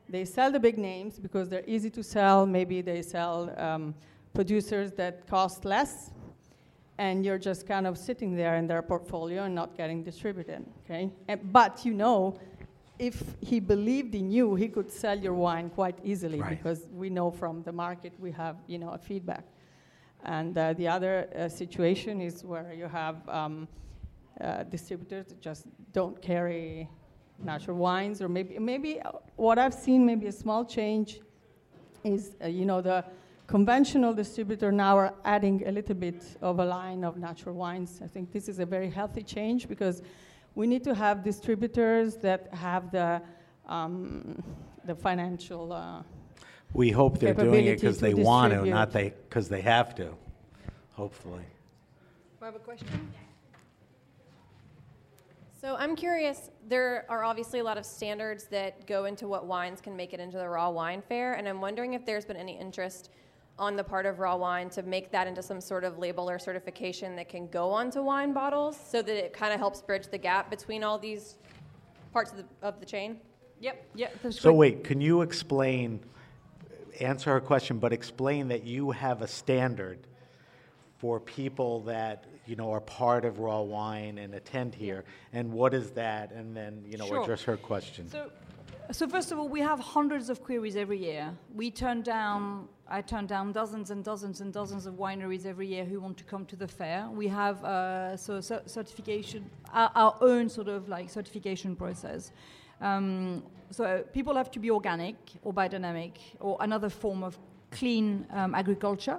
they 0.10 0.26
sell 0.26 0.52
the 0.52 0.60
big 0.60 0.78
names 0.78 1.20
because 1.20 1.50
they're 1.50 1.64
easy 1.68 1.90
to 1.92 2.04
sell. 2.04 2.46
Maybe 2.46 2.82
they 2.82 3.02
sell 3.02 3.54
um, 3.60 3.96
producers 4.34 4.92
that 4.94 5.28
cost 5.28 5.66
less, 5.66 6.12
and 6.98 7.26
you're 7.26 7.38
just 7.38 7.68
kind 7.68 7.86
of 7.86 7.98
sitting 7.98 8.36
there 8.36 8.56
in 8.56 8.68
their 8.68 8.82
portfolio 8.82 9.44
and 9.44 9.56
not 9.56 9.76
getting 9.76 10.04
distributed. 10.04 10.66
Okay, 10.86 11.12
and, 11.28 11.52
but 11.52 11.86
you 11.86 11.94
know, 11.94 12.40
if 13.00 13.22
he 13.42 13.60
believed 13.60 14.16
in 14.16 14.32
you, 14.32 14.56
he 14.56 14.68
could 14.68 14.90
sell 14.90 15.18
your 15.18 15.34
wine 15.34 15.70
quite 15.70 15.98
easily 16.04 16.40
Right. 16.40 16.58
because 16.58 16.88
we 16.94 17.10
know 17.10 17.30
from 17.32 17.64
the 17.64 17.72
market 17.72 18.14
we 18.20 18.32
have 18.32 18.56
you 18.68 18.78
know 18.78 18.92
a 18.92 18.98
feedback. 18.98 19.44
And 20.24 20.58
uh, 20.58 20.74
the 20.74 20.88
other 20.88 21.28
uh, 21.38 21.50
situation 21.50 22.20
is 22.22 22.44
where 22.44 22.74
you 22.74 22.88
have 22.88 23.18
um, 23.30 23.68
uh, 24.42 24.64
distributors 24.64 25.28
that 25.28 25.40
just 25.40 25.66
don't 25.94 26.20
carry 26.22 26.90
natural 27.44 27.78
wines, 27.78 28.22
or 28.22 28.30
maybe 28.30 28.58
maybe 28.58 29.02
uh, 29.02 29.12
what 29.36 29.60
I've 29.60 29.74
seen, 29.74 30.06
maybe 30.06 30.28
a 30.28 30.32
small 30.32 30.64
change, 30.66 31.20
is 32.04 32.36
uh, 32.42 32.48
you 32.48 32.66
know 32.66 32.82
the 32.82 33.04
conventional 33.48 34.14
distributor 34.14 34.72
now 34.72 34.98
are 34.98 35.14
adding 35.24 35.68
a 35.68 35.72
little 35.72 35.96
bit 35.96 36.24
of 36.42 36.60
a 36.60 36.66
line 36.66 37.04
of 37.04 37.18
natural 37.18 37.56
wines. 37.56 38.02
I 38.04 38.08
think 38.08 38.32
this 38.32 38.50
is 38.50 38.60
a 38.60 38.66
very 38.66 38.90
healthy 38.90 39.22
change 39.24 39.68
because 39.68 40.02
we 40.56 40.68
need 40.68 40.84
to 40.84 40.96
have 40.96 41.24
distributors 41.24 42.16
that 42.18 42.54
have 42.54 42.92
the 42.92 43.22
um, 43.68 44.44
the 44.86 44.96
financial. 44.96 45.74
Uh, 45.74 46.04
We 46.74 46.92
hope 46.92 47.20
they're 47.20 47.34
doing 47.34 47.66
it 47.68 47.80
because 47.80 47.98
to 47.98 48.06
they 48.06 48.14
want 48.14 48.54
to, 48.54 48.66
not 48.66 48.92
they 48.92 49.14
because 49.30 49.48
they 49.50 49.62
have 49.62 49.96
to. 49.96 50.16
Hopefully. 50.94 51.46
I 52.42 52.46
have 52.46 52.56
a 52.56 52.60
question. 52.60 53.12
So 55.60 55.76
I'm 55.78 55.96
curious, 55.96 56.52
there 56.68 57.06
are 57.10 57.24
obviously 57.24 57.60
a 57.60 57.64
lot 57.64 57.80
of 57.80 57.86
standards 57.88 58.44
that 58.52 58.86
go 58.86 59.06
into 59.06 59.28
what 59.28 59.48
wines 59.48 59.82
can 59.82 59.96
make 59.96 60.14
it 60.14 60.20
into 60.20 60.38
the 60.38 60.48
raw 60.48 60.70
wine 60.70 61.02
fair, 61.02 61.34
and 61.34 61.48
I'm 61.48 61.60
wondering 61.60 61.96
if 61.96 62.06
there's 62.06 62.24
been 62.24 62.38
any 62.38 62.56
interest 62.60 63.10
on 63.58 63.76
the 63.76 63.84
part 63.84 64.06
of 64.06 64.20
raw 64.20 64.36
wine 64.36 64.70
to 64.70 64.84
make 64.84 65.12
that 65.12 65.28
into 65.28 65.42
some 65.42 65.62
sort 65.62 65.84
of 65.84 65.98
label 65.98 66.30
or 66.30 66.38
certification 66.38 67.16
that 67.16 67.30
can 67.30 67.48
go 67.48 67.70
onto 67.72 68.02
wine 68.02 68.34
bottles 68.34 68.78
so 68.78 69.02
that 69.02 69.16
it 69.16 69.34
kind 69.34 69.54
of 69.54 69.60
helps 69.60 69.82
bridge 69.82 70.08
the 70.12 70.18
gap 70.18 70.50
between 70.50 70.84
all 70.84 71.00
these 71.00 71.36
parts 72.12 72.32
of 72.32 72.38
the, 72.38 72.46
of 72.62 72.80
the 72.80 72.86
chain? 72.86 73.18
Yep, 73.62 73.86
yeah. 73.96 74.08
that's 74.22 74.40
So 74.40 74.50
great. 74.50 74.58
wait, 74.58 74.84
can 74.84 75.00
you 75.00 75.22
explain, 75.22 76.02
answer 77.00 77.32
her 77.32 77.40
question, 77.40 77.80
but 77.80 77.94
explain 77.94 78.50
that 78.50 78.66
you 78.66 78.92
have 78.92 79.22
a 79.22 79.28
standard 79.28 80.00
for 80.98 81.20
people 81.22 81.80
that, 81.82 82.26
you 82.46 82.58
know, 82.58 82.72
are 82.72 82.82
part 82.82 83.24
of 83.24 83.40
Raw 83.40 83.62
Wine 83.62 84.18
and 84.18 84.34
attend 84.36 84.76
here, 84.76 85.06
and 85.32 85.52
what 85.52 85.74
is 85.74 85.92
that? 85.92 86.32
And 86.32 86.56
then, 86.56 86.84
you 86.90 86.98
know, 86.98 87.08
Sure. 87.08 87.22
address 87.24 87.44
her 87.44 87.56
question. 87.58 88.10
So, 88.10 88.30
so 88.92 89.08
first 89.08 89.32
of 89.32 89.40
all, 89.40 89.48
we 89.48 89.62
have 89.62 89.80
hundreds 89.80 90.30
of 90.30 90.44
queries 90.44 90.76
every 90.76 90.98
year. 90.98 91.34
We 91.54 91.72
turn 91.72 92.02
down, 92.02 92.68
I 92.88 93.02
turn 93.02 93.26
down 93.26 93.52
dozens 93.52 93.90
and 93.90 94.04
dozens 94.04 94.42
and 94.42 94.54
dozens 94.54 94.86
of 94.86 94.94
wineries 94.94 95.48
every 95.48 95.68
year 95.68 95.86
who 95.86 96.00
want 96.00 96.18
to 96.18 96.24
come 96.24 96.46
to 96.46 96.56
the 96.56 96.68
fair. 96.68 97.10
We 97.12 97.28
have 97.30 97.64
uh, 97.64 98.16
so 98.16 98.40
certification, 98.42 99.50
our, 99.74 99.92
our 99.96 100.18
own 100.22 100.50
sort 100.50 100.68
of 100.68 100.88
like 100.88 101.10
certification 101.10 101.76
process. 101.76 102.32
Um, 102.82 103.42
so 103.72 104.04
people 104.14 104.36
have 104.36 104.52
to 104.52 104.60
be 104.60 104.70
organic 104.70 105.16
or 105.42 105.52
biodynamic 105.52 106.12
or 106.40 106.58
another 106.60 106.90
form 106.90 107.24
of 107.24 107.40
clean 107.72 108.28
um, 108.32 108.54
agriculture. 108.54 109.18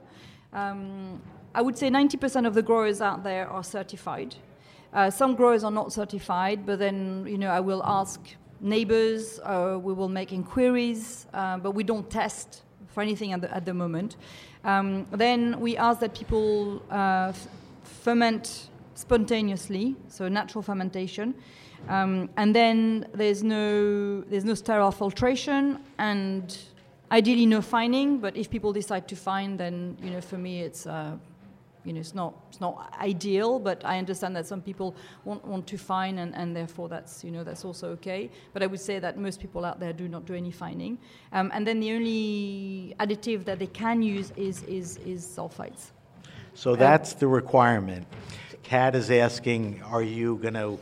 Um, 0.53 1.21
I 1.53 1.61
would 1.61 1.77
say 1.77 1.91
90% 1.91 2.47
of 2.47 2.55
the 2.55 2.63
growers 2.63 3.01
out 3.01 3.25
there 3.25 3.49
are 3.49 3.65
certified. 3.65 4.37
Uh, 4.93 5.11
some 5.11 5.35
growers 5.35 5.65
are 5.65 5.73
not 5.73 5.93
certified, 5.93 6.65
but 6.65 6.79
then 6.79 7.27
you 7.29 7.37
know 7.37 7.51
I 7.51 7.59
will 7.59 7.83
ask 7.85 8.21
neighbors, 8.61 9.41
uh, 9.43 9.77
we 9.83 9.93
will 9.93 10.09
make 10.09 10.33
inquiries, 10.33 11.27
uh, 11.35 11.59
but 11.59 11.73
we 11.73 11.83
don't 11.83 12.09
test 12.09 12.63
for 12.97 13.03
anything 13.03 13.35
at 13.35 13.43
the, 13.43 13.55
at 13.55 13.67
the 13.67 13.75
moment. 13.75 14.17
Um, 14.65 15.07
then 15.11 15.61
we 15.61 15.77
ask 15.77 16.01
that 16.01 16.15
people 16.15 16.83
uh, 16.91 17.29
f- 17.29 17.49
ferment 18.05 18.71
spontaneously, 18.95 19.95
so 20.09 20.29
natural 20.29 20.63
fermentation. 20.63 21.35
Um, 21.91 22.31
and 22.39 22.55
then 22.55 23.07
there's 23.13 23.43
no 23.43 24.23
there's 24.31 24.47
no 24.47 24.55
sterile 24.55 24.93
filtration 24.93 25.79
and 25.99 26.57
ideally 27.11 27.45
no 27.45 27.61
fining. 27.61 28.19
But 28.19 28.35
if 28.35 28.49
people 28.49 28.73
decide 28.73 29.07
to 29.09 29.17
fine, 29.17 29.59
then 29.59 29.99
you 30.03 30.11
know 30.15 30.23
for 30.23 30.39
me 30.39 30.63
it's 30.63 30.87
uh, 30.87 31.19
you 31.87 31.93
know, 31.93 32.01
it's 32.01 32.15
not, 32.15 32.35
it's 32.49 32.61
not 32.61 32.93
ideal, 33.01 33.59
but 33.59 33.85
I 33.85 33.99
understand 33.99 34.35
that 34.37 34.47
some 34.47 34.61
people 34.61 34.97
want, 35.25 35.45
want 35.47 35.67
to 35.69 35.79
fine, 35.79 36.19
and, 36.19 36.35
and 36.35 36.55
therefore 36.55 36.89
that's, 36.89 37.23
you 37.23 37.31
know, 37.31 37.45
that's 37.45 37.65
also 37.65 37.91
okay. 37.91 38.29
But 38.53 38.63
I 38.63 38.67
would 38.67 38.81
say 38.81 38.99
that 38.99 39.17
most 39.17 39.41
people 39.41 39.65
out 39.65 39.79
there 39.79 39.93
do 39.93 40.09
not 40.09 40.27
do 40.27 40.35
any 40.35 40.51
fining. 40.51 40.99
Um, 41.33 41.51
and 41.55 41.67
then 41.67 41.81
the 41.81 41.93
only 41.93 42.95
additive 42.99 43.45
that 43.45 43.59
they 43.59 43.69
can 43.69 44.03
use 44.03 44.33
is, 44.37 44.63
is, 44.65 44.97
is 44.99 45.25
sulfites. 45.25 45.93
So 46.55 46.75
that's 46.75 47.13
the 47.13 47.29
requirement. 47.29 48.07
Kat 48.63 48.95
is 48.97 49.11
asking, 49.11 49.83
are 49.85 50.03
you 50.03 50.37
going 50.37 50.55
to 50.55 50.79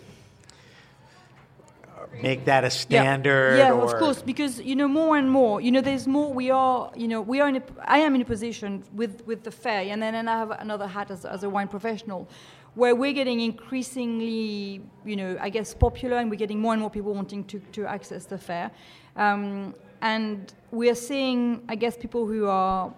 make 2.23 2.45
that 2.45 2.65
a 2.65 2.71
standard? 2.71 3.59
Yeah, 3.59 3.73
or 3.73 3.85
of 3.85 3.99
course, 3.99 4.23
because 4.23 4.61
you 4.61 4.77
know 4.77 4.89
more 4.89 5.17
and 5.17 5.31
more. 5.31 5.61
You 5.61 5.73
know, 5.73 5.81
there's 5.81 6.07
more. 6.07 6.33
We 6.33 6.51
are, 6.51 6.91
you 6.97 7.09
know, 7.09 7.21
we 7.21 7.41
are 7.41 7.49
in. 7.49 7.57
A, 7.57 7.63
I 7.85 7.99
am 7.99 8.15
in 8.15 8.23
a 8.23 8.25
position 8.25 8.85
with 8.93 9.27
with 9.27 9.43
the 9.43 9.51
fair, 9.51 9.81
and 9.93 10.03
then 10.03 10.15
and 10.15 10.29
I 10.29 10.39
have 10.39 10.51
another 10.53 10.87
hat 10.87 11.11
as, 11.11 11.25
as 11.25 11.43
a 11.43 11.51
wine 11.51 11.69
professional, 11.69 12.29
where 12.75 12.95
we're 12.95 13.13
getting 13.13 13.41
increasingly, 13.41 14.83
you 15.05 15.17
know, 15.17 15.37
I 15.41 15.51
guess 15.51 15.75
popular, 15.75 16.17
and 16.19 16.31
we're 16.31 16.37
getting 16.37 16.61
more 16.61 16.73
and 16.73 16.81
more 16.81 16.91
people 16.91 17.15
wanting 17.15 17.45
to 17.45 17.59
to 17.73 17.87
access 17.87 18.27
the 18.27 18.39
fair, 18.39 18.71
um, 19.17 19.75
and 20.01 20.53
we 20.71 20.91
are 20.91 20.97
seeing, 20.97 21.63
I 21.69 21.77
guess, 21.77 21.97
people 21.97 22.27
who 22.27 22.47
are 22.47 22.93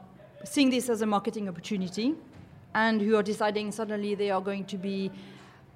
seeing 0.44 0.70
this 0.70 0.88
as 0.88 1.02
a 1.02 1.06
marketing 1.06 1.48
opportunity, 1.48 2.14
and 2.74 3.00
who 3.00 3.16
are 3.16 3.22
deciding 3.22 3.72
suddenly 3.72 4.14
they 4.14 4.30
are 4.30 4.40
going 4.40 4.64
to 4.66 4.76
be 4.76 5.10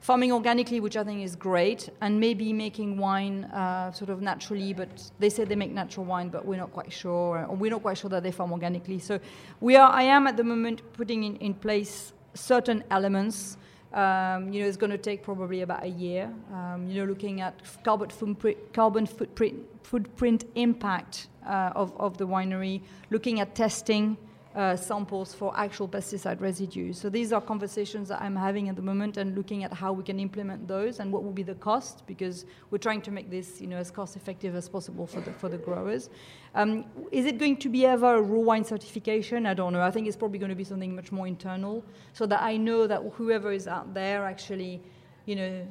farming 0.00 0.32
organically, 0.32 0.80
which 0.80 0.96
I 0.96 1.04
think 1.04 1.22
is 1.22 1.36
great, 1.36 1.88
and 2.00 2.18
maybe 2.18 2.52
making 2.52 2.96
wine 2.96 3.44
uh, 3.44 3.92
sort 3.92 4.10
of 4.10 4.20
naturally. 4.20 4.72
But 4.72 5.10
they 5.18 5.30
say 5.30 5.44
they 5.44 5.56
make 5.56 5.72
natural 5.72 6.06
wine, 6.06 6.28
but 6.28 6.44
we're 6.44 6.56
not 6.56 6.72
quite 6.72 6.92
sure, 6.92 7.46
or 7.46 7.54
we're 7.54 7.70
not 7.70 7.82
quite 7.82 7.98
sure 7.98 8.10
that 8.10 8.22
they 8.22 8.32
farm 8.32 8.52
organically. 8.52 8.98
So 8.98 9.20
we 9.60 9.76
are. 9.76 9.90
I 9.90 10.02
am 10.02 10.26
at 10.26 10.36
the 10.36 10.44
moment 10.44 10.82
putting 10.92 11.24
in, 11.24 11.36
in 11.36 11.54
place 11.54 12.12
certain 12.34 12.82
elements. 12.90 13.56
Um, 13.92 14.52
you 14.52 14.62
know, 14.62 14.68
it's 14.68 14.76
going 14.76 14.92
to 14.92 14.98
take 14.98 15.22
probably 15.22 15.62
about 15.62 15.82
a 15.82 15.88
year. 15.88 16.32
Um, 16.52 16.88
you 16.88 17.00
know, 17.00 17.08
looking 17.08 17.40
at 17.40 17.54
carbon 17.82 18.08
footprint, 18.08 18.72
carbon 18.72 19.06
footprint, 19.06 19.66
footprint 19.82 20.44
impact 20.54 21.26
uh, 21.44 21.72
of, 21.74 21.98
of 22.00 22.16
the 22.16 22.26
winery, 22.26 22.82
looking 23.10 23.40
at 23.40 23.54
testing 23.56 24.16
uh, 24.54 24.74
samples 24.74 25.32
for 25.32 25.56
actual 25.56 25.86
pesticide 25.86 26.40
residues. 26.40 26.98
So 26.98 27.08
these 27.08 27.32
are 27.32 27.40
conversations 27.40 28.08
that 28.08 28.20
I'm 28.20 28.34
having 28.34 28.68
at 28.68 28.74
the 28.74 28.82
moment 28.82 29.16
and 29.16 29.36
looking 29.36 29.62
at 29.62 29.72
how 29.72 29.92
we 29.92 30.02
can 30.02 30.18
implement 30.18 30.66
those 30.66 30.98
and 30.98 31.12
what 31.12 31.22
will 31.22 31.32
be 31.32 31.44
the 31.44 31.54
cost 31.54 32.04
because 32.06 32.46
we're 32.70 32.78
trying 32.78 33.00
to 33.02 33.12
make 33.12 33.30
this 33.30 33.60
you 33.60 33.68
know, 33.68 33.76
as 33.76 33.92
cost 33.92 34.16
effective 34.16 34.56
as 34.56 34.68
possible 34.68 35.06
for 35.06 35.20
the, 35.20 35.32
for 35.32 35.48
the 35.48 35.58
growers. 35.58 36.10
Um, 36.56 36.84
is 37.12 37.26
it 37.26 37.38
going 37.38 37.58
to 37.58 37.68
be 37.68 37.86
ever 37.86 38.16
a 38.16 38.20
raw 38.20 38.40
wine 38.40 38.64
certification? 38.64 39.46
I 39.46 39.54
don't 39.54 39.72
know. 39.72 39.82
I 39.82 39.90
think 39.92 40.08
it's 40.08 40.16
probably 40.16 40.40
going 40.40 40.50
to 40.50 40.56
be 40.56 40.64
something 40.64 40.96
much 40.96 41.12
more 41.12 41.28
internal 41.28 41.84
so 42.12 42.26
that 42.26 42.42
I 42.42 42.56
know 42.56 42.88
that 42.88 43.02
whoever 43.14 43.52
is 43.52 43.68
out 43.68 43.94
there 43.94 44.24
actually, 44.24 44.82
you 45.26 45.36
know, 45.36 45.66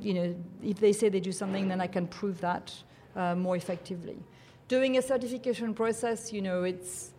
you 0.00 0.14
know, 0.14 0.34
if 0.62 0.78
they 0.78 0.92
say 0.92 1.10
they 1.10 1.20
do 1.20 1.32
something, 1.32 1.68
then 1.68 1.82
I 1.82 1.86
can 1.86 2.06
prove 2.06 2.40
that 2.40 2.72
uh, 3.14 3.34
more 3.34 3.56
effectively. 3.56 4.18
Doing 4.68 4.96
a 4.96 5.02
certification 5.02 5.74
process, 5.74 6.32
you 6.32 6.40
know, 6.42 6.64
it's 6.64 7.12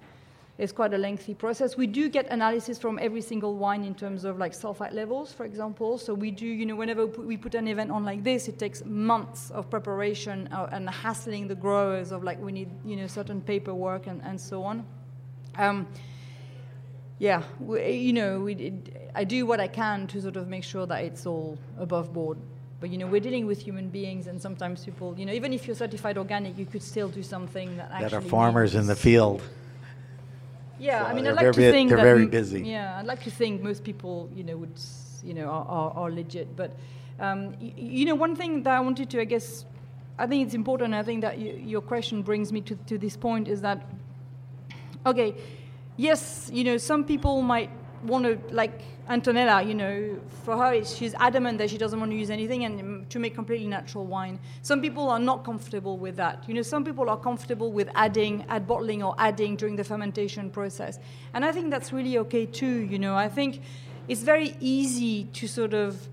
it's 0.57 0.71
quite 0.71 0.93
a 0.93 0.97
lengthy 0.97 1.35
process. 1.35 1.77
We 1.77 1.85
do 1.85 2.09
get 2.09 2.27
analysis 2.27 2.79
from 2.79 2.97
every 2.99 3.21
single 3.21 3.55
wine 3.55 3.83
in 3.83 3.93
terms 3.93 4.23
of 4.23 4.39
like 4.39 4.53
sulfite 4.53 4.93
levels, 4.93 5.31
for 5.31 5.45
example. 5.45 5.99
So 5.99 6.15
we 6.15 6.31
do, 6.31 6.47
you 6.47 6.65
know, 6.65 6.75
whenever 6.75 7.05
we 7.05 7.37
put 7.37 7.53
an 7.53 7.67
event 7.67 7.91
on 7.91 8.03
like 8.03 8.23
this, 8.23 8.47
it 8.47 8.57
takes 8.57 8.83
months 8.83 9.51
of 9.51 9.69
preparation 9.69 10.49
uh, 10.51 10.67
and 10.71 10.89
hassling 10.89 11.47
the 11.47 11.55
growers 11.55 12.11
of 12.11 12.23
like 12.23 12.41
we 12.41 12.51
need, 12.51 12.69
you 12.83 12.95
know, 12.95 13.05
certain 13.05 13.39
paperwork 13.39 14.07
and, 14.07 14.21
and 14.23 14.41
so 14.41 14.63
on. 14.63 14.83
Um, 15.57 15.87
yeah, 17.19 17.43
we, 17.59 17.91
you 17.91 18.13
know, 18.13 18.39
we, 18.39 18.73
I 19.13 19.23
do 19.25 19.45
what 19.45 19.59
I 19.59 19.67
can 19.67 20.07
to 20.07 20.21
sort 20.21 20.37
of 20.37 20.47
make 20.47 20.63
sure 20.63 20.87
that 20.87 21.03
it's 21.03 21.27
all 21.27 21.59
above 21.77 22.13
board. 22.13 22.39
But 22.79 22.89
you 22.91 22.97
know, 22.97 23.07
we're 23.07 23.21
dealing 23.21 23.47
with 23.47 23.59
human 23.59 23.89
beings, 23.89 24.27
and 24.27 24.39
sometimes 24.39 24.85
people, 24.85 25.15
you 25.17 25.25
know, 25.25 25.33
even 25.33 25.51
if 25.51 25.65
you're 25.65 25.75
certified 25.75 26.15
organic, 26.15 26.59
you 26.59 26.65
could 26.67 26.83
still 26.83 27.09
do 27.09 27.23
something 27.23 27.75
that 27.77 27.89
actually 27.91 28.09
that 28.09 28.13
are 28.13 28.21
farmers 28.21 28.75
in 28.75 28.85
the 28.85 28.95
field. 28.95 29.41
Yeah, 30.79 31.03
So 31.03 31.09
I 31.09 31.13
mean, 31.13 31.25
I'd 31.27 31.35
like 31.35 31.41
very- 31.41 31.53
to 31.53 31.71
think 31.71 31.89
they're 31.89 31.97
that 31.97 32.03
very 32.03 32.23
m- 32.23 32.29
busy. 32.29 32.61
Yeah, 32.61 32.99
I'd 32.99 33.05
like 33.05 33.23
to 33.23 33.31
think 33.31 33.61
most 33.63 33.83
people, 33.83 34.29
you 34.35 34.43
know, 34.43 34.57
would, 34.57 34.79
you 35.23 35.33
know, 35.33 35.47
are, 35.49 35.65
are, 35.67 35.91
are 35.95 36.11
legit. 36.11 36.55
But 36.55 36.71
um, 37.19 37.55
y- 37.59 37.73
you 37.75 38.05
know, 38.05 38.15
one 38.15 38.35
thing 38.35 38.63
that 38.63 38.73
I 38.73 38.79
wanted 38.79 39.09
to, 39.09 39.21
I 39.21 39.25
guess, 39.25 39.65
I 40.19 40.27
think 40.27 40.45
it's 40.45 40.53
important. 40.55 40.93
I 40.93 41.03
think 41.03 41.21
that 41.21 41.37
y- 41.37 41.61
your 41.65 41.81
question 41.81 42.21
brings 42.21 42.51
me 42.51 42.61
to, 42.61 42.75
to 42.75 42.97
this 42.97 43.17
point 43.17 43.47
is 43.47 43.61
that, 43.61 43.85
okay, 45.05 45.35
yes, 45.97 46.49
you 46.53 46.63
know, 46.63 46.77
some 46.77 47.03
people 47.03 47.41
might 47.41 47.69
want 48.03 48.25
to, 48.25 48.39
like 48.53 48.81
Antonella, 49.09 49.65
you 49.65 49.73
know, 49.73 50.19
for 50.43 50.57
her, 50.57 50.83
she's 50.83 51.13
adamant 51.15 51.57
that 51.59 51.69
she 51.69 51.77
doesn't 51.77 51.99
want 51.99 52.11
to 52.11 52.17
use 52.17 52.29
anything 52.29 52.65
and 52.65 52.81
mm, 52.81 53.09
to 53.09 53.19
make 53.19 53.35
completely 53.35 53.67
natural 53.67 54.05
wine. 54.05 54.39
Some 54.61 54.81
people 54.81 55.09
are 55.09 55.19
not 55.19 55.45
comfortable 55.45 55.97
with 55.97 56.15
that. 56.17 56.43
You 56.47 56.53
know, 56.53 56.61
some 56.61 56.83
people 56.83 57.09
are 57.09 57.17
comfortable 57.17 57.71
with 57.71 57.89
adding, 57.95 58.45
add 58.49 58.67
bottling 58.67 59.03
or 59.03 59.15
adding 59.17 59.55
during 59.55 59.75
the 59.75 59.83
fermentation 59.83 60.49
process. 60.49 60.99
And 61.33 61.45
I 61.45 61.51
think 61.51 61.71
that's 61.71 61.93
really 61.93 62.17
okay 62.19 62.45
too, 62.45 62.81
you 62.81 62.99
know. 62.99 63.15
I 63.15 63.29
think 63.29 63.61
it's 64.07 64.23
very 64.23 64.55
easy 64.59 65.25
to 65.25 65.47
sort 65.47 65.73
of 65.73 66.07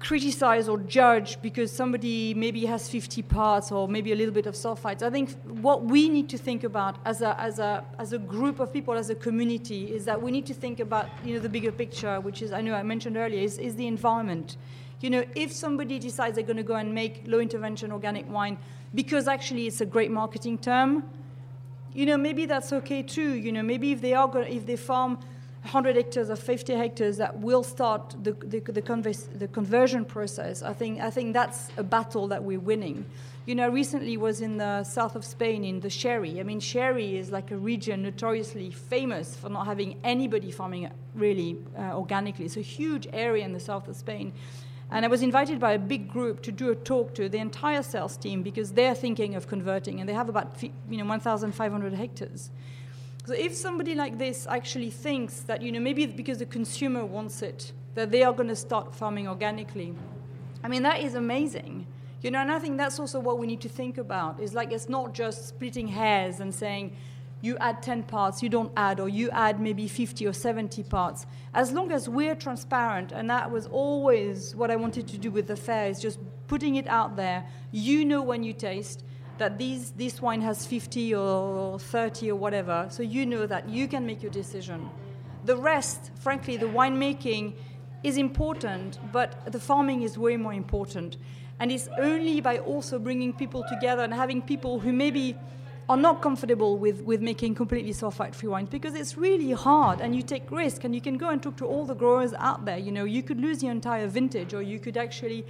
criticize 0.00 0.68
or 0.68 0.78
judge 0.78 1.40
because 1.42 1.72
somebody 1.72 2.32
maybe 2.34 2.64
has 2.66 2.88
50 2.88 3.22
parts 3.22 3.72
or 3.72 3.88
maybe 3.88 4.12
a 4.12 4.16
little 4.16 4.32
bit 4.32 4.46
of 4.46 4.54
sulfites. 4.54 5.02
I 5.02 5.10
think 5.10 5.30
what 5.60 5.84
we 5.84 6.08
need 6.08 6.28
to 6.28 6.38
think 6.38 6.62
about 6.62 6.96
as 7.04 7.20
a, 7.20 7.38
as 7.40 7.58
a, 7.58 7.84
as 7.98 8.12
a 8.12 8.18
group 8.18 8.60
of 8.60 8.72
people, 8.72 8.94
as 8.94 9.10
a 9.10 9.14
community, 9.14 9.92
is 9.92 10.04
that 10.04 10.20
we 10.20 10.30
need 10.30 10.46
to 10.46 10.54
think 10.54 10.78
about 10.78 11.08
you 11.24 11.34
know, 11.34 11.40
the 11.40 11.48
bigger 11.48 11.72
picture, 11.72 12.20
which 12.20 12.42
is, 12.42 12.52
I 12.52 12.60
know 12.60 12.74
I 12.74 12.82
mentioned 12.82 13.16
earlier, 13.16 13.40
is, 13.40 13.58
is 13.58 13.74
the 13.74 13.86
environment. 13.86 14.56
You 15.00 15.10
know, 15.10 15.24
if 15.34 15.52
somebody 15.52 15.98
decides 15.98 16.36
they're 16.36 16.44
going 16.44 16.56
to 16.56 16.62
go 16.62 16.76
and 16.76 16.94
make 16.94 17.22
low 17.26 17.40
intervention 17.40 17.92
organic 17.92 18.28
wine 18.30 18.58
because 18.94 19.28
actually 19.28 19.66
it's 19.66 19.80
a 19.80 19.86
great 19.86 20.10
marketing 20.10 20.58
term, 20.58 21.08
you 21.92 22.06
know, 22.06 22.16
maybe 22.16 22.46
that's 22.46 22.72
okay 22.72 23.02
too. 23.02 23.34
You 23.34 23.52
know, 23.52 23.62
maybe 23.62 23.92
if 23.92 24.00
they 24.00 24.14
are 24.14 24.30
if 24.42 24.66
they 24.66 24.76
farm 24.76 25.18
100 25.62 25.96
hectares 25.96 26.30
or 26.30 26.36
50 26.36 26.74
hectares, 26.74 27.16
that 27.18 27.38
will 27.38 27.62
start 27.62 28.14
the, 28.22 28.32
the, 28.32 28.60
the, 28.60 29.28
the 29.34 29.48
conversion 29.48 30.04
process. 30.04 30.62
I 30.62 30.72
think, 30.72 31.00
I 31.00 31.10
think 31.10 31.32
that's 31.34 31.68
a 31.76 31.82
battle 31.82 32.28
that 32.28 32.42
we're 32.42 32.60
winning. 32.60 33.04
You 33.44 33.54
know, 33.54 33.68
recently 33.68 34.16
was 34.16 34.40
in 34.40 34.58
the 34.58 34.84
south 34.84 35.16
of 35.16 35.24
Spain 35.24 35.64
in 35.64 35.80
the 35.80 35.90
Sherry. 35.90 36.38
I 36.38 36.42
mean, 36.42 36.60
Sherry 36.60 37.16
is 37.16 37.30
like 37.30 37.50
a 37.50 37.56
region 37.56 38.02
notoriously 38.02 38.70
famous 38.70 39.36
for 39.36 39.48
not 39.48 39.66
having 39.66 39.98
anybody 40.04 40.50
farming 40.50 40.90
really 41.14 41.56
uh, 41.78 41.96
organically. 41.96 42.44
It's 42.44 42.58
a 42.58 42.60
huge 42.60 43.08
area 43.12 43.44
in 43.44 43.52
the 43.52 43.60
south 43.60 43.88
of 43.88 43.96
Spain. 43.96 44.32
And 44.90 45.04
I 45.04 45.08
was 45.08 45.22
invited 45.22 45.60
by 45.60 45.72
a 45.72 45.78
big 45.78 46.08
group 46.08 46.42
to 46.42 46.52
do 46.52 46.70
a 46.70 46.74
talk 46.74 47.14
to 47.14 47.28
the 47.28 47.38
entire 47.38 47.82
sales 47.82 48.16
team 48.16 48.42
because 48.42 48.72
they're 48.72 48.94
thinking 48.94 49.34
of 49.34 49.46
converting, 49.46 50.00
and 50.00 50.08
they 50.08 50.14
have 50.14 50.28
about 50.28 50.62
you 50.62 50.96
know 50.96 51.04
1,500 51.04 51.92
hectares. 51.92 52.50
So 53.28 53.34
if 53.34 53.54
somebody 53.54 53.94
like 53.94 54.16
this 54.16 54.46
actually 54.48 54.88
thinks 54.88 55.40
that 55.40 55.60
you 55.60 55.70
know 55.70 55.80
maybe 55.80 56.02
it's 56.02 56.14
because 56.14 56.38
the 56.38 56.46
consumer 56.46 57.04
wants 57.04 57.42
it, 57.42 57.72
that 57.94 58.10
they 58.10 58.22
are 58.22 58.32
going 58.32 58.48
to 58.48 58.56
start 58.56 58.94
farming 58.94 59.28
organically, 59.28 59.94
I 60.64 60.68
mean 60.68 60.82
that 60.84 61.00
is 61.00 61.14
amazing. 61.14 61.86
You 62.22 62.30
know, 62.30 62.38
and 62.38 62.50
I 62.50 62.58
think 62.58 62.78
that's 62.78 62.98
also 62.98 63.20
what 63.20 63.38
we 63.38 63.46
need 63.46 63.60
to 63.60 63.68
think 63.68 63.98
about. 63.98 64.40
Is 64.40 64.54
like 64.54 64.72
it's 64.72 64.88
not 64.88 65.12
just 65.12 65.46
splitting 65.46 65.88
hairs 65.88 66.40
and 66.40 66.54
saying 66.54 66.96
you 67.42 67.58
add 67.58 67.82
10 67.82 68.04
parts, 68.04 68.42
you 68.42 68.48
don't 68.48 68.72
add, 68.78 68.98
or 68.98 69.10
you 69.10 69.28
add 69.32 69.60
maybe 69.60 69.88
50 69.88 70.26
or 70.26 70.32
70 70.32 70.84
parts. 70.84 71.26
As 71.52 71.70
long 71.70 71.92
as 71.92 72.08
we're 72.08 72.34
transparent, 72.34 73.12
and 73.12 73.28
that 73.28 73.50
was 73.50 73.66
always 73.66 74.56
what 74.56 74.70
I 74.70 74.76
wanted 74.76 75.06
to 75.06 75.18
do 75.18 75.30
with 75.30 75.48
the 75.48 75.56
fair, 75.56 75.90
is 75.90 76.00
just 76.00 76.18
putting 76.46 76.76
it 76.76 76.86
out 76.86 77.14
there. 77.16 77.44
You 77.72 78.06
know 78.06 78.22
when 78.22 78.42
you 78.42 78.54
taste 78.54 79.04
that 79.38 79.58
these, 79.58 79.92
this 79.92 80.20
wine 80.20 80.40
has 80.42 80.66
50 80.66 81.14
or 81.14 81.78
30 81.78 82.30
or 82.30 82.36
whatever, 82.36 82.86
so 82.90 83.02
you 83.02 83.24
know 83.24 83.46
that 83.46 83.68
you 83.68 83.88
can 83.88 84.06
make 84.06 84.22
your 84.22 84.32
decision. 84.32 84.90
The 85.44 85.56
rest, 85.56 86.10
frankly, 86.16 86.56
the 86.56 86.66
winemaking 86.66 87.54
is 88.02 88.16
important, 88.16 88.98
but 89.12 89.50
the 89.50 89.58
farming 89.58 90.02
is 90.02 90.18
way 90.18 90.36
more 90.36 90.52
important. 90.52 91.16
And 91.60 91.72
it's 91.72 91.88
only 91.98 92.40
by 92.40 92.58
also 92.58 92.98
bringing 92.98 93.32
people 93.32 93.64
together 93.68 94.02
and 94.02 94.14
having 94.14 94.42
people 94.42 94.78
who 94.78 94.92
maybe 94.92 95.36
are 95.88 95.96
not 95.96 96.20
comfortable 96.20 96.76
with, 96.76 97.00
with 97.02 97.22
making 97.22 97.54
completely 97.54 97.92
sulfite 97.92 98.34
free 98.34 98.48
wines 98.48 98.68
because 98.68 98.94
it's 98.94 99.16
really 99.16 99.52
hard 99.52 100.00
and 100.00 100.14
you 100.14 100.22
take 100.22 100.50
risk 100.50 100.84
and 100.84 100.94
you 100.94 101.00
can 101.00 101.16
go 101.16 101.30
and 101.30 101.42
talk 101.42 101.56
to 101.56 101.64
all 101.64 101.86
the 101.86 101.94
growers 101.94 102.34
out 102.34 102.66
there. 102.66 102.76
You 102.76 102.92
know, 102.92 103.04
you 103.04 103.22
could 103.22 103.40
lose 103.40 103.62
your 103.62 103.72
entire 103.72 104.06
vintage 104.06 104.52
or 104.52 104.60
you 104.60 104.78
could 104.78 104.98
actually 104.98 105.46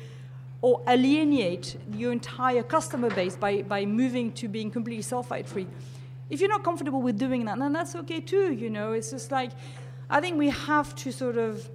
or 0.61 0.83
alienate 0.89 1.77
your 1.93 2.13
entire 2.13 2.63
customer 2.63 3.11
base 3.11 3.37
by, 3.37 3.63
by 3.63 3.87
moving 3.87 4.33
to 4.33 4.49
being 4.49 4.71
completely 4.71 5.03
sulfite 5.03 5.47
free. 5.47 5.67
If 6.31 6.41
you're 6.41 6.51
not 6.51 6.65
comfortable 6.65 7.01
with 7.01 7.19
doing 7.19 7.45
that, 7.47 7.59
then 7.59 7.73
that's 7.73 7.95
okay 7.95 8.21
too, 8.21 8.53
you 8.53 8.69
know. 8.69 8.93
It's 8.93 9.11
just 9.11 9.31
like 9.31 9.53
I 10.11 10.21
think 10.21 10.39
we 10.39 10.49
have 10.51 10.95
to 10.97 11.13
sort 11.13 11.37
of 11.37 11.69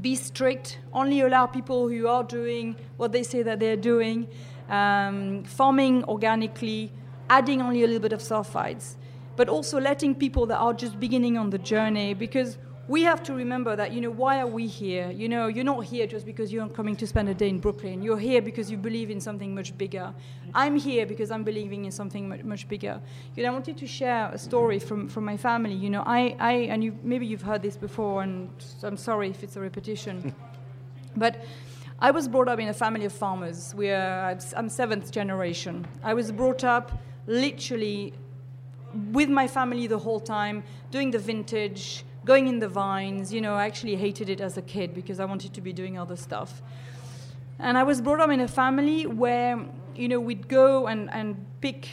be 0.00 0.14
strict, 0.14 0.78
only 0.92 1.20
allow 1.20 1.46
people 1.46 1.88
who 1.88 2.06
are 2.06 2.24
doing 2.24 2.76
what 2.96 3.12
they 3.12 3.22
say 3.22 3.42
that 3.42 3.60
they're 3.60 3.76
doing, 3.76 4.28
um, 4.68 5.44
farming 5.44 6.04
organically, 6.04 6.92
adding 7.28 7.60
only 7.60 7.82
a 7.82 7.86
little 7.86 8.00
bit 8.00 8.12
of 8.12 8.20
sulfites, 8.20 8.94
but 9.36 9.48
also 9.48 9.80
letting 9.80 10.14
people 10.14 10.46
that 10.46 10.58
are 10.58 10.74
just 10.74 10.98
beginning 11.00 11.36
on 11.36 11.50
the 11.50 11.58
journey 11.58 12.14
because 12.14 12.58
we 12.88 13.02
have 13.02 13.22
to 13.24 13.34
remember 13.34 13.74
that, 13.74 13.92
you 13.92 14.00
know, 14.00 14.10
why 14.10 14.40
are 14.40 14.46
we 14.46 14.66
here? 14.66 15.10
You 15.10 15.28
know, 15.28 15.48
you're 15.48 15.64
not 15.64 15.84
here 15.84 16.06
just 16.06 16.24
because 16.24 16.52
you're 16.52 16.68
coming 16.68 16.94
to 16.96 17.06
spend 17.06 17.28
a 17.28 17.34
day 17.34 17.48
in 17.48 17.58
Brooklyn. 17.58 18.00
You're 18.00 18.18
here 18.18 18.40
because 18.40 18.70
you 18.70 18.76
believe 18.76 19.10
in 19.10 19.20
something 19.20 19.54
much 19.54 19.76
bigger. 19.76 20.14
I'm 20.54 20.76
here 20.76 21.04
because 21.04 21.32
I'm 21.32 21.42
believing 21.42 21.84
in 21.84 21.90
something 21.90 22.28
much, 22.28 22.44
much 22.44 22.68
bigger. 22.68 23.00
You 23.34 23.42
know, 23.42 23.48
I 23.48 23.52
wanted 23.52 23.76
to 23.78 23.86
share 23.88 24.30
a 24.32 24.38
story 24.38 24.78
from, 24.78 25.08
from 25.08 25.24
my 25.24 25.36
family. 25.36 25.74
You 25.74 25.90
know, 25.90 26.04
I, 26.06 26.36
I 26.38 26.52
and 26.70 26.84
you, 26.84 26.96
maybe 27.02 27.26
you've 27.26 27.42
heard 27.42 27.60
this 27.60 27.76
before, 27.76 28.22
and 28.22 28.50
I'm 28.84 28.96
sorry 28.96 29.30
if 29.30 29.42
it's 29.42 29.56
a 29.56 29.60
repetition. 29.60 30.32
but 31.16 31.44
I 31.98 32.12
was 32.12 32.28
brought 32.28 32.48
up 32.48 32.60
in 32.60 32.68
a 32.68 32.74
family 32.74 33.04
of 33.06 33.12
farmers. 33.12 33.74
We're, 33.74 34.38
I'm 34.56 34.68
seventh 34.68 35.10
generation. 35.10 35.88
I 36.04 36.14
was 36.14 36.30
brought 36.30 36.62
up 36.62 37.02
literally 37.26 38.12
with 39.12 39.28
my 39.28 39.48
family 39.48 39.88
the 39.88 39.98
whole 39.98 40.20
time, 40.20 40.62
doing 40.90 41.10
the 41.10 41.18
vintage, 41.18 42.04
going 42.26 42.48
in 42.48 42.58
the 42.58 42.68
vines. 42.68 43.32
You 43.32 43.40
know, 43.40 43.54
I 43.54 43.64
actually 43.64 43.96
hated 43.96 44.28
it 44.28 44.40
as 44.42 44.58
a 44.58 44.62
kid 44.62 44.92
because 44.92 45.18
I 45.18 45.24
wanted 45.24 45.54
to 45.54 45.60
be 45.62 45.72
doing 45.72 45.98
other 45.98 46.16
stuff. 46.16 46.60
And 47.58 47.78
I 47.78 47.84
was 47.84 48.02
brought 48.02 48.20
up 48.20 48.30
in 48.30 48.40
a 48.40 48.48
family 48.48 49.06
where, 49.06 49.64
you 49.94 50.08
know, 50.08 50.20
we'd 50.20 50.46
go 50.48 50.88
and, 50.88 51.10
and 51.10 51.46
pick, 51.62 51.88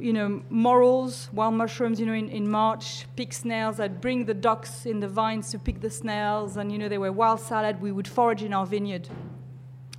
you 0.00 0.12
know, 0.12 0.42
morels, 0.50 1.28
wild 1.32 1.54
mushrooms, 1.54 2.00
you 2.00 2.06
know, 2.06 2.14
in, 2.14 2.28
in 2.30 2.50
March, 2.50 3.06
pick 3.14 3.32
snails. 3.32 3.78
I'd 3.78 4.00
bring 4.00 4.24
the 4.24 4.34
ducks 4.34 4.84
in 4.84 4.98
the 4.98 5.08
vines 5.08 5.50
to 5.52 5.58
pick 5.60 5.80
the 5.80 5.90
snails. 5.90 6.56
And, 6.56 6.72
you 6.72 6.78
know, 6.78 6.88
they 6.88 6.98
were 6.98 7.12
wild 7.12 7.40
salad. 7.40 7.80
We 7.80 7.92
would 7.92 8.08
forage 8.08 8.42
in 8.42 8.52
our 8.52 8.66
vineyard. 8.66 9.08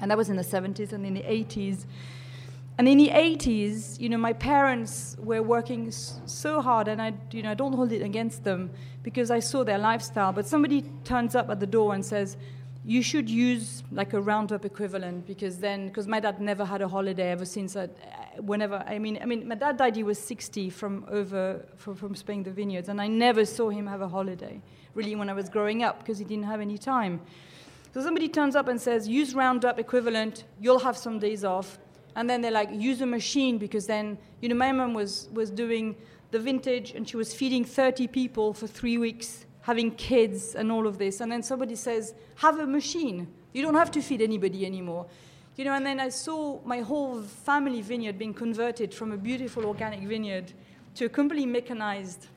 And 0.02 0.12
that 0.12 0.18
was 0.18 0.30
in 0.30 0.36
the 0.36 0.44
70s 0.44 0.92
and 0.92 1.06
in 1.06 1.14
the 1.14 1.24
80s. 1.24 1.86
And 2.78 2.88
in 2.88 3.00
the 3.00 3.10
80s, 3.10 4.00
you 4.00 4.08
know, 4.08 4.18
my 4.18 4.34
parents 4.34 5.16
were 5.20 5.42
working 5.42 5.92
so 5.92 6.62
hard, 6.62 6.88
and 6.88 7.02
I, 7.02 7.14
you 7.32 7.42
know, 7.42 7.52
I 7.52 7.56
don't 7.56 7.74
hold 7.74 7.92
it 7.92 8.04
against 8.04 8.44
them 8.44 8.70
because 9.02 9.32
I 9.32 9.40
saw 9.40 9.64
their 9.64 9.80
lifestyle. 9.80 10.32
But 10.32 10.48
somebody 10.48 10.84
turns 11.04 11.34
up 11.34 11.50
at 11.50 11.60
the 11.60 11.66
door 11.66 11.96
and 11.96 12.06
says, 12.06 12.38
you 12.88 13.02
should 13.02 13.30
use 13.30 13.84
like 13.92 14.14
a 14.14 14.22
roundup 14.22 14.64
equivalent 14.64 15.28
because 15.28 15.58
then 15.58 15.88
because 15.88 16.08
my 16.08 16.22
dad 16.22 16.40
never 16.40 16.64
had 16.64 16.82
a 16.82 16.88
holiday 16.88 17.32
ever 17.32 17.44
since 17.44 17.76
I, 17.76 17.84
uh, 17.84 17.88
whenever 18.42 18.82
i 18.88 18.98
mean 18.98 19.20
i 19.22 19.26
mean 19.26 19.46
my 19.46 19.56
dad 19.56 19.76
died 19.76 19.98
he 19.98 20.04
was 20.04 20.18
60 20.18 20.70
from 20.70 21.06
over 21.10 21.66
from, 21.76 21.96
from 21.96 22.16
spraying 22.16 22.44
the 22.44 22.52
vineyards 22.52 22.88
and 22.88 23.02
i 23.02 23.08
never 23.08 23.44
saw 23.44 23.70
him 23.70 23.88
have 23.88 24.00
a 24.00 24.08
holiday 24.08 24.62
really 24.94 25.16
when 25.16 25.30
i 25.30 25.34
was 25.34 25.50
growing 25.50 25.84
up 25.84 26.00
because 26.00 26.18
he 26.18 26.24
didn't 26.24 26.46
have 26.46 26.62
any 26.62 26.78
time 26.78 27.20
so 27.94 28.02
somebody 28.02 28.30
turns 28.30 28.56
up 28.56 28.70
and 28.70 28.80
says 28.80 29.06
use 29.06 29.36
roundup 29.36 29.80
equivalent 29.80 30.46
you'll 30.62 30.80
have 30.80 30.96
some 30.96 31.20
days 31.20 31.44
off 31.44 31.80
and 32.18 32.30
then 32.30 32.42
they're 32.42 32.52
like 32.52 32.70
use 32.72 33.00
a 33.02 33.06
machine 33.06 33.58
because 33.58 33.88
then 33.88 34.18
you 34.42 34.50
know 34.50 34.56
my 34.56 34.72
mom 34.74 34.94
was 34.94 35.30
was 35.34 35.50
doing 35.50 35.96
the 36.32 36.40
vintage 36.40 36.92
and 36.92 37.08
she 37.08 37.16
was 37.16 37.34
feeding 37.34 37.64
30 37.64 38.08
people 38.08 38.54
for 38.54 38.68
three 38.68 38.98
weeks 38.98 39.46
having 39.68 39.92
kids 39.92 40.56
and 40.56 40.72
all 40.72 40.88
of 40.88 40.98
this. 40.98 41.20
And 41.20 41.30
then 41.30 41.44
somebody 41.44 41.76
says, 41.76 42.14
have 42.36 42.58
a 42.58 42.66
machine. 42.66 43.28
You 43.52 43.62
don't 43.62 43.76
have 43.76 43.92
to 43.92 44.02
feed 44.02 44.22
anybody 44.22 44.66
anymore. 44.66 45.06
You 45.58 45.66
know, 45.66 45.74
and 45.74 45.86
then 45.86 46.00
I 46.00 46.08
saw 46.08 46.60
my 46.64 46.80
whole 46.80 47.22
family 47.22 47.82
vineyard 47.82 48.18
being 48.18 48.34
converted 48.34 48.94
from 48.94 49.12
a 49.12 49.18
beautiful 49.18 49.66
organic 49.66 50.00
vineyard 50.02 50.54
to 50.96 51.06
a 51.06 51.10
completely 51.10 51.46
mechanized, 51.46 52.28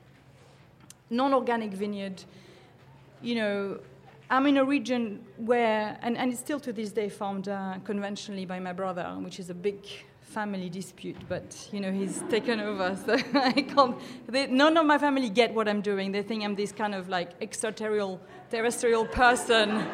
non-organic 1.08 1.70
vineyard. 1.70 2.24
You 3.22 3.34
know, 3.36 3.80
I'm 4.32 4.46
in 4.46 4.58
a 4.58 4.64
region 4.64 5.24
where, 5.38 5.98
and, 6.02 6.16
and 6.16 6.30
it's 6.30 6.40
still 6.40 6.60
to 6.60 6.72
this 6.72 6.92
day 6.92 7.08
formed 7.08 7.48
uh, 7.48 7.78
conventionally 7.82 8.46
by 8.46 8.60
my 8.60 8.72
brother, 8.72 9.16
which 9.18 9.40
is 9.40 9.50
a 9.50 9.54
big 9.54 9.84
family 10.20 10.70
dispute, 10.70 11.16
but 11.28 11.68
you 11.72 11.80
know 11.80 11.90
he's 11.90 12.22
taken 12.30 12.60
over, 12.60 12.96
so 13.04 13.14
I 13.34 13.62
can't. 13.62 13.96
They, 14.28 14.46
none 14.46 14.76
of 14.76 14.86
my 14.86 14.98
family 14.98 15.30
get 15.30 15.52
what 15.52 15.66
I'm 15.68 15.80
doing. 15.80 16.12
They 16.12 16.22
think 16.22 16.44
I'm 16.44 16.54
this 16.54 16.70
kind 16.70 16.94
of 16.94 17.08
like 17.08 17.32
extraterrestrial, 17.42 18.20
terrestrial 18.52 19.04
person, 19.04 19.84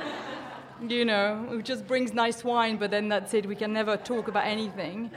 you 0.87 1.07
know, 1.07 1.47
who 1.49 1.62
just 1.62 1.87
brings 1.87 2.12
nice 2.12 2.45
wine, 2.45 2.76
but 2.76 2.91
then 2.91 3.09
that's 3.09 3.32
it. 3.32 3.47
We 3.47 3.57
can 3.57 3.72
never 3.72 3.97
talk 3.97 4.28
about 4.28 4.45
anything. 4.45 5.11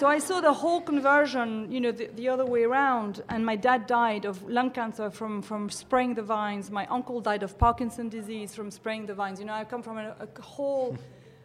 So 0.00 0.06
I 0.06 0.18
saw 0.18 0.40
the 0.40 0.54
whole 0.54 0.80
conversion, 0.80 1.70
you 1.70 1.78
know, 1.78 1.92
the, 1.92 2.06
the 2.16 2.30
other 2.30 2.46
way 2.46 2.62
around. 2.62 3.22
And 3.28 3.44
my 3.44 3.54
dad 3.54 3.86
died 3.86 4.24
of 4.24 4.42
lung 4.48 4.70
cancer 4.70 5.10
from, 5.10 5.42
from 5.42 5.68
spraying 5.68 6.14
the 6.14 6.22
vines. 6.22 6.70
My 6.70 6.86
uncle 6.86 7.20
died 7.20 7.42
of 7.42 7.58
Parkinson's 7.58 8.10
disease 8.10 8.54
from 8.54 8.70
spraying 8.70 9.04
the 9.04 9.12
vines. 9.12 9.40
You 9.40 9.44
know, 9.44 9.52
I 9.52 9.64
come 9.64 9.82
from 9.82 9.98
a, 9.98 10.16
a 10.18 10.40
whole 10.40 10.96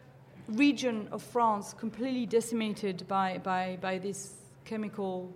region 0.48 1.06
of 1.12 1.22
France 1.22 1.74
completely 1.74 2.24
decimated 2.24 3.06
by, 3.06 3.36
by, 3.44 3.76
by 3.82 3.98
this 3.98 4.32
chemical 4.64 5.30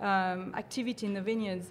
um, 0.00 0.52
activity 0.56 1.06
in 1.06 1.14
the 1.14 1.22
vineyards. 1.22 1.68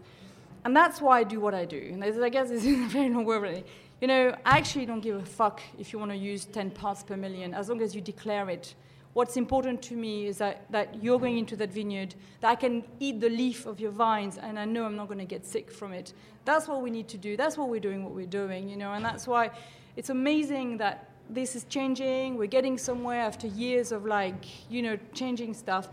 And 0.63 0.73
that's 0.73 1.01
why 1.01 1.19
I 1.19 1.25
do 1.25 1.41
what 1.41 1.53
I 1.53 1.65
do. 1.65 1.89
And 1.91 2.01
I 2.01 2.29
guess 2.29 2.47
this 2.47 2.63
is 2.65 2.79
a 2.79 2.87
very 2.87 3.09
long 3.09 3.25
word. 3.25 3.41
really. 3.41 3.65
You 3.99 4.07
know, 4.07 4.33
I 4.45 4.57
actually 4.57 4.85
don't 4.85 5.01
give 5.01 5.17
a 5.17 5.25
fuck 5.25 5.59
if 5.77 5.91
you 5.91 5.99
want 5.99 6.11
to 6.11 6.17
use 6.17 6.45
10 6.45 6.71
parts 6.71 7.03
per 7.03 7.17
million, 7.17 7.53
as 7.53 7.67
long 7.67 7.81
as 7.81 7.93
you 7.93 7.99
declare 7.99 8.49
it. 8.49 8.73
What's 9.17 9.35
important 9.35 9.81
to 9.89 9.95
me 9.95 10.27
is 10.27 10.37
that, 10.37 10.71
that 10.71 11.03
you're 11.03 11.17
going 11.17 11.39
into 11.39 11.55
that 11.55 11.73
vineyard, 11.73 12.13
that 12.41 12.49
I 12.49 12.53
can 12.53 12.83
eat 12.99 13.19
the 13.19 13.29
leaf 13.29 13.65
of 13.65 13.79
your 13.79 13.89
vines, 13.89 14.37
and 14.37 14.59
I 14.59 14.65
know 14.65 14.85
I'm 14.85 14.95
not 14.95 15.07
going 15.07 15.17
to 15.17 15.25
get 15.25 15.43
sick 15.43 15.71
from 15.71 15.91
it. 15.91 16.13
That's 16.45 16.67
what 16.67 16.83
we 16.83 16.91
need 16.91 17.07
to 17.07 17.17
do. 17.17 17.35
That's 17.35 17.57
what 17.57 17.67
we're 17.67 17.79
doing, 17.79 18.03
what 18.03 18.13
we're 18.13 18.27
doing, 18.27 18.69
you 18.69 18.77
know, 18.77 18.93
and 18.93 19.03
that's 19.03 19.25
why 19.25 19.49
it's 19.95 20.11
amazing 20.11 20.77
that 20.77 21.09
this 21.31 21.55
is 21.55 21.63
changing, 21.63 22.37
we're 22.37 22.45
getting 22.45 22.77
somewhere 22.77 23.21
after 23.21 23.47
years 23.47 23.91
of 23.91 24.05
like, 24.05 24.69
you 24.69 24.83
know, 24.83 24.99
changing 25.15 25.55
stuff. 25.55 25.89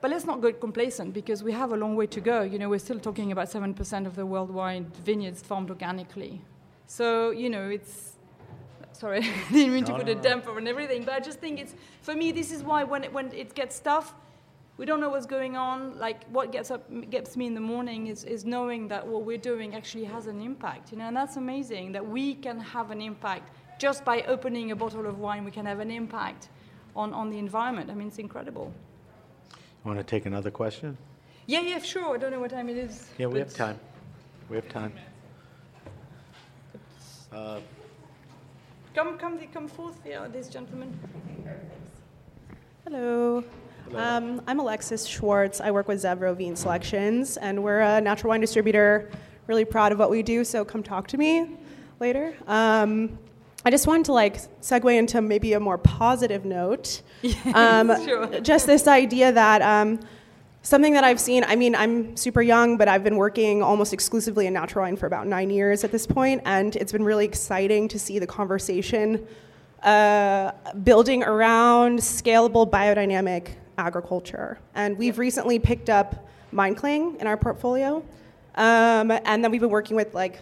But 0.00 0.12
let's 0.12 0.24
not 0.24 0.40
get 0.40 0.60
complacent 0.60 1.14
because 1.14 1.42
we 1.42 1.50
have 1.50 1.72
a 1.72 1.76
long 1.76 1.96
way 1.96 2.06
to 2.06 2.20
go. 2.20 2.42
You 2.42 2.60
know, 2.60 2.68
we're 2.68 2.78
still 2.78 3.00
talking 3.00 3.32
about 3.32 3.48
7% 3.48 4.06
of 4.06 4.14
the 4.14 4.24
worldwide 4.24 4.94
vineyards 4.98 5.42
farmed 5.42 5.70
organically. 5.70 6.40
So, 6.86 7.32
you 7.32 7.50
know, 7.50 7.68
it's, 7.68 8.12
sorry, 8.98 9.18
I 9.48 9.52
didn't 9.52 9.74
mean 9.74 9.84
to 9.84 9.94
put 9.94 10.08
a 10.08 10.14
damper 10.14 10.50
on 10.56 10.66
everything, 10.66 11.04
but 11.04 11.14
I 11.14 11.20
just 11.20 11.38
think 11.38 11.60
it's, 11.60 11.74
for 12.02 12.14
me, 12.14 12.32
this 12.32 12.50
is 12.50 12.62
why 12.62 12.84
when 12.84 13.04
it, 13.04 13.12
when 13.12 13.32
it 13.32 13.54
gets 13.54 13.78
tough, 13.78 14.12
we 14.76 14.86
don't 14.86 15.00
know 15.00 15.10
what's 15.10 15.26
going 15.26 15.56
on. 15.56 15.98
Like, 15.98 16.24
what 16.28 16.52
gets, 16.52 16.70
up, 16.70 16.84
gets 17.10 17.36
me 17.36 17.46
in 17.46 17.54
the 17.54 17.60
morning 17.60 18.08
is, 18.08 18.24
is 18.24 18.44
knowing 18.44 18.88
that 18.88 19.06
what 19.06 19.24
we're 19.24 19.38
doing 19.38 19.74
actually 19.74 20.04
has 20.04 20.26
an 20.26 20.40
impact, 20.40 20.92
you 20.92 20.98
know, 20.98 21.06
and 21.06 21.16
that's 21.16 21.36
amazing 21.36 21.92
that 21.92 22.06
we 22.06 22.34
can 22.34 22.60
have 22.60 22.90
an 22.90 23.00
impact 23.00 23.50
just 23.78 24.04
by 24.04 24.22
opening 24.22 24.72
a 24.72 24.76
bottle 24.76 25.06
of 25.06 25.18
wine, 25.18 25.44
we 25.44 25.50
can 25.50 25.66
have 25.66 25.78
an 25.78 25.90
impact 25.90 26.48
on, 26.96 27.12
on 27.12 27.30
the 27.30 27.38
environment. 27.38 27.90
I 27.90 27.94
mean, 27.94 28.08
it's 28.08 28.18
incredible. 28.18 28.72
You 29.52 29.56
Want 29.84 29.98
to 29.98 30.04
take 30.04 30.26
another 30.26 30.50
question? 30.50 30.98
Yeah, 31.46 31.60
yeah, 31.60 31.78
sure. 31.78 32.16
I 32.16 32.18
don't 32.18 32.32
know 32.32 32.40
what 32.40 32.50
time 32.50 32.68
it 32.68 32.76
is. 32.76 33.06
Yeah, 33.16 33.26
we 33.26 33.38
have 33.38 33.54
time. 33.54 33.78
We 34.48 34.56
have 34.56 34.68
time. 34.68 34.92
Uh, 37.32 37.60
come, 38.94 39.18
come, 39.18 39.38
come 39.52 39.68
forth 39.68 40.02
here, 40.04 40.28
this 40.32 40.48
gentleman. 40.48 40.98
Hello. 42.84 43.44
Hello. 43.84 43.98
Um, 43.98 44.42
I'm 44.46 44.60
Alexis 44.60 45.06
Schwartz. 45.06 45.60
I 45.60 45.70
work 45.70 45.88
with 45.88 46.02
Zev 46.02 46.20
Rovine 46.20 46.56
Selections, 46.56 47.36
and 47.36 47.62
we're 47.62 47.80
a 47.80 48.00
natural 48.00 48.30
wine 48.30 48.40
distributor. 48.40 49.10
Really 49.46 49.64
proud 49.64 49.92
of 49.92 49.98
what 49.98 50.10
we 50.10 50.22
do, 50.22 50.44
so 50.44 50.64
come 50.64 50.82
talk 50.82 51.06
to 51.08 51.16
me 51.16 51.56
later. 52.00 52.34
Um, 52.46 53.18
I 53.64 53.70
just 53.70 53.86
wanted 53.86 54.06
to 54.06 54.12
like 54.12 54.36
segue 54.60 54.96
into 54.96 55.20
maybe 55.20 55.54
a 55.54 55.60
more 55.60 55.78
positive 55.78 56.44
note. 56.44 57.02
Um, 57.54 57.88
sure. 58.04 58.40
Just 58.40 58.66
this 58.66 58.86
idea 58.86 59.32
that 59.32 59.60
um, 59.60 59.98
something 60.62 60.92
that 60.92 61.04
I've 61.04 61.20
seen. 61.20 61.44
I 61.44 61.56
mean, 61.56 61.74
I'm 61.74 62.16
super 62.16 62.42
young, 62.42 62.76
but 62.76 62.88
I've 62.88 63.04
been 63.04 63.16
working 63.16 63.62
almost 63.62 63.92
exclusively 63.92 64.46
in 64.46 64.52
natural 64.52 64.84
wine 64.84 64.96
for 64.96 65.06
about 65.06 65.26
nine 65.26 65.50
years 65.50 65.84
at 65.84 65.92
this 65.92 66.06
point, 66.06 66.42
and 66.44 66.74
it's 66.76 66.92
been 66.92 67.04
really 67.04 67.24
exciting 67.24 67.88
to 67.88 67.98
see 67.98 68.18
the 68.18 68.26
conversation 68.26 69.26
uh, 69.82 70.52
building 70.82 71.22
around 71.22 72.00
scalable 72.00 72.68
biodynamic 72.68 73.50
agriculture. 73.78 74.58
And 74.74 74.98
we've 74.98 75.18
recently 75.18 75.58
picked 75.58 75.88
up 75.88 76.26
Meinklang 76.52 77.20
in 77.20 77.26
our 77.26 77.36
portfolio, 77.36 78.04
um, 78.56 79.10
and 79.10 79.44
then 79.44 79.50
we've 79.50 79.60
been 79.60 79.70
working 79.70 79.96
with 79.96 80.14
like 80.14 80.40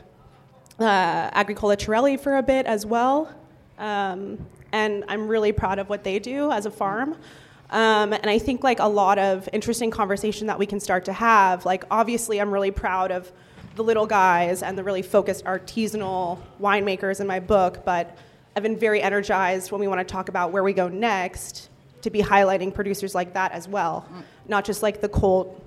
uh, 0.81 1.31
Agricola 1.33 1.77
Torelli 1.77 2.17
for 2.17 2.39
a 2.39 2.43
bit 2.43 2.67
as 2.67 2.87
well. 2.87 3.33
Um, 3.79 4.39
and 4.73 5.05
I'm 5.09 5.29
really 5.29 5.53
proud 5.53 5.79
of 5.79 5.89
what 5.89 6.03
they 6.03 6.19
do 6.19 6.51
as 6.51 6.67
a 6.67 6.71
farm. 6.71 7.17
Um, 7.71 8.13
and 8.13 8.31
I 8.31 8.39
think 8.39 8.63
like 8.63 8.79
a 8.79 8.89
lot 8.89 9.19
of 9.19 9.49
interesting 9.53 9.91
conversation 9.91 10.47
that 10.47 10.59
we 10.59 10.67
can 10.67 10.81
start 10.81 11.05
to 11.07 11.13
have. 11.13 11.65
Like 11.65 11.85
obviously, 11.91 12.41
I'm 12.41 12.53
really 12.53 12.71
proud 12.71 13.11
of 13.11 13.31
the 13.75 13.85
little 13.85 14.07
guys 14.07 14.63
and 14.63 14.77
the 14.77 14.85
really 14.85 15.03
focused 15.03 15.45
artisanal 15.45 16.41
winemakers 16.61 17.21
in 17.21 17.27
my 17.27 17.41
book, 17.41 17.85
but 17.85 18.17
I've 18.55 18.63
been 18.63 18.79
very 18.79 19.03
energized 19.03 19.71
when 19.71 19.81
we 19.81 19.89
want 19.89 20.07
to 20.07 20.11
talk 20.11 20.29
about 20.29 20.51
where 20.51 20.63
we 20.63 20.73
go 20.73 20.89
next 20.89 21.69
to 22.03 22.11
be 22.11 22.23
highlighting 22.23 22.73
producers 22.73 23.15
like 23.15 23.35
that 23.35 23.53
as 23.53 23.69
well, 23.69 24.09
mm. 24.11 24.23
not 24.49 24.65
just 24.65 24.83
like 24.83 25.01
the 25.01 25.09
cult 25.09 25.63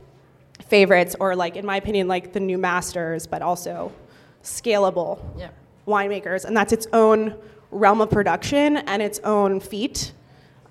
favorites 0.67 1.15
or 1.19 1.35
like 1.35 1.55
in 1.55 1.65
my 1.65 1.77
opinion 1.77 2.07
like 2.07 2.33
the 2.33 2.39
new 2.39 2.57
masters, 2.57 3.27
but 3.27 3.41
also 3.41 3.91
scalable 4.43 5.19
yeah. 5.37 5.49
winemakers, 5.87 6.45
and 6.45 6.55
that's 6.57 6.73
its 6.73 6.87
own 6.93 7.35
realm 7.71 8.01
of 8.01 8.09
production 8.09 8.77
and 8.77 9.01
its 9.01 9.19
own 9.19 9.59
feat. 9.59 10.13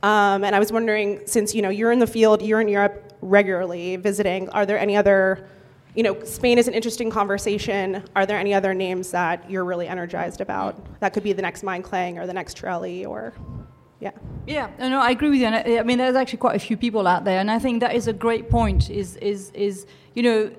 Um, 0.03 0.44
and 0.44 0.55
I 0.55 0.59
was 0.59 0.70
wondering, 0.72 1.20
since 1.26 1.55
you 1.55 1.62
know 1.62 1.70
you're 1.70 1.92
in 1.92 1.99
the 1.99 2.07
field, 2.07 2.42
you're 2.42 2.61
in 2.61 2.68
Europe 2.68 3.12
regularly 3.20 3.96
visiting, 3.96 4.49
are 4.51 4.64
there 4.64 4.78
any 4.78 4.96
other, 4.96 5.49
you 5.94 6.03
know, 6.03 6.22
Spain 6.22 6.59
is 6.59 6.68
an 6.68 6.74
interesting 6.74 7.11
conversation. 7.11 8.05
Are 8.14 8.24
there 8.24 8.38
any 8.38 8.55
other 8.55 8.74
names 8.74 9.11
that 9.11 9.51
you're 9.51 9.64
really 9.64 9.88
energized 9.88 10.40
about? 10.40 11.01
That 11.01 11.12
could 11.12 11.24
be 11.24 11.32
the 11.32 11.42
next 11.42 11.62
Meinklang 11.62 12.16
or 12.16 12.26
the 12.26 12.32
next 12.32 12.59
Torelli 12.59 13.05
or, 13.05 13.34
yeah. 13.99 14.12
Yeah, 14.46 14.70
no, 14.78 15.01
I 15.01 15.11
agree 15.11 15.30
with 15.30 15.40
you. 15.40 15.46
And 15.46 15.57
I, 15.57 15.80
I 15.80 15.82
mean, 15.82 15.99
there's 15.99 16.14
actually 16.14 16.38
quite 16.38 16.55
a 16.55 16.61
few 16.61 16.76
people 16.76 17.07
out 17.07 17.24
there, 17.24 17.40
and 17.40 17.51
I 17.51 17.59
think 17.59 17.80
that 17.80 17.94
is 17.94 18.07
a 18.07 18.12
great 18.12 18.49
point. 18.49 18.88
Is 18.88 19.16
is 19.16 19.51
is 19.51 19.86
you 20.14 20.22
know 20.22 20.51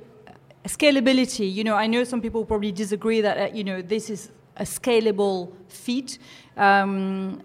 scalability, 0.66 1.52
you 1.52 1.64
know, 1.64 1.76
I 1.76 1.88
know 1.88 2.04
some 2.04 2.22
people 2.22 2.46
probably 2.46 2.72
disagree 2.72 3.22
that, 3.22 3.38
uh, 3.38 3.56
you 3.56 3.64
know, 3.64 3.82
this 3.82 4.10
is 4.10 4.30
a 4.58 4.64
scalable 4.64 5.52
feat. 5.68 6.20
Um, 6.58 7.42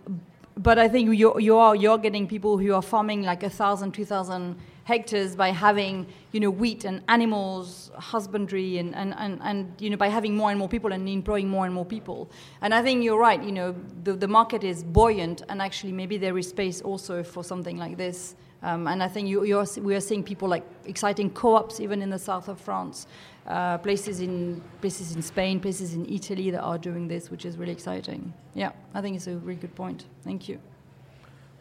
but 0.57 0.79
I 0.79 0.89
think 0.89 1.17
you're, 1.17 1.41
you 1.41 1.57
are, 1.57 1.75
you're 1.75 1.99
getting 1.99 2.29
people 2.29 2.59
who 2.59 2.75
are 2.75 2.83
farming 2.83 3.23
like 3.23 3.43
a 3.43 3.51
thousand, 3.51 3.93
two 3.93 4.05
thousand 4.05 4.57
hectares 4.85 5.35
by 5.35 5.49
having, 5.49 6.07
you 6.33 6.41
know, 6.41 6.51
wheat 6.51 6.85
and 6.85 7.03
animals, 7.09 7.91
husbandry, 7.97 8.79
and, 8.79 8.95
and, 8.95 9.15
and, 9.17 9.41
and, 9.43 9.75
you 9.81 9.89
know, 9.89 9.97
by 9.97 10.09
having 10.09 10.37
more 10.37 10.51
and 10.51 10.59
more 10.59 10.69
people 10.69 10.93
and 10.93 11.09
employing 11.09 11.49
more 11.49 11.65
and 11.65 11.75
more 11.75 11.87
people. 11.87 12.31
And 12.61 12.75
I 12.75 12.83
think 12.83 13.03
you're 13.03 13.19
right, 13.19 13.43
you 13.43 13.53
know, 13.53 13.75
the, 14.03 14.13
the 14.13 14.29
market 14.29 14.63
is 14.63 14.85
buoyant, 14.85 15.43
and 15.49 15.63
actually 15.63 15.93
maybe 15.93 16.19
there 16.19 16.37
is 16.37 16.49
space 16.51 16.83
also 16.83 17.23
for 17.23 17.43
something 17.43 17.79
like 17.79 17.97
this 17.97 18.35
um, 18.65 18.87
and 18.87 19.03
I 19.03 19.09
think 19.09 19.29
you, 19.29 19.45
you're, 19.45 19.67
we 19.83 19.95
are 19.95 20.01
seeing 20.01 20.25
people 20.25 20.49
like 20.49 20.65
exciting 20.87 21.29
co-ops 21.29 21.81
even 21.81 22.01
in 22.01 22.09
the 22.09 22.19
south 22.19 22.49
of 22.49 22.59
France, 22.59 23.07
uh, 23.47 23.77
places 23.77 24.21
in 24.21 24.63
places 24.81 25.15
in 25.15 25.21
Spain, 25.21 25.61
places 25.61 25.93
in 25.93 26.07
Italy 26.07 26.51
that 26.51 26.63
are 26.63 26.79
doing 26.79 27.07
this, 27.07 27.31
which 27.31 27.45
is 27.45 27.59
really 27.59 27.73
exciting. 27.73 28.33
Yeah, 28.55 28.73
I 28.95 29.03
think 29.03 29.17
it's 29.17 29.27
a 29.27 29.37
really 29.37 29.61
good 29.61 29.75
point. 29.75 30.07
Thank 30.23 30.49
you. 30.49 30.59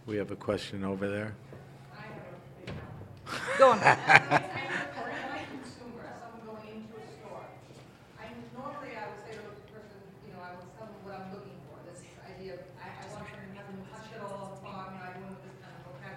We 0.06 0.16
have 0.16 0.32
a 0.32 0.38
question 0.38 0.86
over 0.86 1.10
there. 1.10 1.36
Go 3.58 3.72
on. 3.72 3.80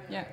Yeah. 0.08 0.24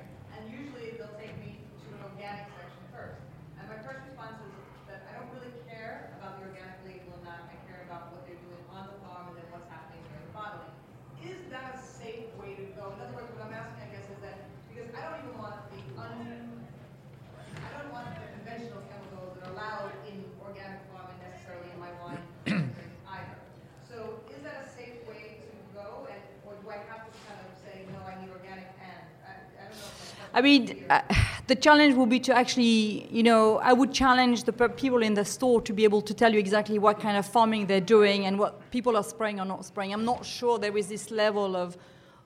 I 30.34 30.40
mean, 30.40 30.84
uh, 30.90 31.00
the 31.46 31.54
challenge 31.54 31.94
will 31.94 32.06
be 32.06 32.18
to 32.20 32.36
actually, 32.36 33.06
you 33.08 33.22
know, 33.22 33.58
I 33.58 33.72
would 33.72 33.92
challenge 33.92 34.42
the 34.42 34.52
people 34.52 35.00
in 35.00 35.14
the 35.14 35.24
store 35.24 35.62
to 35.62 35.72
be 35.72 35.84
able 35.84 36.02
to 36.02 36.12
tell 36.12 36.32
you 36.32 36.40
exactly 36.40 36.76
what 36.80 36.98
kind 36.98 37.16
of 37.16 37.24
farming 37.24 37.66
they're 37.66 37.80
doing 37.80 38.26
and 38.26 38.36
what 38.36 38.68
people 38.72 38.96
are 38.96 39.04
spraying 39.04 39.38
or 39.38 39.44
not 39.44 39.64
spraying. 39.64 39.92
I'm 39.92 40.04
not 40.04 40.26
sure 40.26 40.58
there 40.58 40.76
is 40.76 40.88
this 40.88 41.12
level 41.12 41.54
of, 41.54 41.78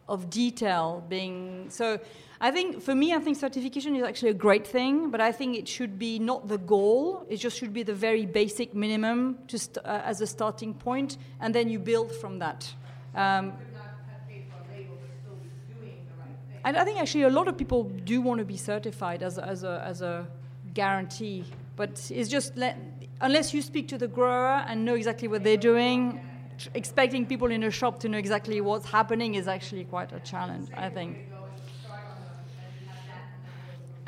of 0.08 0.30
detail 0.30 1.04
being. 1.06 1.66
So 1.68 2.00
I 2.40 2.50
think, 2.50 2.80
for 2.80 2.94
me, 2.94 3.12
I 3.12 3.18
think 3.18 3.36
certification 3.36 3.94
is 3.94 4.02
actually 4.02 4.30
a 4.30 4.40
great 4.46 4.66
thing, 4.66 5.10
but 5.10 5.20
I 5.20 5.30
think 5.30 5.58
it 5.58 5.68
should 5.68 5.98
be 5.98 6.18
not 6.18 6.48
the 6.48 6.56
goal. 6.56 7.26
It 7.28 7.36
just 7.36 7.58
should 7.58 7.74
be 7.74 7.82
the 7.82 7.94
very 7.94 8.24
basic 8.24 8.74
minimum 8.74 9.38
just 9.46 9.76
uh, 9.76 10.00
as 10.02 10.22
a 10.22 10.26
starting 10.26 10.72
point, 10.72 11.18
and 11.42 11.54
then 11.54 11.68
you 11.68 11.78
build 11.78 12.12
from 12.12 12.38
that. 12.38 12.72
Um, 13.14 13.52
and 16.64 16.76
I 16.76 16.84
think 16.84 17.00
actually 17.00 17.22
a 17.22 17.30
lot 17.30 17.48
of 17.48 17.56
people 17.56 17.84
do 17.84 18.20
want 18.20 18.38
to 18.38 18.44
be 18.44 18.56
certified 18.56 19.22
as 19.22 19.38
a, 19.38 19.44
as 19.46 19.64
a, 19.64 19.82
as 19.84 20.02
a 20.02 20.26
guarantee, 20.74 21.44
but 21.76 21.90
it's 22.10 22.28
just 22.28 22.56
let, 22.56 22.76
unless 23.20 23.54
you 23.54 23.62
speak 23.62 23.88
to 23.88 23.98
the 23.98 24.08
grower 24.08 24.64
and 24.66 24.84
know 24.84 24.94
exactly 24.94 25.28
what 25.28 25.44
they're 25.44 25.56
doing, 25.56 26.20
expecting 26.74 27.26
people 27.26 27.50
in 27.50 27.62
a 27.62 27.70
shop 27.70 28.00
to 28.00 28.08
know 28.08 28.18
exactly 28.18 28.60
what's 28.60 28.86
happening 28.86 29.34
is 29.34 29.48
actually 29.48 29.84
quite 29.84 30.12
a 30.12 30.20
challenge, 30.20 30.68
I 30.76 30.88
think. 30.88 31.18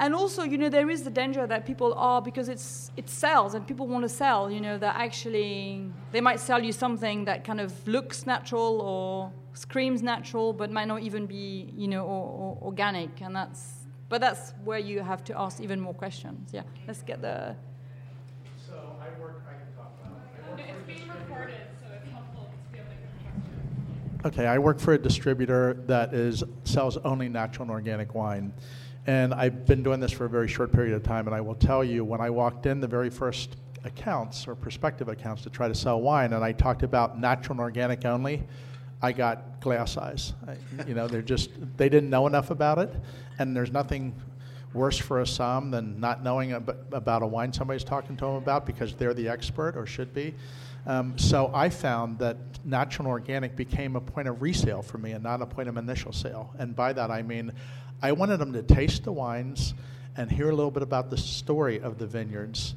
And 0.01 0.15
also, 0.15 0.43
you 0.45 0.57
know, 0.57 0.71
there 0.71 0.89
is 0.89 1.03
the 1.03 1.11
danger 1.11 1.47
that 1.47 1.67
people 1.67 1.93
are 1.93 2.23
because 2.23 2.49
it's 2.49 2.91
it 2.97 3.11
sells 3.11 3.53
and 3.53 3.67
people 3.67 3.87
want 3.87 4.03
to 4.03 4.09
sell. 4.09 4.51
You 4.51 4.63
know, 4.63 4.79
that 4.79 4.97
actually 4.97 5.93
they 6.11 6.23
might 6.23 6.41
sell 6.41 6.65
you 6.65 6.73
something 6.73 7.27
that 7.27 7.45
kind 7.45 7.61
of 7.61 7.71
looks 7.87 8.25
natural 8.27 8.81
or 8.81 9.31
screams 9.53 10.01
natural, 10.03 10.55
but 10.55 10.71
might 10.71 10.89
not 10.89 11.03
even 11.03 11.27
be, 11.27 11.71
you 11.77 11.87
know, 11.87 12.05
or, 12.07 12.25
or 12.43 12.59
organic. 12.63 13.21
And 13.21 13.37
that's, 13.37 13.75
but 14.09 14.23
that's 14.23 14.55
where 14.65 14.79
you 14.79 15.01
have 15.01 15.23
to 15.25 15.39
ask 15.39 15.61
even 15.61 15.79
more 15.79 15.93
questions. 15.93 16.49
Yeah, 16.51 16.63
let's 16.89 17.03
get 17.03 17.21
the. 17.21 17.55
So 18.67 18.77
I 19.03 19.21
work. 19.21 19.43
I 19.51 19.53
can 19.61 19.71
talk 19.77 19.93
about. 20.03 20.61
It. 20.61 20.65
It's 20.79 20.87
being 20.87 21.11
recorded, 21.11 21.61
so 21.79 21.87
it's 21.95 22.11
helpful 22.11 22.49
to 22.49 22.73
be 22.73 22.79
able 22.79 24.23
to 24.23 24.29
Okay, 24.29 24.47
I 24.47 24.57
work 24.59 24.81
for 24.81 24.95
a 24.95 24.99
distributor 24.99 25.75
that 25.87 26.15
is 26.15 26.43
sells 26.65 26.97
only 26.99 27.29
natural 27.29 27.65
and 27.65 27.71
organic 27.71 28.15
wine. 28.15 28.55
And 29.07 29.33
I've 29.33 29.67
been 29.67 29.83
doing 29.83 30.01
this 30.01 30.13
for 30.13 30.27
a 30.27 30.29
very 30.29 30.49
short 30.49 30.73
period 30.73 30.95
of 30.95 31.03
time, 31.03 31.27
and 31.27 31.35
I 31.35 31.41
will 31.41 31.55
tell 31.55 31.83
you, 31.83 32.05
when 32.05 32.21
I 32.21 32.31
walked 32.31 32.67
in, 32.67 32.81
the 32.81 32.87
very 32.87 33.11
first 33.11 33.57
accounts 33.85 34.47
or 34.47 34.55
prospective 34.55 35.09
accounts 35.09 35.43
to 35.43 35.51
try 35.51 35.69
to 35.69 35.75
sell 35.75 36.01
wine, 36.01 36.33
and 36.33 36.45
I 36.45 36.53
talked 36.53 36.83
about 36.83 37.19
natural 37.19 37.53
and 37.53 37.61
organic 37.61 38.05
only, 38.05 38.43
I 39.03 39.13
got 39.13 39.61
glass 39.61 39.97
eyes. 39.97 40.35
I, 40.47 40.57
you 40.87 40.95
know, 40.95 41.09
they're 41.09 41.23
just 41.23 41.51
they 41.77 41.89
didn't 41.89 42.11
know 42.11 42.27
enough 42.27 42.51
about 42.51 42.79
it, 42.79 42.95
and 43.39 43.57
there's 43.57 43.73
nothing 43.73 44.15
worse 44.75 44.99
for 44.99 45.21
a 45.21 45.27
som 45.27 45.71
than 45.71 45.99
not 45.99 46.23
knowing 46.23 46.53
ab- 46.53 46.87
about 46.93 47.23
a 47.23 47.27
wine 47.27 47.53
somebody's 47.53 47.83
talking 47.83 48.17
to 48.17 48.25
them 48.25 48.35
about 48.35 48.67
because 48.67 48.95
they're 48.95 49.15
the 49.15 49.29
expert 49.29 49.77
or 49.77 49.87
should 49.87 50.15
be. 50.15 50.35
Um, 50.87 51.19
so 51.19 51.51
I 51.53 51.69
found 51.69 52.19
that 52.21 52.37
natural 52.65 53.07
and 53.07 53.13
organic 53.13 53.57
became 53.57 53.97
a 53.97 54.01
point 54.01 54.29
of 54.29 54.41
resale 54.41 54.83
for 54.83 54.99
me 54.99 55.13
and 55.13 55.23
not 55.23 55.43
a 55.43 55.47
point 55.47 55.69
of 55.69 55.77
initial 55.77 56.13
sale. 56.13 56.55
And 56.59 56.75
by 56.75 56.93
that 56.93 57.11
I 57.11 57.23
mean, 57.23 57.53
I 58.03 58.13
wanted 58.13 58.39
them 58.39 58.53
to 58.53 58.63
taste 58.63 59.05
the 59.05 59.13
wines 59.13 59.75
and 60.17 60.31
hear 60.31 60.51
a 60.51 60.55
little 60.55 60.71
bit 60.71 60.83
about 60.83 61.11
the 61.11 61.17
story 61.17 61.81
of 61.81 61.99
the 61.99 62.07
vineyards 62.07 62.75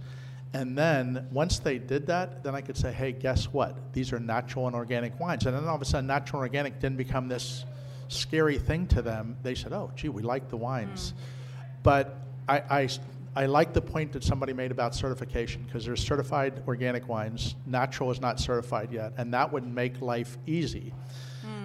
and 0.53 0.77
then 0.77 1.27
once 1.31 1.57
they 1.57 1.79
did 1.79 2.07
that, 2.07 2.43
then 2.43 2.53
I 2.53 2.61
could 2.61 2.77
say, 2.77 2.91
hey, 2.91 3.11
guess 3.11 3.45
what? 3.45 3.91
These 3.91 4.13
are 4.13 4.19
natural 4.19 4.67
and 4.67 4.75
organic 4.75 5.19
wines. 5.19 5.45
And 5.45 5.55
then 5.55 5.65
all 5.65 5.75
of 5.75 5.81
a 5.81 5.85
sudden, 5.85 6.05
natural 6.05 6.41
and 6.41 6.49
organic 6.49 6.79
didn't 6.79 6.97
become 6.97 7.27
this 7.27 7.65
scary 8.07 8.59
thing 8.59 8.85
to 8.87 9.01
them. 9.01 9.35
They 9.41 9.55
said, 9.55 9.73
oh, 9.73 9.91
gee, 9.95 10.09
we 10.09 10.21
like 10.21 10.49
the 10.49 10.57
wines. 10.57 11.11
Mm. 11.11 11.63
But 11.81 12.17
I, 12.47 12.59
I, 12.69 12.89
I 13.35 13.45
like 13.47 13.73
the 13.73 13.81
point 13.81 14.11
that 14.13 14.23
somebody 14.23 14.53
made 14.53 14.69
about 14.69 14.93
certification 14.93 15.63
because 15.63 15.85
there's 15.85 16.05
certified 16.05 16.61
organic 16.67 17.07
wines. 17.07 17.55
Natural 17.65 18.11
is 18.11 18.21
not 18.21 18.39
certified 18.39 18.91
yet. 18.91 19.13
And 19.17 19.33
that 19.33 19.51
would 19.51 19.65
make 19.65 20.01
life 20.01 20.37
easy. 20.45 20.93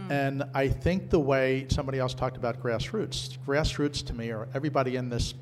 Mm. 0.08 0.10
And 0.10 0.44
I 0.54 0.68
think 0.68 1.10
the 1.10 1.20
way 1.20 1.66
somebody 1.68 1.98
else 1.98 2.14
talked 2.14 2.36
about 2.36 2.62
grassroots, 2.62 3.38
grassroots 3.46 4.04
to 4.06 4.14
me, 4.14 4.30
or 4.30 4.48
everybody 4.54 4.96
in 4.96 5.08
this 5.08 5.34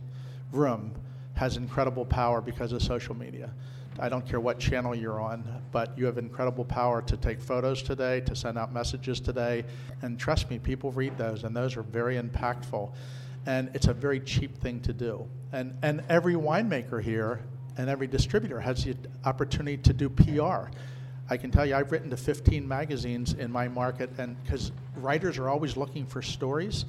room, 0.53 0.93
has 1.35 1.57
incredible 1.57 2.05
power 2.05 2.41
because 2.41 2.73
of 2.73 2.83
social 2.83 3.15
media. 3.15 3.53
I 3.99 4.09
don't 4.09 4.27
care 4.27 4.41
what 4.41 4.59
channel 4.59 4.95
you're 4.95 5.21
on, 5.21 5.63
but 5.73 5.97
you 5.97 6.05
have 6.07 6.19
incredible 6.19 6.65
power 6.65 7.01
to 7.03 7.17
take 7.17 7.41
photos 7.41 7.83
today, 7.83 8.21
to 8.23 8.37
send 8.37 8.59
out 8.59 8.73
messages 8.73 9.21
today. 9.21 9.65
And 10.03 10.19
trust 10.19 10.51
me, 10.51 10.59
people 10.59 10.93
read 10.93 11.17
those, 11.17 11.45
and 11.45 11.57
those 11.57 11.77
are 11.77 11.83
very 11.83 12.21
impactful. 12.21 12.93
And 13.47 13.71
it's 13.75 13.87
a 13.87 13.95
very 13.95 14.21
cheap 14.21 14.59
thing 14.59 14.81
to 14.81 14.93
do. 14.93 15.27
And, 15.53 15.79
and 15.83 16.03
every 16.09 16.35
winemaker 16.35 17.03
here 17.03 17.41
and 17.79 17.89
every 17.89 18.07
distributor 18.07 18.61
has 18.61 18.85
the 18.85 18.97
opportunity 19.25 19.77
to 19.79 19.93
do 19.93 20.09
PR. 20.09 20.71
I 21.29 21.37
can 21.37 21.51
tell 21.51 21.67
you, 21.67 21.75
I've 21.75 21.91
written 21.91 22.11
to 22.11 22.17
15 22.17 22.67
magazines 22.67 23.33
in 23.33 23.51
my 23.51 23.69
market, 23.69 24.11
and 24.19 24.41
because 24.43 24.71
writers 24.97 25.39
are 25.39 25.49
always 25.49 25.77
looking 25.77 26.07
for 26.07 26.23
stories, 26.23 26.85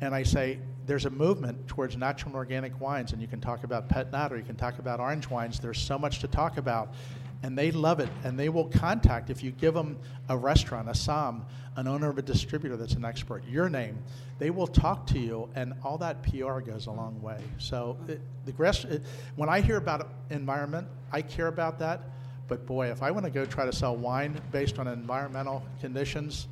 and 0.00 0.14
I 0.14 0.22
say, 0.22 0.58
there's 0.86 1.04
a 1.04 1.10
movement 1.10 1.68
towards 1.68 1.96
natural 1.96 2.30
and 2.30 2.36
organic 2.36 2.80
wines, 2.80 3.12
and 3.12 3.20
you 3.20 3.28
can 3.28 3.40
talk 3.40 3.62
about 3.62 3.88
Pet 3.88 4.10
Nat 4.10 4.32
or 4.32 4.38
you 4.38 4.42
can 4.42 4.56
talk 4.56 4.78
about 4.78 5.00
orange 5.00 5.28
wines. 5.28 5.60
There's 5.60 5.78
so 5.78 5.98
much 5.98 6.20
to 6.20 6.28
talk 6.28 6.56
about, 6.56 6.94
and 7.42 7.56
they 7.56 7.70
love 7.70 8.00
it. 8.00 8.08
And 8.24 8.38
they 8.38 8.48
will 8.48 8.64
contact 8.64 9.28
if 9.28 9.42
you 9.42 9.50
give 9.50 9.74
them 9.74 9.98
a 10.30 10.36
restaurant, 10.36 10.88
a 10.88 10.94
som, 10.94 11.44
an 11.76 11.86
owner 11.86 12.08
of 12.08 12.16
a 12.16 12.22
distributor 12.22 12.76
that's 12.76 12.94
an 12.94 13.04
expert, 13.04 13.44
your 13.46 13.68
name. 13.68 13.98
They 14.38 14.48
will 14.50 14.66
talk 14.66 15.06
to 15.08 15.18
you, 15.18 15.50
and 15.54 15.74
all 15.84 15.98
that 15.98 16.22
PR 16.22 16.60
goes 16.60 16.86
a 16.86 16.90
long 16.90 17.20
way. 17.20 17.38
So 17.58 17.98
it, 18.08 18.20
the 18.46 18.52
grass, 18.52 18.84
it, 18.84 19.02
when 19.36 19.50
I 19.50 19.60
hear 19.60 19.76
about 19.76 20.08
environment, 20.30 20.88
I 21.12 21.20
care 21.22 21.48
about 21.48 21.78
that. 21.80 22.00
But 22.48 22.64
boy, 22.66 22.90
if 22.90 23.02
I 23.02 23.10
want 23.10 23.24
to 23.26 23.30
go 23.30 23.44
try 23.44 23.66
to 23.66 23.72
sell 23.72 23.94
wine 23.94 24.40
based 24.50 24.78
on 24.78 24.88
environmental 24.88 25.62
conditions, 25.80 26.48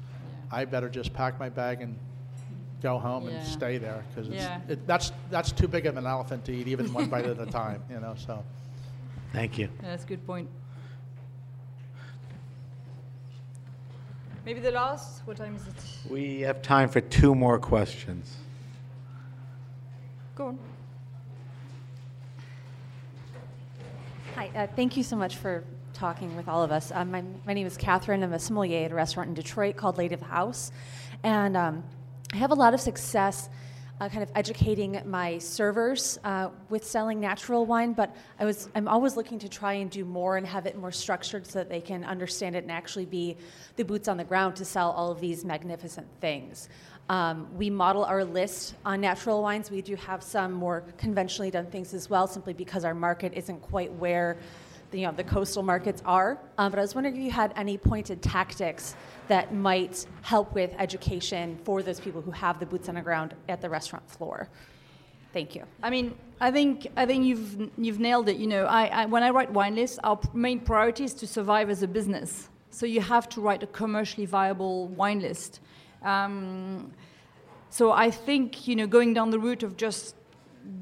I 0.53 0.65
better 0.67 0.89
just 0.89 1.13
pack 1.13 1.41
my 1.41 1.49
bag 1.49 1.81
and 1.81 1.99
go 2.83 2.99
home 2.99 3.27
and 3.27 3.45
stay 3.45 3.79
there 3.79 4.05
because 4.11 4.29
Yeah. 4.29 4.61
it, 4.69 4.87
that's 4.87 5.11
that's 5.31 5.51
too 5.51 5.67
big 5.67 5.87
of 5.87 5.97
an 5.97 6.07
elephant 6.07 6.45
to 6.45 6.53
eat 6.53 6.69
even 6.69 6.93
one 6.93 7.09
bite 7.09 7.25
at 7.25 7.41
a 7.41 7.47
time. 7.63 7.83
You 7.91 8.01
know, 8.01 8.15
so 8.17 8.45
Thank 9.33 9.59
you. 9.59 9.69
Yeah, 9.83 9.91
that's 9.91 10.05
a 10.05 10.07
good 10.07 10.25
point. 10.27 10.49
Maybe 14.45 14.61
the 14.61 14.71
last. 14.71 15.23
What 15.27 15.37
time 15.37 15.57
is 15.57 15.67
it? 15.67 16.11
We 16.11 16.41
have 16.43 16.63
time 16.63 16.89
for 16.89 17.01
two 17.01 17.35
more 17.35 17.59
questions. 17.59 18.37
Go 20.37 20.47
on. 20.49 20.59
Hi, 24.37 24.51
uh, 24.55 24.67
thank 24.77 24.97
you 24.97 25.03
so 25.03 25.17
much 25.17 25.37
for 25.37 25.65
talking 25.97 26.37
with 26.37 26.47
all 26.47 26.63
of 26.63 26.71
us. 26.71 26.93
Um, 26.95 27.11
my, 27.11 27.25
my 27.47 27.55
name 27.55 27.67
is 27.67 27.79
Catherine. 27.79 28.23
I'm 28.23 28.35
a 28.35 28.39
sommelier 28.39 28.85
at 28.85 28.93
a 28.93 28.95
restaurant 28.95 29.29
in 29.31 29.35
Detroit 29.35 29.77
called 29.77 29.97
Lady 29.97 30.13
of 30.13 30.21
the 30.21 30.27
House. 30.27 30.71
And 31.23 31.57
um, 31.57 31.83
I 32.35 32.37
have 32.37 32.51
a 32.51 32.55
lot 32.55 32.75
of 32.75 32.81
success 32.81 33.49
uh, 33.99 34.09
kind 34.11 34.23
of 34.23 34.31
educating 34.35 35.01
my 35.07 35.39
servers 35.39 36.19
uh, 36.23 36.51
with 36.69 36.85
selling 36.85 37.19
natural 37.19 37.65
wine, 37.65 37.95
but 37.95 38.15
I 38.39 38.45
was, 38.45 38.69
I'm 38.75 38.89
always 38.89 39.17
looking 39.17 39.39
to 39.39 39.49
try 39.49 39.73
and 39.73 39.91
do 39.91 40.05
more 40.05 40.37
and 40.37 40.47
have 40.47 40.67
it 40.67 40.77
more 40.77 40.93
structured 40.93 41.47
so 41.47 41.61
that 41.61 41.71
they 41.71 41.81
can 41.81 42.05
understand 42.05 42.57
it 42.57 42.65
and 42.65 42.71
actually 42.71 43.07
be 43.07 43.39
the 43.77 43.83
boots 43.83 44.07
on 44.07 44.19
the 44.19 44.25
ground 44.25 44.55
to 44.57 44.67
sell 44.67 44.91
all 44.91 45.11
of 45.11 45.19
these 45.19 45.47
magnificent 45.47 46.07
things. 46.21 46.69
Um, 47.09 47.49
we 47.57 47.71
model 47.71 48.05
our 48.05 48.23
list 48.23 48.75
on 48.85 49.01
natural 49.01 49.43
wines. 49.43 49.71
We 49.71 49.81
do 49.81 49.97
have 49.97 50.23
some 50.23 50.53
more 50.53 50.85
conventionally 50.99 51.51
done 51.51 51.67
things 51.67 51.95
as 51.95 52.11
well, 52.11 52.27
simply 52.27 52.53
because 52.53 52.85
our 52.85 52.95
market 52.95 53.33
isn't 53.35 53.63
quite 53.63 53.91
where 53.95 54.37
the, 54.91 55.01
you 55.01 55.07
know, 55.07 55.13
the 55.13 55.25
coastal 55.25 55.63
markets 55.63 56.03
are. 56.05 56.39
Um, 56.59 56.71
but 56.71 56.79
I 56.79 56.83
was 56.83 56.95
wondering 56.95 57.17
if 57.17 57.23
you 57.23 57.31
had 57.31 57.53
any 57.57 57.79
pointed 57.79 58.23
tactics 58.23 58.95
that 59.29 59.55
might 59.55 60.07
help 60.23 60.55
with 60.55 60.75
education 60.79 61.59
for 61.65 61.83
those 61.83 62.01
people 62.01 62.21
who 62.23 62.31
have 62.31 62.61
the 62.61 62.67
boots 62.67 62.89
on 62.89 62.95
the 62.95 63.03
ground 63.03 63.35
at 63.49 63.61
the 63.61 63.69
restaurant 63.69 64.09
floor. 64.11 64.49
Thank 65.33 65.55
you. 65.55 65.65
I 65.83 65.91
mean, 65.91 66.15
I 66.41 66.51
think 66.51 66.87
I 66.97 67.05
think 67.05 67.25
you've 67.27 67.71
you've 67.77 68.01
nailed 68.01 68.29
it. 68.29 68.37
You 68.37 68.47
know, 68.47 68.65
I, 68.65 68.87
I 68.87 69.07
when 69.07 69.23
I 69.23 69.31
write 69.31 69.51
wine 69.53 69.75
lists, 69.75 69.99
our 70.03 70.19
main 70.33 70.61
priority 70.61 71.05
is 71.05 71.15
to 71.15 71.27
survive 71.27 71.69
as 71.69 71.83
a 71.83 71.89
business. 71.89 72.49
So 72.71 72.87
you 72.87 73.01
have 73.01 73.29
to 73.31 73.41
write 73.41 73.63
a 73.63 73.67
commercially 73.67 74.27
viable 74.27 74.89
wine 74.89 75.21
list. 75.21 75.61
Um, 76.03 76.93
so 77.71 77.93
I 77.93 78.11
think 78.11 78.67
you 78.67 78.77
know 78.77 78.87
going 78.87 79.13
down 79.13 79.31
the 79.31 79.39
route 79.39 79.63
of 79.63 79.77
just 79.77 80.17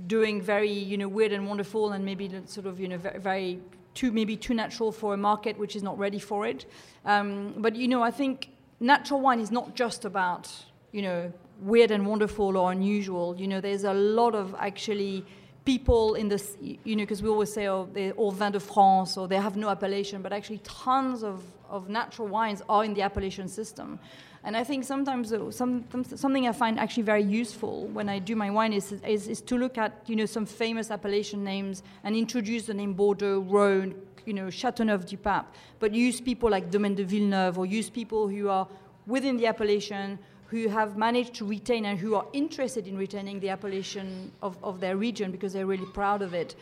doing 0.07 0.41
very 0.41 0.71
you 0.71 0.97
know 0.99 1.09
weird 1.09 1.33
and 1.33 1.49
wonderful 1.49 1.93
and 1.93 2.05
maybe 2.05 2.31
sort 2.47 2.67
of 2.67 2.79
you 2.79 2.89
know 2.89 2.99
very, 2.99 3.19
very 3.19 3.61
too 3.95 4.13
maybe 4.13 4.37
too 4.37 4.55
natural 4.55 4.93
for 4.93 5.15
a 5.15 5.17
market 5.17 5.59
which 5.59 5.77
is 5.77 5.83
not 5.83 5.99
ready 5.99 6.19
for 6.19 6.47
it. 6.47 6.67
Um, 7.05 7.55
but 7.59 7.77
you 7.77 7.89
know, 7.89 8.03
I 8.03 8.11
think 8.11 8.51
natural 8.81 9.21
wine 9.21 9.41
is 9.41 9.51
not 9.51 9.75
just 9.75 10.05
about 10.05 10.51
you 10.93 11.03
know 11.03 11.33
weird 11.61 11.91
and 11.91 12.07
wonderful 12.07 12.57
or 12.57 12.73
unusual. 12.73 13.35
You 13.37 13.49
know, 13.49 13.61
there's 13.61 13.85
a 13.85 13.95
lot 13.95 14.35
of 14.35 14.55
actually 14.59 15.25
people 15.65 16.15
in 16.15 16.29
this, 16.29 16.57
you 16.61 16.97
know, 16.97 17.03
because 17.03 17.23
we 17.23 17.29
always 17.29 17.53
say, 17.53 17.69
oh, 17.69 17.89
they're 17.93 18.13
all 18.13 18.31
vin 18.31 18.53
de 18.53 18.61
France 18.61 19.17
or 19.17 19.27
they 19.27 19.37
have 19.37 19.57
no 19.57 19.69
appellation, 19.69 20.21
but 20.21 20.33
actually 20.33 20.59
tons 20.59 21.23
of, 21.23 21.43
of 21.71 21.89
natural 21.89 22.29
wines 22.29 22.63
are 22.69 22.85
in 22.85 22.93
the 22.95 23.03
appellation 23.03 23.49
system. 23.49 23.99
And 24.45 24.57
I 24.59 24.63
think 24.63 24.85
sometimes 24.85 25.33
uh, 25.33 25.51
some, 25.51 25.85
something 26.05 26.47
I 26.47 26.53
find 26.53 26.79
actually 26.79 27.05
very 27.05 27.23
useful 27.23 27.87
when 27.87 28.11
I 28.11 28.19
do 28.19 28.37
my 28.37 28.51
wine 28.51 28.75
is, 28.75 28.93
is, 28.93 29.27
is, 29.27 29.41
to 29.41 29.57
look 29.57 29.79
at 29.79 30.03
you 30.07 30.17
know 30.17 30.27
some 30.27 30.45
famous 30.45 30.91
appellation 30.91 31.43
names 31.43 31.83
and 32.05 32.15
introduce 32.15 32.67
the 32.67 32.75
name 32.75 32.93
Bordeaux, 32.93 33.41
Rhone, 33.41 33.95
you 34.27 34.35
know 34.35 34.47
Châteauneuf 34.49 35.07
du 35.07 35.17
Pape, 35.17 35.47
but 35.81 35.95
use 35.95 36.21
people 36.21 36.51
like 36.51 36.71
Domaine 36.71 36.95
de 36.95 37.05
Villeneuve 37.05 37.59
or 37.59 37.65
use 37.65 37.89
people 37.89 38.29
who 38.29 38.51
are 38.51 38.69
within 39.07 39.39
the 39.39 39.47
appellation 39.47 40.19
who 40.49 40.69
have 40.69 40.97
managed 40.97 41.35
to 41.35 41.47
retain 41.47 41.87
and 41.87 41.99
who 41.99 42.15
are 42.15 42.27
interested 42.33 42.87
in 42.87 42.97
retaining 42.97 43.41
the 43.41 43.49
appellation 43.49 44.31
of, 44.43 44.57
of 44.63 44.79
their 44.79 44.97
region 44.97 45.33
because 45.33 45.53
they're 45.55 45.67
really 45.67 45.87
proud 45.87 46.21
of 46.21 46.35
it, 46.35 46.55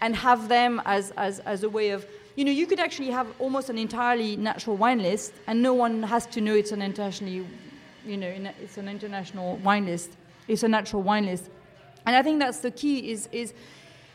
and 0.00 0.14
have 0.14 0.48
them 0.48 0.80
as, 0.86 1.10
as, 1.16 1.40
as 1.40 1.64
a 1.64 1.68
way 1.68 1.90
of, 1.90 2.06
you 2.36 2.44
know, 2.44 2.50
you 2.50 2.66
could 2.66 2.80
actually 2.80 3.10
have 3.10 3.28
almost 3.38 3.70
an 3.70 3.78
entirely 3.78 4.36
natural 4.36 4.76
wine 4.76 5.02
list, 5.02 5.32
and 5.46 5.62
no 5.62 5.74
one 5.74 6.02
has 6.02 6.26
to 6.26 6.40
know 6.40 6.54
it's 6.54 6.72
an 6.72 6.82
internationally, 6.82 7.46
you 8.04 8.16
know, 8.16 8.28
it's 8.60 8.76
an 8.76 8.88
international 8.88 9.56
wine 9.58 9.86
list. 9.86 10.10
It's 10.48 10.62
a 10.62 10.68
natural 10.68 11.02
wine 11.02 11.26
list, 11.26 11.48
and 12.06 12.14
I 12.14 12.22
think 12.22 12.38
that's 12.38 12.58
the 12.58 12.70
key 12.70 13.10
is 13.10 13.28
is 13.32 13.54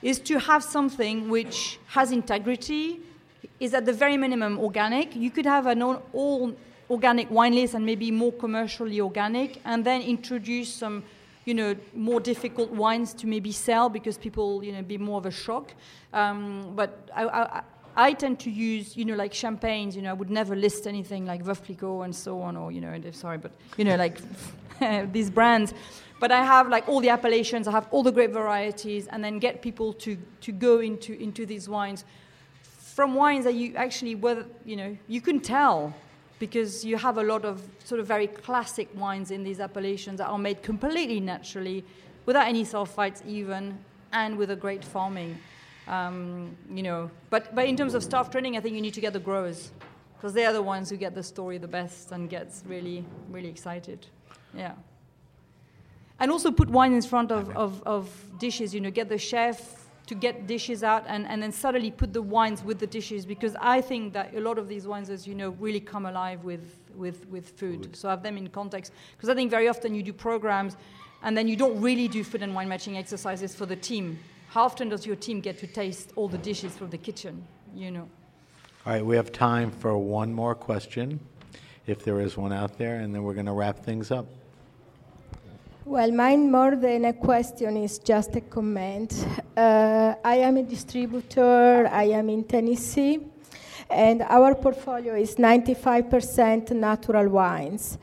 is 0.01 0.19
to 0.19 0.39
have 0.39 0.63
something 0.63 1.29
which 1.29 1.79
has 1.87 2.11
integrity, 2.11 2.99
is 3.59 3.73
at 3.73 3.85
the 3.85 3.93
very 3.93 4.17
minimum 4.17 4.59
organic. 4.59 5.15
You 5.15 5.31
could 5.31 5.45
have 5.45 5.65
an 5.65 5.81
all, 5.81 6.53
organic 6.89 7.29
wine 7.31 7.55
list 7.55 7.73
and 7.73 7.85
maybe 7.85 8.11
more 8.11 8.31
commercially 8.31 9.01
organic, 9.01 9.59
and 9.65 9.83
then 9.83 10.01
introduce 10.01 10.73
some, 10.73 11.03
you 11.45 11.53
know, 11.53 11.75
more 11.93 12.19
difficult 12.19 12.69
wines 12.71 13.13
to 13.15 13.27
maybe 13.27 13.51
sell 13.51 13.89
because 13.89 14.17
people, 14.17 14.63
you 14.63 14.71
know, 14.71 14.81
be 14.81 14.97
more 14.97 15.17
of 15.17 15.25
a 15.25 15.31
shock. 15.31 15.73
Um, 16.13 16.73
but 16.75 17.09
I, 17.15 17.63
I, 18.03 18.13
tend 18.13 18.39
to 18.41 18.49
use, 18.49 18.95
you 18.95 19.05
know, 19.05 19.15
like 19.15 19.33
champagnes. 19.33 19.95
You 19.95 20.01
know, 20.01 20.09
I 20.09 20.13
would 20.13 20.29
never 20.29 20.55
list 20.55 20.87
anything 20.87 21.25
like 21.25 21.43
Veuve 21.43 22.05
and 22.05 22.15
so 22.15 22.41
on, 22.41 22.55
or 22.57 22.71
you 22.71 22.81
know, 22.81 22.99
sorry, 23.11 23.37
but 23.37 23.51
you 23.77 23.85
know, 23.85 23.95
like 23.95 24.19
these 25.11 25.29
brands. 25.29 25.73
But 26.19 26.31
I 26.31 26.43
have 26.43 26.69
like 26.69 26.87
all 26.89 26.99
the 26.99 27.09
appellations. 27.09 27.67
I 27.67 27.71
have 27.71 27.87
all 27.91 28.03
the 28.03 28.11
grape 28.11 28.31
varieties, 28.31 29.07
and 29.07 29.23
then 29.23 29.39
get 29.39 29.61
people 29.61 29.93
to 29.93 30.17
to 30.41 30.51
go 30.51 30.79
into 30.79 31.13
into 31.21 31.45
these 31.45 31.67
wines 31.69 32.05
from 32.99 33.15
wines 33.15 33.45
that 33.45 33.53
you 33.53 33.73
actually, 33.75 34.13
whether 34.13 34.45
you 34.65 34.75
know, 34.75 34.97
you 35.07 35.21
can 35.21 35.39
tell 35.39 35.93
because 36.37 36.83
you 36.83 36.97
have 36.97 37.17
a 37.17 37.23
lot 37.23 37.45
of 37.45 37.61
sort 37.85 38.01
of 38.01 38.05
very 38.05 38.27
classic 38.27 38.89
wines 38.93 39.31
in 39.31 39.41
these 39.41 39.61
appellations 39.61 40.17
that 40.17 40.27
are 40.27 40.37
made 40.37 40.61
completely 40.61 41.19
naturally, 41.21 41.83
without 42.25 42.45
any 42.45 42.65
sulfites 42.65 43.25
even, 43.25 43.77
and 44.11 44.37
with 44.37 44.51
a 44.51 44.55
great 44.55 44.83
farming. 44.83 45.37
Um, 45.89 46.55
you 46.71 46.83
know, 46.83 47.09
but, 47.31 47.53
but 47.55 47.65
in 47.65 47.75
terms 47.75 47.95
of 47.95 48.03
staff 48.03 48.29
training, 48.29 48.55
I 48.55 48.59
think 48.59 48.75
you 48.75 48.81
need 48.81 48.93
to 48.93 49.01
get 49.01 49.11
the 49.11 49.19
growers 49.19 49.71
because 50.15 50.33
they 50.33 50.45
are 50.45 50.53
the 50.53 50.61
ones 50.61 50.89
who 50.89 50.97
get 50.97 51.15
the 51.15 51.23
story 51.23 51.57
the 51.57 51.67
best 51.67 52.11
and 52.11 52.29
gets 52.29 52.63
really, 52.67 53.03
really 53.29 53.49
excited. 53.49 54.05
Yeah. 54.55 54.73
And 56.19 56.29
also 56.29 56.51
put 56.51 56.69
wine 56.69 56.93
in 56.93 57.01
front 57.01 57.31
of, 57.31 57.49
of, 57.57 57.81
of 57.83 58.09
dishes, 58.37 58.73
you 58.73 58.81
know, 58.81 58.91
get 58.91 59.09
the 59.09 59.17
chef 59.17 59.87
to 60.05 60.15
get 60.15 60.45
dishes 60.45 60.83
out 60.83 61.05
and, 61.07 61.25
and 61.27 61.41
then 61.41 61.51
suddenly 61.51 61.89
put 61.89 62.13
the 62.13 62.21
wines 62.21 62.63
with 62.63 62.79
the 62.79 62.87
dishes 62.87 63.25
because 63.25 63.55
I 63.59 63.81
think 63.81 64.13
that 64.13 64.35
a 64.35 64.39
lot 64.39 64.57
of 64.57 64.67
these 64.67 64.85
wines, 64.85 65.09
as 65.09 65.25
you 65.25 65.33
know, 65.33 65.51
really 65.51 65.79
come 65.79 66.05
alive 66.05 66.43
with, 66.43 66.79
with, 66.95 67.27
with 67.29 67.49
food. 67.51 67.95
So 67.95 68.09
have 68.09 68.21
them 68.21 68.37
in 68.37 68.47
context. 68.49 68.91
Because 69.15 69.29
I 69.29 69.35
think 69.35 69.49
very 69.49 69.67
often 69.67 69.95
you 69.95 70.03
do 70.03 70.13
programs 70.13 70.77
and 71.23 71.37
then 71.37 71.47
you 71.47 71.55
don't 71.55 71.81
really 71.81 72.07
do 72.07 72.23
food 72.23 72.43
and 72.43 72.53
wine 72.53 72.67
matching 72.67 72.97
exercises 72.97 73.55
for 73.55 73.65
the 73.65 73.75
team. 73.75 74.19
How 74.49 74.63
often 74.63 74.89
does 74.89 75.05
your 75.05 75.15
team 75.15 75.41
get 75.41 75.59
to 75.59 75.67
taste 75.67 76.11
all 76.15 76.27
the 76.27 76.39
dishes 76.39 76.75
from 76.75 76.89
the 76.89 76.97
kitchen, 76.97 77.45
you 77.75 77.91
know? 77.91 78.09
All 78.83 78.93
right, 78.93 79.05
we 79.05 79.15
have 79.15 79.31
time 79.31 79.69
for 79.69 79.95
one 79.95 80.33
more 80.33 80.55
question, 80.55 81.19
if 81.85 82.03
there 82.03 82.19
is 82.19 82.35
one 82.35 82.51
out 82.51 82.75
there, 82.79 82.95
and 83.01 83.13
then 83.13 83.21
we're 83.21 83.35
going 83.35 83.45
to 83.45 83.51
wrap 83.51 83.85
things 83.85 84.09
up. 84.09 84.25
Well, 85.85 86.11
mine 86.11 86.51
more 86.51 86.75
than 86.75 87.05
a 87.05 87.13
question 87.13 87.77
is 87.77 87.99
just 87.99 88.35
a 88.37 88.41
comment. 88.41 89.13
Uh, 89.55 90.15
I 90.25 90.37
am 90.37 90.57
a 90.57 90.63
distributor, 90.63 91.87
I 91.87 92.05
am 92.05 92.29
in 92.29 92.43
Tennessee, 92.43 93.19
and 93.87 94.23
our 94.23 94.55
portfolio 94.55 95.13
is 95.13 95.35
95% 95.35 96.71
natural 96.71 97.29
wines. 97.29 97.99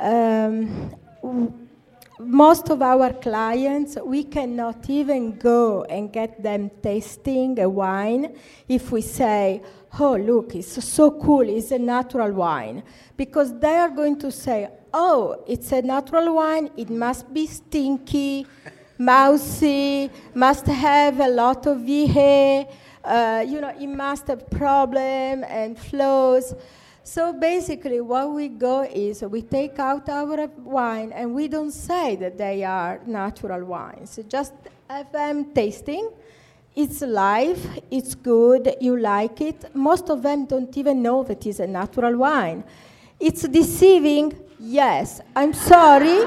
Um, 0.00 0.94
most 2.18 2.70
of 2.70 2.80
our 2.82 3.12
clients, 3.12 3.96
we 4.04 4.24
cannot 4.24 4.88
even 4.88 5.36
go 5.36 5.84
and 5.84 6.12
get 6.12 6.42
them 6.42 6.70
tasting 6.82 7.58
a 7.58 7.68
wine 7.68 8.36
if 8.68 8.92
we 8.92 9.00
say, 9.00 9.62
oh, 9.98 10.16
look, 10.16 10.54
it's 10.54 10.84
so 10.84 11.10
cool, 11.10 11.48
it's 11.48 11.70
a 11.70 11.78
natural 11.78 12.32
wine. 12.32 12.82
Because 13.16 13.58
they 13.58 13.76
are 13.76 13.90
going 13.90 14.18
to 14.20 14.30
say, 14.30 14.68
oh, 14.92 15.42
it's 15.46 15.72
a 15.72 15.82
natural 15.82 16.34
wine, 16.34 16.70
it 16.76 16.90
must 16.90 17.32
be 17.32 17.46
stinky, 17.46 18.46
mousy, 18.98 20.10
must 20.34 20.66
have 20.66 21.20
a 21.20 21.28
lot 21.28 21.66
of 21.66 21.80
VA, 21.80 22.66
uh, 23.04 23.44
you 23.46 23.60
know, 23.60 23.74
it 23.78 23.86
must 23.86 24.28
have 24.28 24.48
problem 24.50 25.44
and 25.44 25.78
flaws. 25.78 26.54
So 27.04 27.32
basically, 27.32 28.00
what 28.00 28.30
we 28.30 28.48
go 28.48 28.82
is 28.82 29.22
we 29.22 29.42
take 29.42 29.78
out 29.78 30.08
our 30.08 30.48
wine 30.58 31.12
and 31.12 31.34
we 31.34 31.46
don't 31.48 31.70
say 31.70 32.16
that 32.16 32.36
they 32.36 32.64
are 32.64 33.00
natural 33.06 33.64
wines. 33.64 34.18
Just 34.28 34.54
them 35.12 35.52
tasting 35.54 36.10
it's 36.76 37.02
live, 37.02 37.80
it's 37.88 38.16
good, 38.16 38.76
you 38.80 38.96
like 38.96 39.40
it. 39.40 39.64
Most 39.76 40.10
of 40.10 40.22
them 40.22 40.44
don't 40.44 40.76
even 40.76 41.02
know 41.02 41.22
that 41.22 41.46
it's 41.46 41.60
a 41.60 41.68
natural 41.68 42.16
wine. 42.16 42.64
It's 43.20 43.42
deceiving, 43.42 44.32
yes. 44.58 45.20
I'm 45.36 45.52
sorry, 45.52 46.24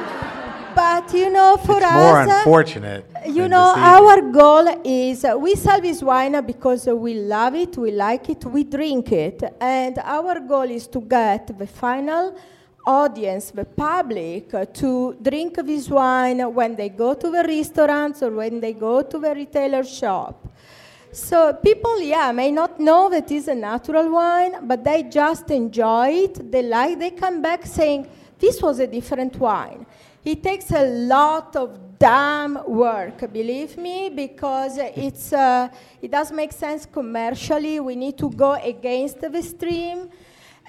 but 0.78 1.12
you 1.12 1.30
know, 1.32 1.58
for 1.58 1.78
it's 1.78 1.86
us, 1.86 2.04
more 2.06 2.22
unfortunate. 2.22 3.04
You 3.26 3.48
know, 3.48 3.74
our 3.76 4.22
goal 4.22 4.68
is 4.86 5.26
uh, 5.26 5.36
we 5.46 5.56
sell 5.56 5.82
this 5.82 6.04
wine 6.04 6.40
because 6.46 6.88
uh, 6.88 6.96
we 6.96 7.16
love 7.16 7.56
it, 7.56 7.76
we 7.78 7.92
like 7.92 8.30
it, 8.30 8.46
we 8.46 8.64
drink 8.64 9.12
it, 9.12 9.42
and 9.60 9.98
our 10.04 10.40
goal 10.40 10.70
is 10.80 10.86
to 10.96 11.02
get 11.02 11.58
the 11.58 11.66
final 11.66 12.38
audience, 12.86 13.50
the 13.52 13.66
public, 13.66 14.54
uh, 14.54 14.66
to 14.82 15.18
drink 15.30 15.56
this 15.66 15.90
wine 15.90 16.40
when 16.54 16.76
they 16.76 16.90
go 16.90 17.16
to 17.16 17.32
the 17.32 17.44
restaurants 17.44 18.22
or 18.22 18.32
when 18.32 18.60
they 18.60 18.74
go 18.74 19.02
to 19.02 19.18
the 19.18 19.34
retailer 19.34 19.84
shop. 19.84 20.48
So 21.12 21.54
people, 21.54 22.00
yeah, 22.02 22.32
may 22.32 22.52
not 22.52 22.80
know 22.80 23.10
that 23.10 23.32
it's 23.32 23.48
a 23.48 23.56
natural 23.56 24.12
wine, 24.12 24.68
but 24.68 24.84
they 24.84 25.04
just 25.04 25.50
enjoy 25.50 26.10
it. 26.26 26.52
They 26.52 26.62
like. 26.62 27.00
They 27.00 27.12
come 27.24 27.42
back 27.42 27.66
saying, 27.66 28.02
"This 28.38 28.62
was 28.62 28.78
a 28.80 28.88
different 28.98 29.34
wine." 29.40 29.88
It 30.28 30.44
takes 30.44 30.72
a 30.72 30.84
lot 30.84 31.56
of 31.56 31.98
damn 31.98 32.60
work, 32.68 33.32
believe 33.32 33.78
me, 33.78 34.10
because 34.10 34.78
it's 34.78 35.32
uh, 35.32 35.70
it 36.02 36.12
does 36.12 36.34
make 36.34 36.52
sense 36.52 36.86
commercially. 36.86 37.80
We 37.80 37.96
need 37.96 38.18
to 38.18 38.30
go 38.30 38.52
against 38.56 39.22
the 39.22 39.42
stream. 39.42 40.10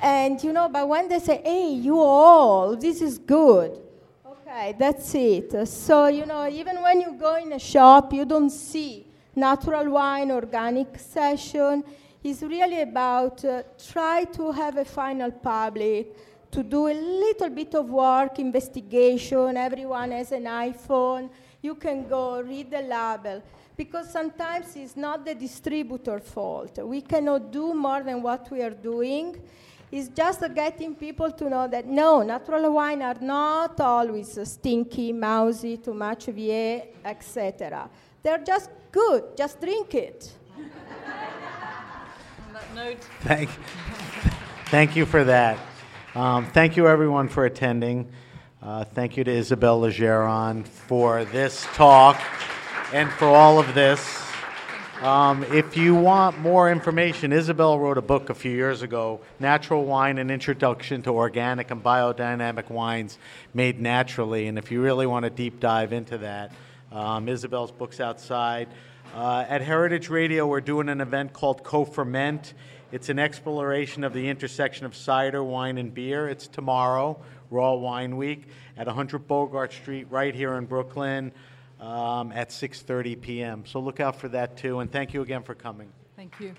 And 0.00 0.40
you 0.44 0.52
know, 0.52 0.68
but 0.68 0.86
when 0.88 1.08
they 1.08 1.18
say, 1.18 1.42
hey, 1.44 1.70
you 1.72 1.98
all, 1.98 2.76
this 2.76 3.02
is 3.02 3.18
good. 3.18 3.82
Okay, 4.24 4.76
that's 4.78 5.12
it. 5.16 5.66
So, 5.66 6.06
you 6.06 6.24
know, 6.24 6.48
even 6.48 6.80
when 6.80 7.00
you 7.00 7.14
go 7.18 7.34
in 7.34 7.52
a 7.52 7.58
shop, 7.58 8.12
you 8.12 8.24
don't 8.24 8.50
see 8.50 9.08
natural 9.34 9.90
wine, 9.90 10.30
organic 10.30 10.96
session. 11.00 11.82
It's 12.22 12.42
really 12.42 12.82
about 12.82 13.44
uh, 13.44 13.64
try 13.92 14.22
to 14.34 14.52
have 14.52 14.76
a 14.76 14.84
final 14.84 15.32
public, 15.32 16.14
to 16.50 16.62
do 16.62 16.88
a 16.88 16.94
little 16.94 17.50
bit 17.50 17.74
of 17.74 17.88
work, 17.90 18.38
investigation. 18.38 19.56
Everyone 19.56 20.10
has 20.12 20.32
an 20.32 20.44
iPhone. 20.44 21.30
You 21.60 21.74
can 21.74 22.08
go 22.08 22.40
read 22.40 22.70
the 22.70 22.82
label. 22.82 23.42
Because 23.76 24.10
sometimes 24.10 24.74
it's 24.74 24.96
not 24.96 25.24
the 25.24 25.34
distributor 25.34 26.18
fault. 26.18 26.78
We 26.78 27.00
cannot 27.00 27.52
do 27.52 27.74
more 27.74 28.02
than 28.02 28.22
what 28.22 28.50
we 28.50 28.62
are 28.62 28.70
doing 28.70 29.36
It's 29.90 30.08
just 30.08 30.42
getting 30.54 30.94
people 30.94 31.30
to 31.32 31.48
know 31.48 31.66
that 31.66 31.86
no, 31.86 32.22
natural 32.22 32.70
wine 32.74 33.00
are 33.00 33.16
not 33.20 33.80
always 33.80 34.38
stinky, 34.44 35.12
mousy, 35.14 35.78
too 35.78 35.94
much 35.94 36.26
VA, 36.26 36.88
etc. 37.04 37.88
They're 38.22 38.44
just 38.44 38.68
good. 38.92 39.34
Just 39.34 39.58
drink 39.60 39.94
it. 39.94 40.30
On 40.58 42.52
that 42.52 42.74
note. 42.74 42.98
Thank, 43.22 43.48
thank 44.66 44.94
you 44.94 45.06
for 45.06 45.24
that. 45.24 45.58
Um, 46.14 46.46
thank 46.46 46.76
you, 46.76 46.88
everyone, 46.88 47.28
for 47.28 47.44
attending. 47.44 48.10
Uh, 48.62 48.84
thank 48.84 49.16
you 49.16 49.24
to 49.24 49.30
Isabelle 49.30 49.80
Legeron 49.80 50.66
for 50.66 51.24
this 51.26 51.64
talk 51.74 52.20
and 52.92 53.10
for 53.12 53.26
all 53.26 53.58
of 53.58 53.74
this. 53.74 54.20
Um, 55.02 55.44
if 55.52 55.76
you 55.76 55.94
want 55.94 56.38
more 56.40 56.72
information, 56.72 57.32
Isabelle 57.32 57.78
wrote 57.78 57.98
a 57.98 58.02
book 58.02 58.30
a 58.30 58.34
few 58.34 58.50
years 58.50 58.82
ago, 58.82 59.20
Natural 59.38 59.84
Wine 59.84 60.18
An 60.18 60.30
Introduction 60.30 61.02
to 61.02 61.10
Organic 61.10 61.70
and 61.70 61.84
Biodynamic 61.84 62.68
Wines 62.68 63.18
Made 63.54 63.80
Naturally. 63.80 64.48
And 64.48 64.58
if 64.58 64.72
you 64.72 64.82
really 64.82 65.06
want 65.06 65.24
to 65.24 65.30
deep 65.30 65.60
dive 65.60 65.92
into 65.92 66.18
that, 66.18 66.52
Um, 66.90 67.28
Isabelle's 67.28 67.70
books 67.70 68.00
outside. 68.00 68.66
Uh, 69.14 69.44
at 69.46 69.60
Heritage 69.60 70.08
Radio, 70.08 70.46
we're 70.46 70.62
doing 70.62 70.88
an 70.88 71.02
event 71.02 71.34
called 71.34 71.62
Co-Ferment. 71.62 72.54
It's 72.90 73.10
an 73.10 73.18
exploration 73.18 74.02
of 74.02 74.14
the 74.14 74.28
intersection 74.28 74.86
of 74.86 74.96
cider, 74.96 75.44
wine, 75.44 75.76
and 75.76 75.92
beer. 75.92 76.26
It's 76.26 76.46
tomorrow, 76.48 77.20
Raw 77.50 77.74
Wine 77.74 78.16
Week, 78.16 78.48
at 78.78 78.86
100 78.86 79.28
Bogart 79.28 79.74
Street, 79.74 80.06
right 80.08 80.34
here 80.34 80.54
in 80.54 80.64
Brooklyn, 80.64 81.32
um, 81.80 82.32
at 82.32 82.48
6:30 82.48 83.20
p.m. 83.20 83.66
So 83.66 83.80
look 83.80 84.00
out 84.00 84.16
for 84.16 84.28
that 84.28 84.56
too. 84.56 84.80
And 84.80 84.90
thank 84.90 85.12
you 85.12 85.20
again 85.20 85.42
for 85.42 85.54
coming. 85.54 85.92
Thank 86.16 86.40
you. 86.40 86.54